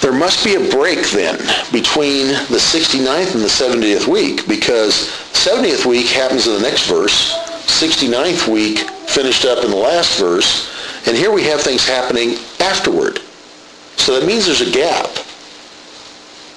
there 0.00 0.12
must 0.12 0.44
be 0.44 0.56
a 0.56 0.70
break 0.70 1.10
then 1.10 1.38
between 1.72 2.28
the 2.28 2.60
69th 2.60 3.34
and 3.34 3.42
the 3.42 3.48
70th 3.48 4.06
week 4.06 4.46
because 4.46 5.08
70th 5.32 5.86
week 5.86 6.06
happens 6.06 6.46
in 6.46 6.54
the 6.54 6.60
next 6.60 6.86
verse, 6.86 7.32
69th 7.66 8.48
week 8.48 8.86
finished 9.14 9.44
up 9.44 9.64
in 9.64 9.70
the 9.70 9.76
last 9.76 10.18
verse, 10.18 10.70
and 11.06 11.16
here 11.16 11.32
we 11.32 11.44
have 11.44 11.60
things 11.60 11.86
happening 11.86 12.36
afterward. 12.60 13.20
So 13.96 14.18
that 14.18 14.26
means 14.26 14.46
there's 14.46 14.60
a 14.60 14.70
gap. 14.70 15.08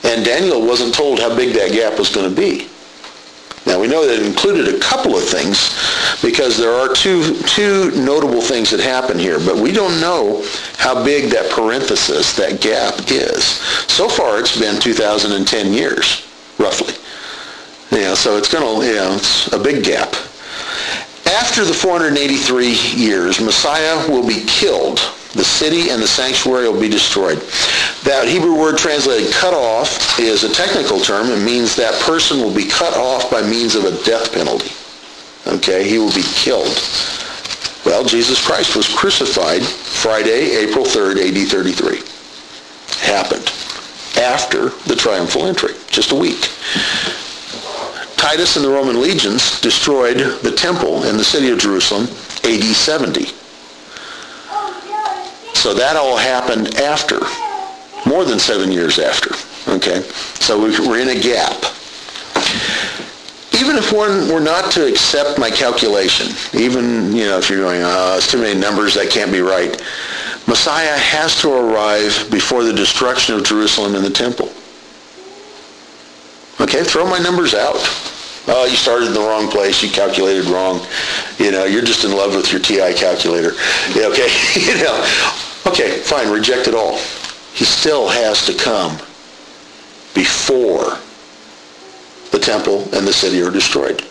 And 0.03 0.25
Daniel 0.25 0.65
wasn't 0.65 0.93
told 0.93 1.19
how 1.19 1.35
big 1.35 1.53
that 1.55 1.71
gap 1.71 1.99
was 1.99 2.09
going 2.09 2.29
to 2.29 2.35
be. 2.35 2.67
Now 3.67 3.79
we 3.79 3.87
know 3.87 4.07
that 4.07 4.21
it 4.21 4.25
included 4.25 4.73
a 4.73 4.79
couple 4.79 5.17
of 5.17 5.23
things 5.23 5.75
because 6.21 6.57
there 6.57 6.71
are 6.71 6.93
two, 6.93 7.37
two 7.41 7.91
notable 7.91 8.41
things 8.41 8.71
that 8.71 8.79
happen 8.79 9.19
here, 9.19 9.39
but 9.39 9.57
we 9.57 9.73
don't 9.73 9.99
know 9.99 10.45
how 10.77 11.03
big 11.03 11.29
that 11.31 11.51
parenthesis, 11.51 12.33
that 12.37 12.61
gap 12.61 12.95
is. 13.11 13.43
So 13.91 14.07
far 14.07 14.39
it's 14.39 14.57
been 14.57 14.79
2010 14.79 15.73
years, 15.73 16.25
roughly. 16.57 16.95
Yeah, 17.91 18.13
so 18.13 18.37
it's 18.37 18.51
going 18.51 18.63
to, 18.63 18.87
you 18.87 18.95
know, 18.95 19.15
it's 19.15 19.51
a 19.51 19.59
big 19.59 19.83
gap. 19.83 20.15
After 21.28 21.65
the 21.65 21.73
483 21.73 22.71
years, 22.95 23.41
Messiah 23.41 24.07
will 24.09 24.25
be 24.25 24.45
killed. 24.47 24.99
The 25.34 25.43
city 25.43 25.89
and 25.89 26.01
the 26.01 26.07
sanctuary 26.07 26.69
will 26.69 26.80
be 26.80 26.88
destroyed. 26.88 27.39
That 28.03 28.28
Hebrew 28.28 28.57
word 28.57 28.78
translated 28.78 29.34
cut 29.34 29.53
off 29.53 30.19
is 30.19 30.45
a 30.45 30.53
technical 30.53 30.99
term. 30.99 31.28
It 31.28 31.43
means 31.43 31.75
that 31.75 31.99
person 32.01 32.39
will 32.39 32.53
be 32.53 32.65
cut 32.65 32.95
off 32.95 33.30
by 33.30 33.41
means 33.41 33.75
of 33.75 33.84
a 33.84 33.91
death 34.05 34.32
penalty. 34.32 34.71
Okay, 35.47 35.88
he 35.88 35.97
will 35.97 36.13
be 36.13 36.23
killed. 36.23 36.71
Well, 37.86 38.05
Jesus 38.05 38.43
Christ 38.43 38.75
was 38.75 38.88
crucified 38.88 39.63
Friday, 39.63 40.55
April 40.55 40.86
3rd, 40.86 41.17
AD 41.17 41.49
33. 41.49 42.03
Happened 43.05 43.51
after 44.17 44.69
the 44.88 44.95
triumphal 44.95 45.45
entry, 45.45 45.73
just 45.89 46.11
a 46.11 46.15
week. 46.15 46.49
Titus 48.18 48.55
and 48.55 48.65
the 48.65 48.70
Roman 48.70 48.99
legions 48.99 49.61
destroyed 49.61 50.18
the 50.41 50.51
temple 50.51 51.05
in 51.05 51.15
the 51.18 51.24
city 51.24 51.49
of 51.49 51.59
Jerusalem 51.59 52.03
AD 52.43 52.63
70. 52.63 53.26
So 55.53 55.74
that 55.74 55.95
all 55.95 56.18
happened 56.18 56.76
after, 56.76 57.20
more 58.09 58.26
than 58.26 58.39
seven 58.39 58.72
years 58.72 58.99
after. 58.99 59.32
Okay, 59.72 60.01
so 60.39 60.59
we're 60.59 60.99
in 60.99 61.09
a 61.09 61.20
gap. 61.20 61.55
Even 63.59 63.76
if 63.76 63.91
one 63.91 64.30
were 64.32 64.39
not 64.39 64.72
to 64.72 64.88
accept 64.88 65.39
my 65.39 65.49
calculation, 65.49 66.28
even 66.53 67.11
you 67.15 67.26
know 67.26 67.38
if 67.38 67.49
you're 67.49 67.59
going, 67.59 67.82
oh, 67.84 68.15
it's 68.18 68.32
too 68.32 68.39
many 68.39 68.59
numbers, 68.59 68.93
that 68.93 69.09
can't 69.09 69.32
be 69.32 69.41
right. 69.41 69.82
Messiah 70.47 70.97
has 70.97 71.39
to 71.41 71.51
arrive 71.51 72.30
before 72.32 72.63
the 72.63 72.72
destruction 72.72 73.36
of 73.36 73.43
Jerusalem 73.43 73.95
and 73.95 74.05
the 74.05 74.09
temple. 74.09 74.49
Okay, 76.59 76.83
throw 76.83 77.05
my 77.05 77.19
numbers 77.19 77.53
out. 77.53 77.75
Oh, 78.49 78.65
you 78.65 78.75
started 78.75 79.07
in 79.07 79.13
the 79.13 79.19
wrong 79.19 79.49
place. 79.49 79.83
You 79.83 79.89
calculated 79.89 80.45
wrong. 80.45 80.81
You 81.37 81.51
know, 81.51 81.65
you're 81.65 81.83
just 81.83 82.03
in 82.03 82.11
love 82.11 82.35
with 82.35 82.51
your 82.51 82.61
TI 82.61 82.97
calculator. 82.97 83.51
Yeah, 83.93 84.07
okay, 84.07 84.29
you 84.55 84.81
know. 84.83 85.05
Okay, 85.67 85.99
fine, 85.99 86.31
reject 86.31 86.67
it 86.67 86.73
all. 86.73 86.97
He 87.53 87.65
still 87.65 88.07
has 88.07 88.45
to 88.47 88.53
come 88.53 88.97
before 90.15 90.97
the 92.31 92.39
temple 92.39 92.83
and 92.95 93.05
the 93.05 93.13
city 93.13 93.41
are 93.41 93.51
destroyed. 93.51 94.01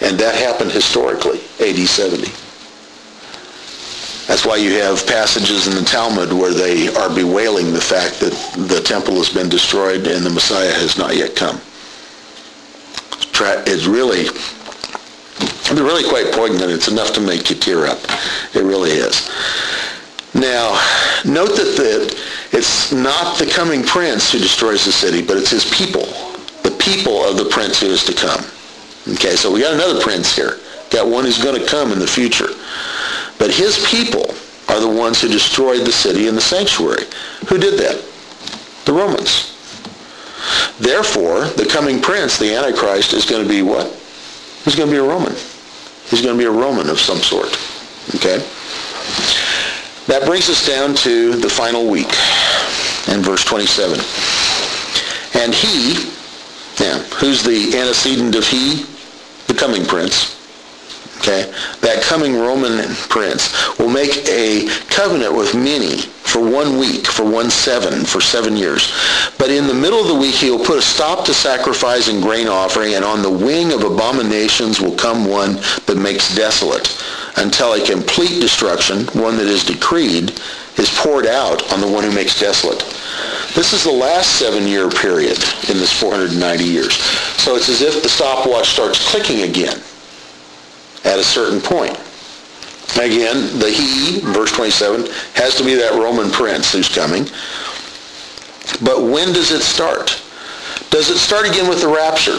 And 0.00 0.18
that 0.18 0.34
happened 0.34 0.72
historically, 0.72 1.38
AD 1.60 1.76
70. 1.76 2.26
That's 4.26 4.46
why 4.46 4.56
you 4.56 4.72
have 4.80 5.06
passages 5.06 5.68
in 5.68 5.74
the 5.74 5.88
Talmud 5.88 6.32
where 6.32 6.54
they 6.54 6.88
are 6.94 7.14
bewailing 7.14 7.72
the 7.72 7.80
fact 7.80 8.18
that 8.20 8.32
the 8.68 8.80
temple 8.80 9.14
has 9.16 9.28
been 9.28 9.48
destroyed 9.48 10.06
and 10.06 10.24
the 10.24 10.30
Messiah 10.30 10.72
has 10.72 10.96
not 10.96 11.14
yet 11.14 11.36
come 11.36 11.60
is 13.66 13.88
really 13.88 14.28
it's 15.72 15.80
really 15.80 16.08
quite 16.08 16.32
poignant. 16.34 16.70
It's 16.70 16.88
enough 16.88 17.12
to 17.14 17.20
make 17.20 17.48
you 17.48 17.56
tear 17.56 17.86
up. 17.86 17.98
It 18.54 18.62
really 18.62 18.90
is. 18.90 19.30
Now, 20.34 20.72
note 21.24 21.56
that 21.56 21.74
the, 21.76 22.56
it's 22.56 22.92
not 22.92 23.38
the 23.38 23.46
coming 23.46 23.82
prince 23.82 24.32
who 24.32 24.38
destroys 24.38 24.84
the 24.84 24.92
city, 24.92 25.22
but 25.22 25.36
it's 25.36 25.50
his 25.50 25.64
people. 25.72 26.04
The 26.62 26.76
people 26.78 27.24
of 27.24 27.36
the 27.36 27.46
prince 27.46 27.80
who 27.80 27.86
is 27.86 28.04
to 28.04 28.12
come. 28.12 28.44
Okay, 29.14 29.34
so 29.34 29.52
we 29.52 29.60
got 29.60 29.74
another 29.74 30.00
prince 30.00 30.34
here. 30.34 30.58
Got 30.90 31.08
one 31.08 31.24
who's 31.24 31.42
going 31.42 31.60
to 31.60 31.66
come 31.66 31.92
in 31.92 31.98
the 31.98 32.06
future. 32.06 32.48
But 33.38 33.50
his 33.50 33.84
people 33.86 34.34
are 34.68 34.80
the 34.80 34.88
ones 34.88 35.20
who 35.20 35.28
destroyed 35.28 35.86
the 35.86 35.92
city 35.92 36.28
and 36.28 36.36
the 36.36 36.42
sanctuary. 36.42 37.04
Who 37.48 37.58
did 37.58 37.78
that? 37.80 38.02
The 38.84 38.92
Romans. 38.92 39.51
Therefore, 40.78 41.44
the 41.44 41.66
coming 41.66 42.00
prince, 42.00 42.38
the 42.38 42.54
Antichrist, 42.54 43.12
is 43.12 43.24
going 43.24 43.42
to 43.42 43.48
be 43.48 43.62
what? 43.62 43.86
He's 44.64 44.74
going 44.74 44.88
to 44.88 44.94
be 44.94 44.98
a 44.98 45.02
Roman. 45.02 45.32
He's 46.06 46.22
going 46.22 46.36
to 46.36 46.38
be 46.38 46.46
a 46.46 46.50
Roman 46.50 46.88
of 46.88 46.98
some 46.98 47.18
sort. 47.18 47.52
Okay? 48.16 48.38
That 50.06 50.24
brings 50.26 50.50
us 50.50 50.66
down 50.66 50.94
to 50.96 51.36
the 51.36 51.48
final 51.48 51.88
week 51.88 52.12
in 53.08 53.22
verse 53.22 53.44
27. 53.44 53.98
And 55.40 55.54
he, 55.54 56.10
yeah, 56.82 56.98
who's 57.14 57.42
the 57.42 57.78
antecedent 57.78 58.34
of 58.34 58.46
he? 58.46 58.84
The 59.46 59.54
coming 59.54 59.84
prince. 59.84 60.41
Okay? 61.22 61.52
That 61.82 62.02
coming 62.02 62.34
Roman 62.34 62.82
prince 63.08 63.78
will 63.78 63.88
make 63.88 64.28
a 64.28 64.66
covenant 64.88 65.36
with 65.36 65.54
many 65.54 65.98
for 66.26 66.42
one 66.42 66.78
week, 66.78 67.06
for 67.06 67.24
one 67.24 67.48
seven, 67.48 68.04
for 68.04 68.20
seven 68.20 68.56
years. 68.56 68.92
But 69.38 69.50
in 69.50 69.68
the 69.68 69.74
middle 69.74 70.00
of 70.00 70.08
the 70.08 70.14
week, 70.14 70.34
he 70.34 70.50
will 70.50 70.64
put 70.64 70.78
a 70.78 70.82
stop 70.82 71.24
to 71.26 71.34
sacrifice 71.34 72.08
and 72.08 72.20
grain 72.20 72.48
offering, 72.48 72.94
and 72.94 73.04
on 73.04 73.22
the 73.22 73.30
wing 73.30 73.72
of 73.72 73.84
abominations 73.84 74.80
will 74.80 74.96
come 74.96 75.24
one 75.24 75.54
that 75.86 75.96
makes 75.96 76.34
desolate, 76.34 76.90
until 77.36 77.74
a 77.74 77.86
complete 77.86 78.40
destruction, 78.40 79.06
one 79.20 79.36
that 79.36 79.46
is 79.46 79.62
decreed, 79.62 80.32
is 80.76 80.90
poured 80.98 81.26
out 81.26 81.72
on 81.72 81.80
the 81.80 81.88
one 81.88 82.02
who 82.02 82.12
makes 82.12 82.40
desolate. 82.40 82.80
This 83.54 83.72
is 83.72 83.84
the 83.84 83.92
last 83.92 84.40
seven-year 84.40 84.90
period 84.90 85.38
in 85.68 85.76
this 85.78 85.92
490 85.92 86.64
years. 86.64 86.96
So 87.38 87.54
it's 87.54 87.68
as 87.68 87.82
if 87.82 88.02
the 88.02 88.08
stopwatch 88.08 88.70
starts 88.70 89.08
clicking 89.10 89.42
again 89.42 89.80
at 91.04 91.18
a 91.18 91.24
certain 91.24 91.60
point. 91.60 91.98
Again, 92.96 93.58
the 93.58 93.70
he, 93.70 94.20
verse 94.20 94.52
27, 94.52 95.06
has 95.34 95.54
to 95.56 95.64
be 95.64 95.74
that 95.74 95.92
Roman 95.92 96.30
prince 96.30 96.72
who's 96.72 96.88
coming. 96.88 97.24
But 98.84 99.02
when 99.02 99.32
does 99.32 99.50
it 99.50 99.62
start? 99.62 100.22
Does 100.90 101.08
it 101.08 101.18
start 101.18 101.48
again 101.48 101.68
with 101.68 101.80
the 101.80 101.88
rapture? 101.88 102.38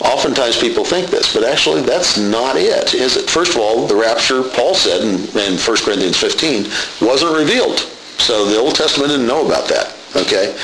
Oftentimes 0.00 0.60
people 0.60 0.84
think 0.84 1.08
this, 1.08 1.32
but 1.32 1.44
actually 1.44 1.80
that's 1.80 2.18
not 2.18 2.56
it, 2.56 2.92
is 2.92 3.16
it? 3.16 3.30
First 3.30 3.54
of 3.54 3.60
all, 3.60 3.86
the 3.86 3.96
rapture, 3.96 4.42
Paul 4.42 4.74
said 4.74 5.00
in, 5.00 5.14
in 5.38 5.58
1 5.58 5.76
Corinthians 5.78 6.18
15, 6.18 6.64
wasn't 7.00 7.34
revealed. 7.34 7.78
So 8.18 8.44
the 8.44 8.58
Old 8.58 8.74
Testament 8.74 9.10
didn't 9.10 9.26
know 9.26 9.46
about 9.46 9.68
that. 9.68 9.96
Okay? 10.14 10.56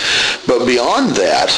But 0.47 0.67
beyond 0.67 1.17
that, 1.17 1.51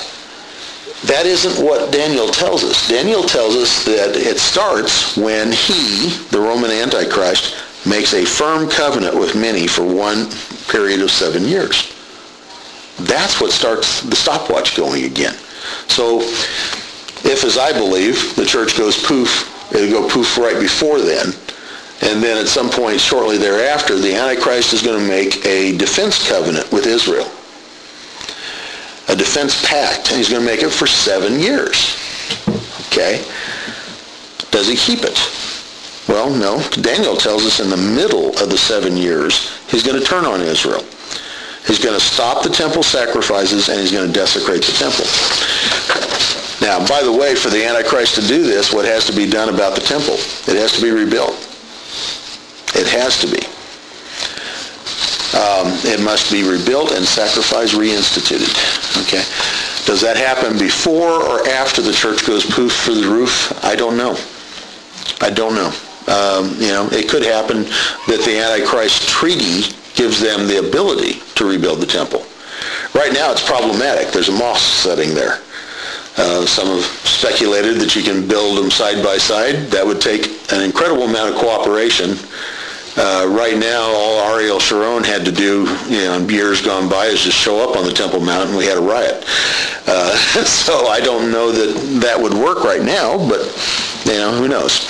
that 1.03 1.27
isn't 1.27 1.63
what 1.63 1.93
Daniel 1.93 2.29
tells 2.29 2.65
us. 2.65 2.89
Daniel 2.89 3.23
tells 3.23 3.57
us 3.57 3.85
that 3.85 4.17
it 4.17 4.39
starts 4.39 5.17
when 5.17 5.53
he, 5.53 6.09
the 6.31 6.41
Roman 6.41 6.71
Antichrist, 6.71 7.57
makes 7.87 8.15
a 8.15 8.25
firm 8.25 8.71
covenant 8.71 9.15
with 9.15 9.35
many 9.35 9.67
for 9.67 9.85
one 9.85 10.31
period 10.69 11.03
of 11.03 11.11
seven 11.11 11.45
years. 11.45 11.93
That's 13.01 13.39
what 13.41 13.53
starts 13.53 14.01
the 14.01 14.17
stopwatch 14.17 14.77
going 14.77 15.05
again. 15.05 15.35
So 15.89 16.21
if, 16.23 17.45
as 17.45 17.59
I 17.59 17.73
believe, 17.73 18.35
the 18.37 18.47
church 18.47 18.79
goes 18.79 19.03
poof, 19.05 19.75
it'll 19.75 20.03
go 20.03 20.09
poof 20.09 20.39
right 20.39 20.59
before 20.59 21.01
then, 21.01 21.35
and 22.01 22.23
then 22.23 22.39
at 22.39 22.49
some 22.49 22.71
point 22.71 22.99
shortly 22.99 23.37
thereafter, 23.37 23.99
the 23.99 24.15
Antichrist 24.15 24.73
is 24.73 24.83
going 24.83 24.99
to 24.99 25.07
make 25.07 25.45
a 25.45 25.77
defense 25.77 26.27
covenant 26.27 26.71
with 26.73 26.87
Israel 26.87 27.31
a 29.09 29.17
defense 29.17 29.67
pact, 29.67 30.09
and 30.09 30.19
he's 30.19 30.29
going 30.29 30.41
to 30.41 30.47
make 30.47 30.63
it 30.63 30.71
for 30.71 30.87
seven 30.87 31.39
years. 31.39 31.97
Okay? 32.89 33.25
Does 34.51 34.69
he 34.69 34.77
keep 34.77 35.01
it? 35.03 35.19
Well, 36.09 36.31
no. 36.31 36.63
Daniel 36.81 37.17
tells 37.17 37.45
us 37.45 37.61
in 37.61 37.71
the 37.71 37.77
middle 37.77 38.29
of 38.39 38.51
the 38.51 38.59
seven 38.59 38.97
years, 38.97 39.51
he's 39.69 39.83
going 39.83 39.99
to 39.99 40.07
turn 40.07 40.25
on 40.25 40.41
Israel. 40.41 40.85
He's 41.67 41.79
going 41.79 41.99
to 41.99 42.05
stop 42.05 42.43
the 42.43 42.51
temple 42.51 42.83
sacrifices 42.83 43.69
and 43.69 43.81
he's 43.81 43.91
going 43.91 44.07
to 44.07 44.13
desecrate 44.13 44.63
the 44.63 44.73
temple. 44.73 45.07
Now, 46.61 46.87
by 46.87 47.03
the 47.03 47.13
way, 47.13 47.35
for 47.35 47.49
the 47.49 47.65
Antichrist 47.65 48.15
to 48.17 48.21
do 48.21 48.43
this, 48.43 48.73
what 48.73 48.85
has 48.85 49.07
to 49.07 49.17
be 49.17 49.29
done 49.29 49.53
about 49.53 49.75
the 49.75 49.81
temple? 49.81 50.15
It 50.47 50.61
has 50.61 50.73
to 50.73 50.83
be 50.83 50.91
rebuilt. 50.91 51.35
It 52.75 52.87
has 52.89 53.19
to 53.21 53.27
be. 53.27 53.54
Um, 55.35 55.67
it 55.83 56.01
must 56.01 56.31
be 56.31 56.47
rebuilt 56.47 56.93
and 56.93 57.05
sacrifice 57.05 57.75
reinstituted. 57.75 58.55
Okay. 59.03 59.25
Does 59.85 60.01
that 60.01 60.17
happen 60.17 60.57
before 60.59 61.11
or 61.11 61.47
after 61.49 61.83
the 61.83 61.93
church 61.93 62.25
goes 62.27 62.47
poof 62.47 62.73
through 62.85 63.01
the 63.01 63.09
roof? 63.09 63.53
I 63.65 63.75
don't 63.75 63.97
know. 63.97 64.17
I 65.21 65.31
don't 65.31 65.55
know. 65.55 65.73
Um, 66.07 66.55
you 66.61 66.69
know, 66.69 66.89
it 66.93 67.09
could 67.09 67.25
happen 67.25 67.65
that 68.07 68.23
the 68.25 68.39
Antichrist 68.39 69.09
treaty 69.09 69.75
gives 69.95 70.21
them 70.21 70.47
the 70.47 70.59
ability 70.59 71.21
to 71.35 71.45
rebuild 71.45 71.81
the 71.81 71.87
temple. 71.87 72.25
Right 72.95 73.13
now 73.13 73.33
it's 73.33 73.45
problematic. 73.45 74.13
There's 74.13 74.29
a 74.29 74.39
mosque 74.39 74.83
setting 74.83 75.15
there. 75.15 75.41
Uh, 76.17 76.47
some 76.47 76.69
have 76.69 76.85
speculated 76.85 77.77
that 77.77 77.97
you 77.97 78.03
can 78.03 78.29
build 78.29 78.57
them 78.57 78.71
side 78.71 79.03
by 79.03 79.19
side. 79.19 79.67
That 79.73 79.85
would 79.85 80.01
take 80.01 80.31
an 80.53 80.63
incredible 80.63 81.05
amount 81.05 81.35
of 81.35 81.41
cooperation. 81.41 82.17
Uh, 82.97 83.27
right 83.29 83.59
now, 83.59 83.83
all 83.83 84.35
Ariel 84.35 84.61
Sharon 84.61 85.03
had 85.03 85.25
to 85.25 85.33
do, 85.33 85.65
you 85.89 85.99
know, 86.05 86.19
years 86.29 86.61
gone 86.61 86.89
by, 86.89 87.07
is 87.07 87.23
just 87.23 87.37
show 87.37 87.59
up 87.69 87.77
on 87.77 87.85
the 87.85 87.93
Temple 87.93 88.21
Mount 88.21 88.51
and 88.51 88.57
we 88.57 88.67
had 88.67 88.79
a 88.79 88.81
riot. 88.81 89.25
Uh, 89.87 90.17
so 90.45 90.87
I 90.87 91.01
don't 91.01 91.33
know 91.33 91.51
that 91.51 92.01
that 92.01 92.21
would 92.21 92.35
work 92.35 92.63
right 92.63 92.83
now, 92.83 93.19
but, 93.29 93.41
you 94.07 94.13
know, 94.13 94.33
who 94.33 94.47
knows. 94.47 94.87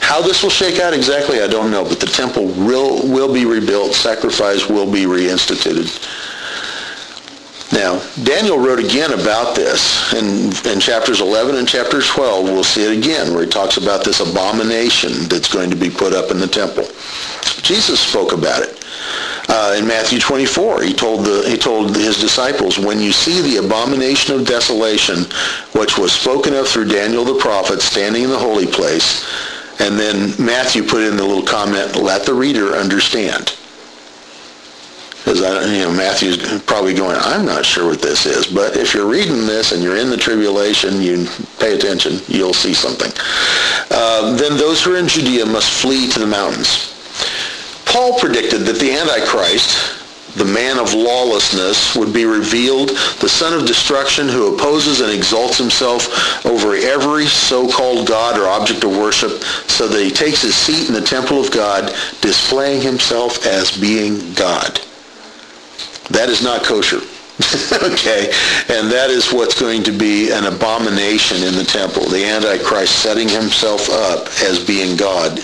How 0.00 0.20
this 0.20 0.42
will 0.42 0.50
shake 0.50 0.80
out 0.80 0.92
exactly, 0.92 1.40
I 1.40 1.46
don't 1.46 1.70
know, 1.70 1.82
but 1.82 1.98
the 1.98 2.06
temple 2.06 2.46
will, 2.46 3.08
will 3.08 3.32
be 3.32 3.46
rebuilt, 3.46 3.94
sacrifice 3.94 4.68
will 4.68 4.90
be 4.90 5.04
reinstituted. 5.04 5.88
Now, 7.72 8.00
Daniel 8.22 8.58
wrote 8.58 8.78
again 8.78 9.12
about 9.12 9.56
this 9.56 10.12
in, 10.12 10.52
in 10.70 10.78
chapters 10.78 11.20
11 11.20 11.56
and 11.56 11.66
chapter 11.66 12.00
12. 12.00 12.44
We'll 12.44 12.62
see 12.62 12.84
it 12.84 12.96
again 12.96 13.34
where 13.34 13.44
he 13.44 13.50
talks 13.50 13.76
about 13.76 14.04
this 14.04 14.20
abomination 14.20 15.28
that's 15.28 15.52
going 15.52 15.70
to 15.70 15.76
be 15.76 15.90
put 15.90 16.12
up 16.12 16.30
in 16.30 16.38
the 16.38 16.46
temple. 16.46 16.84
Jesus 17.62 17.98
spoke 17.98 18.32
about 18.32 18.62
it. 18.62 18.84
Uh, 19.48 19.76
in 19.78 19.86
Matthew 19.86 20.20
24, 20.20 20.82
he 20.82 20.92
told, 20.92 21.24
the, 21.24 21.48
he 21.48 21.56
told 21.56 21.94
his 21.94 22.20
disciples, 22.20 22.78
when 22.78 23.00
you 23.00 23.12
see 23.12 23.40
the 23.40 23.64
abomination 23.64 24.34
of 24.34 24.46
desolation, 24.46 25.24
which 25.72 25.98
was 25.98 26.12
spoken 26.12 26.54
of 26.54 26.68
through 26.68 26.86
Daniel 26.86 27.24
the 27.24 27.38
prophet 27.38 27.80
standing 27.80 28.22
in 28.24 28.30
the 28.30 28.38
holy 28.38 28.66
place, 28.66 29.26
and 29.80 29.98
then 29.98 30.32
Matthew 30.44 30.82
put 30.82 31.02
in 31.02 31.16
the 31.16 31.24
little 31.24 31.44
comment, 31.44 31.96
let 31.96 32.24
the 32.24 32.34
reader 32.34 32.74
understand. 32.74 33.56
Because 35.26 35.40
you 35.72 35.82
know, 35.82 35.90
Matthew's 35.90 36.62
probably 36.62 36.94
going, 36.94 37.16
I'm 37.18 37.44
not 37.44 37.66
sure 37.66 37.88
what 37.88 38.00
this 38.00 38.26
is. 38.26 38.46
But 38.46 38.76
if 38.76 38.94
you're 38.94 39.10
reading 39.10 39.44
this 39.44 39.72
and 39.72 39.82
you're 39.82 39.96
in 39.96 40.08
the 40.08 40.16
tribulation, 40.16 41.02
you 41.02 41.26
pay 41.58 41.74
attention, 41.74 42.20
you'll 42.28 42.54
see 42.54 42.72
something. 42.72 43.10
Uh, 43.90 44.36
then 44.36 44.56
those 44.56 44.84
who 44.84 44.94
are 44.94 44.98
in 44.98 45.08
Judea 45.08 45.44
must 45.44 45.82
flee 45.82 46.08
to 46.10 46.20
the 46.20 46.28
mountains. 46.28 46.94
Paul 47.86 48.16
predicted 48.20 48.60
that 48.66 48.78
the 48.78 48.92
Antichrist, 48.92 50.36
the 50.36 50.44
man 50.44 50.78
of 50.78 50.94
lawlessness, 50.94 51.96
would 51.96 52.12
be 52.12 52.24
revealed, 52.24 52.90
the 53.18 53.28
son 53.28 53.52
of 53.52 53.66
destruction 53.66 54.28
who 54.28 54.54
opposes 54.54 55.00
and 55.00 55.10
exalts 55.10 55.58
himself 55.58 56.46
over 56.46 56.76
every 56.76 57.26
so-called 57.26 58.06
God 58.06 58.38
or 58.38 58.46
object 58.46 58.84
of 58.84 58.96
worship, 58.96 59.42
so 59.66 59.88
that 59.88 60.04
he 60.04 60.12
takes 60.12 60.42
his 60.42 60.54
seat 60.54 60.86
in 60.86 60.94
the 60.94 61.00
temple 61.00 61.40
of 61.40 61.50
God, 61.50 61.92
displaying 62.20 62.80
himself 62.80 63.44
as 63.44 63.76
being 63.76 64.32
God. 64.34 64.80
That 66.10 66.28
is 66.28 66.42
not 66.42 66.64
kosher. 66.64 67.00
okay? 67.82 68.32
And 68.68 68.90
that 68.90 69.08
is 69.10 69.32
what's 69.32 69.60
going 69.60 69.82
to 69.84 69.92
be 69.92 70.30
an 70.30 70.46
abomination 70.46 71.42
in 71.42 71.54
the 71.54 71.64
temple. 71.64 72.06
The 72.06 72.24
Antichrist 72.24 73.02
setting 73.02 73.28
himself 73.28 73.90
up 73.90 74.28
as 74.42 74.64
being 74.64 74.96
God 74.96 75.38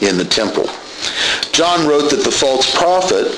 in 0.00 0.18
the 0.18 0.24
temple. 0.24 0.68
John 1.52 1.86
wrote 1.88 2.10
that 2.10 2.22
the 2.24 2.30
false 2.30 2.74
prophet 2.76 3.32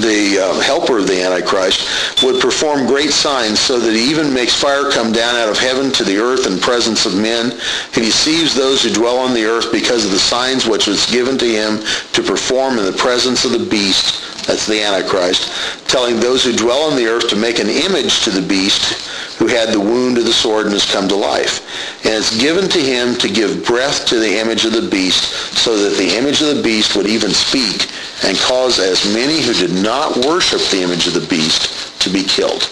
the 0.00 0.38
uh, 0.40 0.60
helper 0.60 0.98
of 0.98 1.06
the 1.06 1.22
Antichrist, 1.22 2.22
would 2.22 2.40
perform 2.40 2.86
great 2.86 3.10
signs 3.10 3.60
so 3.60 3.78
that 3.78 3.92
he 3.92 4.10
even 4.10 4.32
makes 4.32 4.54
fire 4.54 4.90
come 4.90 5.12
down 5.12 5.36
out 5.36 5.48
of 5.48 5.58
heaven 5.58 5.92
to 5.92 6.04
the 6.04 6.16
earth 6.16 6.46
in 6.46 6.58
presence 6.58 7.06
of 7.06 7.14
men. 7.14 7.50
He 7.92 8.00
deceives 8.00 8.54
those 8.54 8.82
who 8.82 8.92
dwell 8.92 9.18
on 9.18 9.34
the 9.34 9.44
earth 9.44 9.70
because 9.70 10.04
of 10.04 10.10
the 10.10 10.18
signs 10.18 10.66
which 10.66 10.86
was 10.86 11.06
given 11.06 11.38
to 11.38 11.46
him 11.46 11.78
to 12.12 12.22
perform 12.22 12.78
in 12.78 12.86
the 12.86 12.92
presence 12.92 13.44
of 13.44 13.52
the 13.52 13.66
beast 13.70 14.33
that's 14.46 14.66
the 14.66 14.82
Antichrist, 14.82 15.50
telling 15.88 16.20
those 16.20 16.44
who 16.44 16.52
dwell 16.52 16.90
on 16.90 16.96
the 16.96 17.06
earth 17.06 17.28
to 17.28 17.36
make 17.36 17.58
an 17.58 17.68
image 17.68 18.22
to 18.24 18.30
the 18.30 18.46
beast 18.46 19.08
who 19.38 19.46
had 19.46 19.70
the 19.70 19.80
wound 19.80 20.18
of 20.18 20.24
the 20.24 20.32
sword 20.32 20.66
and 20.66 20.72
has 20.72 20.90
come 20.90 21.08
to 21.08 21.16
life. 21.16 21.64
And 22.04 22.14
it's 22.14 22.36
given 22.38 22.68
to 22.68 22.80
him 22.80 23.16
to 23.16 23.28
give 23.28 23.64
breath 23.66 24.06
to 24.06 24.18
the 24.18 24.38
image 24.38 24.64
of 24.64 24.72
the 24.72 24.88
beast 24.88 25.24
so 25.56 25.76
that 25.76 25.96
the 25.96 26.16
image 26.16 26.40
of 26.42 26.54
the 26.54 26.62
beast 26.62 26.94
would 26.94 27.06
even 27.06 27.30
speak 27.30 27.88
and 28.24 28.36
cause 28.38 28.78
as 28.78 29.04
many 29.12 29.40
who 29.40 29.54
did 29.54 29.72
not 29.82 30.16
worship 30.24 30.60
the 30.70 30.82
image 30.82 31.06
of 31.06 31.14
the 31.14 31.26
beast 31.26 32.00
to 32.02 32.10
be 32.10 32.22
killed. 32.22 32.68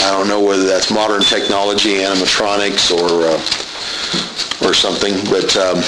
I 0.00 0.10
don't 0.10 0.28
know 0.28 0.40
whether 0.40 0.64
that's 0.64 0.90
modern 0.90 1.22
technology, 1.22 1.96
animatronics, 1.98 2.90
or 2.92 3.26
uh, 3.26 4.68
or 4.68 4.74
something, 4.74 5.14
but 5.30 5.56
um, 5.56 5.78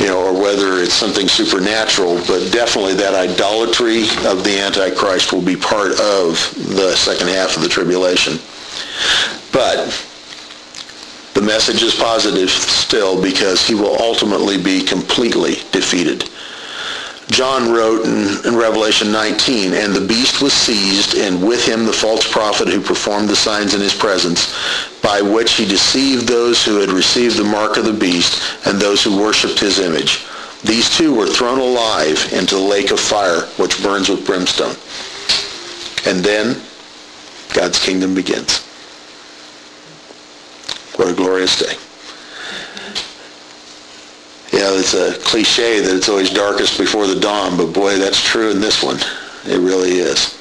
you 0.00 0.06
know, 0.06 0.24
or 0.24 0.32
whether 0.32 0.78
it's 0.78 0.94
something 0.94 1.28
supernatural, 1.28 2.16
but 2.26 2.50
definitely 2.50 2.94
that 2.94 3.14
idolatry 3.14 4.04
of 4.26 4.42
the 4.42 4.58
Antichrist 4.58 5.30
will 5.30 5.42
be 5.42 5.56
part 5.56 5.92
of 6.00 6.40
the 6.74 6.96
second 6.96 7.28
half 7.28 7.54
of 7.54 7.62
the 7.62 7.68
tribulation. 7.68 8.38
But 9.52 9.92
the 11.34 11.42
message 11.42 11.82
is 11.82 11.94
positive 11.94 12.48
still 12.48 13.20
because 13.20 13.66
he 13.66 13.74
will 13.74 14.00
ultimately 14.00 14.56
be 14.56 14.82
completely 14.82 15.56
defeated. 15.70 16.30
John 17.30 17.72
wrote 17.72 18.04
in, 18.06 18.44
in, 18.44 18.58
Revelation 18.58 19.12
19, 19.12 19.72
And 19.72 19.94
the 19.94 20.06
beast 20.06 20.42
was 20.42 20.52
seized, 20.52 21.16
and 21.16 21.46
with 21.46 21.64
him 21.66 21.86
the 21.86 21.92
false 21.92 22.30
prophet 22.30 22.68
who 22.68 22.80
performed 22.80 23.28
the 23.28 23.36
signs 23.36 23.72
in 23.74 23.80
his 23.80 23.94
presence, 23.94 24.54
by 25.00 25.22
which 25.22 25.52
he 25.52 25.64
deceived 25.64 26.26
those 26.26 26.64
who 26.64 26.80
had 26.80 26.90
received 26.90 27.36
the 27.36 27.44
mark 27.44 27.76
of 27.76 27.84
the 27.84 27.92
beast 27.92 28.42
and 28.66 28.80
those 28.80 29.02
who 29.02 29.20
worshipped 29.20 29.60
his 29.60 29.78
image. 29.78 30.24
These 30.64 30.90
two 30.96 31.14
were 31.14 31.26
thrown 31.26 31.58
alive 31.58 32.32
into 32.32 32.56
the 32.56 32.60
lake 32.60 32.90
of 32.90 33.00
fire, 33.00 33.42
which 33.56 33.82
burns 33.82 34.08
with 34.08 34.26
brimstone. 34.26 34.76
And 36.06 36.24
then 36.24 36.60
God's 37.54 37.78
kingdom 37.78 38.14
begins. 38.14 38.58
What 40.96 41.08
a 41.08 41.14
glorious 41.14 41.58
day. 41.58 41.76
You 44.60 44.66
know, 44.66 44.74
it's 44.74 44.92
a 44.92 45.14
cliche 45.20 45.80
that 45.80 45.96
it's 45.96 46.10
always 46.10 46.28
darkest 46.28 46.78
before 46.78 47.06
the 47.06 47.18
dawn, 47.18 47.56
but 47.56 47.72
boy, 47.72 47.96
that's 47.96 48.22
true 48.22 48.50
in 48.50 48.60
this 48.60 48.82
one. 48.82 48.98
It 49.46 49.58
really 49.58 50.00
is. 50.00 50.36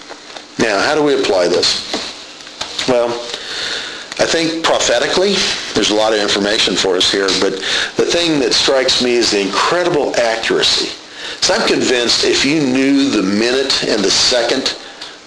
Now, 0.59 0.77
how 0.81 0.93
do 0.93 1.01
we 1.01 1.17
apply 1.17 1.47
this? 1.47 1.87
Well, 2.89 3.07
I 4.19 4.27
think 4.27 4.61
prophetically, 4.61 5.35
there's 5.73 5.91
a 5.91 5.95
lot 5.95 6.11
of 6.11 6.19
information 6.19 6.75
for 6.75 6.97
us 6.97 7.09
here, 7.09 7.29
but 7.39 7.63
the 7.95 8.03
thing 8.03 8.41
that 8.41 8.51
strikes 8.51 9.01
me 9.01 9.13
is 9.13 9.31
the 9.31 9.39
incredible 9.39 10.13
accuracy. 10.17 10.89
So 11.39 11.53
I'm 11.53 11.65
convinced 11.65 12.25
if 12.25 12.43
you 12.43 12.59
knew 12.59 13.09
the 13.09 13.23
minute 13.23 13.85
and 13.85 14.03
the 14.03 14.11
second 14.11 14.75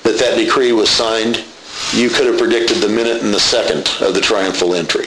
that 0.02 0.18
that 0.18 0.36
decree 0.36 0.72
was 0.72 0.90
signed, 0.90 1.42
you 1.94 2.10
could 2.10 2.26
have 2.26 2.36
predicted 2.36 2.82
the 2.82 2.90
minute 2.90 3.22
and 3.22 3.32
the 3.32 3.40
second 3.40 3.88
of 4.06 4.12
the 4.12 4.20
triumphal 4.20 4.74
entry. 4.74 5.06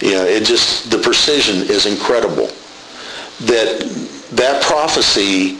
You 0.00 0.10
know, 0.10 0.24
it 0.26 0.44
just, 0.44 0.90
the 0.90 0.98
precision 0.98 1.70
is 1.70 1.86
incredible 1.86 2.50
that 3.40 4.08
that 4.32 4.62
prophecy, 4.62 5.58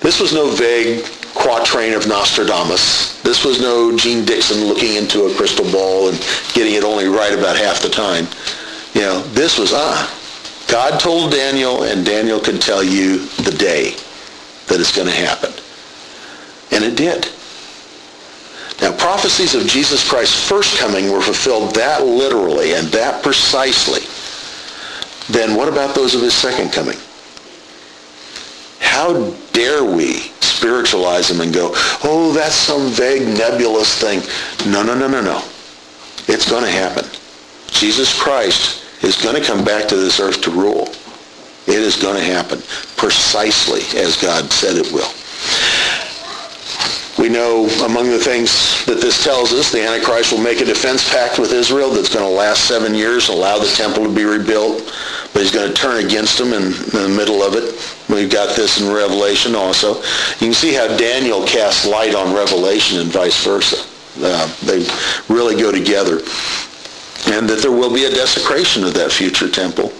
this 0.00 0.20
was 0.20 0.32
no 0.32 0.50
vague 0.50 1.04
quatrain 1.34 1.94
of 1.94 2.06
Nostradamus. 2.06 3.20
This 3.22 3.44
was 3.44 3.60
no 3.60 3.96
Jeane 3.96 4.24
Dixon 4.24 4.64
looking 4.64 4.96
into 4.96 5.24
a 5.26 5.34
crystal 5.34 5.70
ball 5.72 6.08
and 6.08 6.18
getting 6.54 6.74
it 6.74 6.84
only 6.84 7.06
right 7.06 7.32
about 7.32 7.56
half 7.56 7.80
the 7.80 7.88
time. 7.88 8.26
You 8.94 9.02
know, 9.02 9.22
this 9.28 9.58
was, 9.58 9.72
ah, 9.74 10.10
God 10.68 11.00
told 11.00 11.32
Daniel 11.32 11.84
and 11.84 12.04
Daniel 12.04 12.40
could 12.40 12.60
tell 12.60 12.82
you 12.82 13.26
the 13.42 13.56
day 13.56 13.96
that 14.68 14.80
it's 14.80 14.94
going 14.94 15.08
to 15.08 15.14
happen. 15.14 15.52
And 16.72 16.84
it 16.84 16.96
did. 16.96 17.28
Now, 18.80 18.96
prophecies 18.96 19.54
of 19.54 19.66
Jesus 19.66 20.06
Christ's 20.06 20.48
first 20.48 20.78
coming 20.78 21.10
were 21.10 21.20
fulfilled 21.20 21.74
that 21.74 22.04
literally 22.04 22.74
and 22.74 22.88
that 22.88 23.22
precisely 23.22 24.02
then 25.32 25.56
what 25.56 25.68
about 25.68 25.94
those 25.94 26.14
of 26.14 26.20
his 26.20 26.34
second 26.34 26.72
coming? 26.72 26.98
How 28.80 29.30
dare 29.52 29.84
we 29.84 30.32
spiritualize 30.62 31.28
them 31.28 31.40
and 31.40 31.52
go, 31.52 31.72
oh, 32.04 32.32
that's 32.32 32.54
some 32.54 32.88
vague 32.90 33.26
nebulous 33.36 33.98
thing. 34.00 34.20
No, 34.70 34.82
no, 34.82 34.94
no, 34.94 35.08
no, 35.08 35.20
no. 35.20 35.42
It's 36.28 36.48
going 36.48 36.62
to 36.62 36.70
happen. 36.70 37.04
Jesus 37.68 38.16
Christ 38.16 38.84
is 39.02 39.20
going 39.20 39.34
to 39.34 39.44
come 39.44 39.64
back 39.64 39.88
to 39.88 39.96
this 39.96 40.20
earth 40.20 40.40
to 40.42 40.50
rule. 40.52 40.88
It 41.66 41.78
is 41.78 41.96
going 41.96 42.16
to 42.16 42.24
happen 42.24 42.60
precisely 42.96 43.80
as 43.98 44.20
God 44.20 44.52
said 44.52 44.76
it 44.76 44.92
will. 44.92 45.10
We 47.18 47.28
know 47.28 47.66
among 47.84 48.10
the 48.10 48.18
things 48.18 48.84
that 48.86 49.00
this 49.00 49.22
tells 49.22 49.52
us, 49.52 49.70
the 49.70 49.84
Antichrist 49.84 50.32
will 50.32 50.40
make 50.40 50.60
a 50.60 50.64
defense 50.64 51.08
pact 51.08 51.38
with 51.38 51.52
Israel 51.52 51.90
that's 51.90 52.12
going 52.12 52.24
to 52.24 52.36
last 52.36 52.66
seven 52.66 52.94
years, 52.94 53.28
allow 53.28 53.58
the 53.58 53.66
temple 53.66 54.04
to 54.04 54.14
be 54.14 54.24
rebuilt, 54.24 54.92
he's 55.42 55.50
going 55.50 55.68
to 55.68 55.74
turn 55.74 56.04
against 56.04 56.38
them 56.38 56.52
in, 56.52 56.62
in 56.62 57.02
the 57.02 57.14
middle 57.14 57.42
of 57.42 57.54
it. 57.54 57.74
We've 58.08 58.30
got 58.30 58.54
this 58.54 58.80
in 58.80 58.92
Revelation 58.92 59.54
also. 59.54 59.96
You 59.96 60.48
can 60.48 60.54
see 60.54 60.72
how 60.72 60.96
Daniel 60.96 61.44
casts 61.46 61.86
light 61.86 62.14
on 62.14 62.34
Revelation 62.34 63.00
and 63.00 63.10
vice 63.10 63.44
versa. 63.44 63.84
Uh, 64.20 64.46
they 64.64 64.86
really 65.28 65.60
go 65.60 65.72
together. 65.72 66.18
And 67.26 67.48
that 67.48 67.60
there 67.60 67.72
will 67.72 67.92
be 67.92 68.04
a 68.04 68.10
desecration 68.10 68.84
of 68.84 68.94
that 68.94 69.12
future 69.12 69.48
temple. 69.48 69.92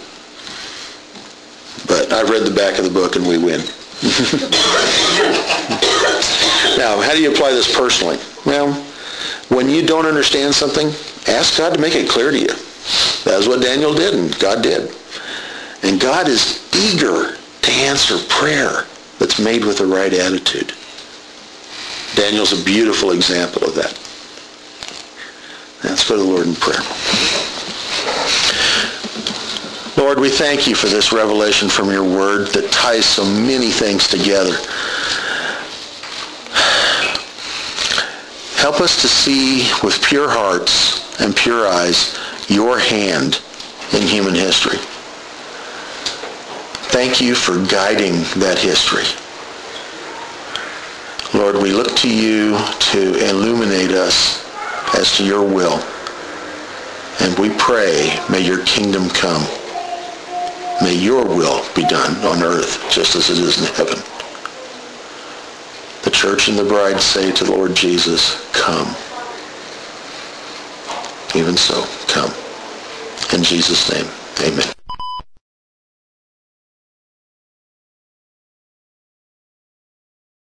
But 1.87 2.13
I've 2.13 2.29
read 2.29 2.43
the 2.43 2.55
back 2.55 2.79
of 2.79 2.85
the 2.85 2.91
book 2.91 3.15
and 3.15 3.27
we 3.27 3.37
win. 3.37 3.61
now, 6.77 6.99
how 7.01 7.13
do 7.13 7.21
you 7.21 7.31
apply 7.31 7.51
this 7.51 7.73
personally? 7.75 8.17
Well, 8.45 8.73
when 9.49 9.69
you 9.69 9.85
don't 9.85 10.05
understand 10.05 10.53
something, 10.53 10.87
ask 11.27 11.57
God 11.57 11.73
to 11.73 11.79
make 11.79 11.95
it 11.95 12.09
clear 12.09 12.31
to 12.31 12.39
you. 12.39 12.53
That's 13.23 13.47
what 13.47 13.61
Daniel 13.61 13.93
did, 13.93 14.13
and 14.13 14.37
God 14.39 14.61
did. 14.61 14.93
And 15.83 15.99
God 15.99 16.27
is 16.27 16.65
eager 16.73 17.35
to 17.61 17.71
answer 17.71 18.17
prayer 18.29 18.85
that's 19.19 19.39
made 19.39 19.65
with 19.65 19.77
the 19.77 19.85
right 19.85 20.13
attitude. 20.13 20.73
Daniel's 22.15 22.59
a 22.59 22.63
beautiful 22.63 23.11
example 23.11 23.63
of 23.63 23.75
that. 23.75 23.99
Let's 25.83 26.07
go 26.07 26.15
to 26.15 26.23
the 26.23 26.27
Lord 26.27 26.47
in 26.47 26.55
prayer. 26.55 26.79
Lord, 29.97 30.19
we 30.19 30.29
thank 30.29 30.67
you 30.67 30.75
for 30.75 30.87
this 30.87 31.11
revelation 31.11 31.69
from 31.69 31.91
your 31.91 32.03
word 32.03 32.47
that 32.53 32.71
ties 32.71 33.05
so 33.05 33.25
many 33.25 33.69
things 33.69 34.07
together. 34.07 34.55
Help 38.55 38.79
us 38.79 39.01
to 39.01 39.07
see 39.07 39.69
with 39.83 40.01
pure 40.01 40.29
hearts 40.29 41.19
and 41.19 41.35
pure 41.35 41.67
eyes 41.67 42.17
your 42.47 42.79
hand 42.79 43.41
in 43.91 44.01
human 44.01 44.33
history. 44.33 44.79
Thank 46.93 47.19
you 47.19 47.33
for 47.33 47.53
guiding 47.65 48.21
that 48.39 48.59
history. 48.59 49.05
Lord, 51.33 51.55
we 51.55 51.73
look 51.73 51.95
to 51.97 52.07
you 52.07 52.55
to 52.91 53.29
illuminate 53.29 53.89
us 53.89 54.47
as 54.93 55.17
to 55.17 55.25
your 55.25 55.43
will. 55.43 55.81
And 57.19 57.37
we 57.39 57.49
pray, 57.57 58.15
may 58.29 58.41
your 58.41 58.63
kingdom 58.65 59.09
come. 59.09 59.41
May 60.83 60.93
your 60.93 61.25
will 61.25 61.65
be 61.73 61.83
done 61.83 62.15
on 62.27 62.43
earth 62.43 62.79
just 62.91 63.15
as 63.15 63.31
it 63.31 63.39
is 63.39 63.57
in 63.57 63.73
heaven. 63.73 63.97
The 66.03 66.11
church 66.11 66.47
and 66.47 66.59
the 66.59 66.63
bride 66.63 67.01
say 67.01 67.31
to 67.31 67.43
the 67.43 67.55
Lord 67.55 67.75
Jesus, 67.75 68.47
come. 68.51 68.89
Even 71.33 71.57
so, 71.57 71.87
come. 72.05 72.31
In 73.35 73.43
Jesus' 73.43 73.91
name, 73.91 74.05
amen. 74.47 74.82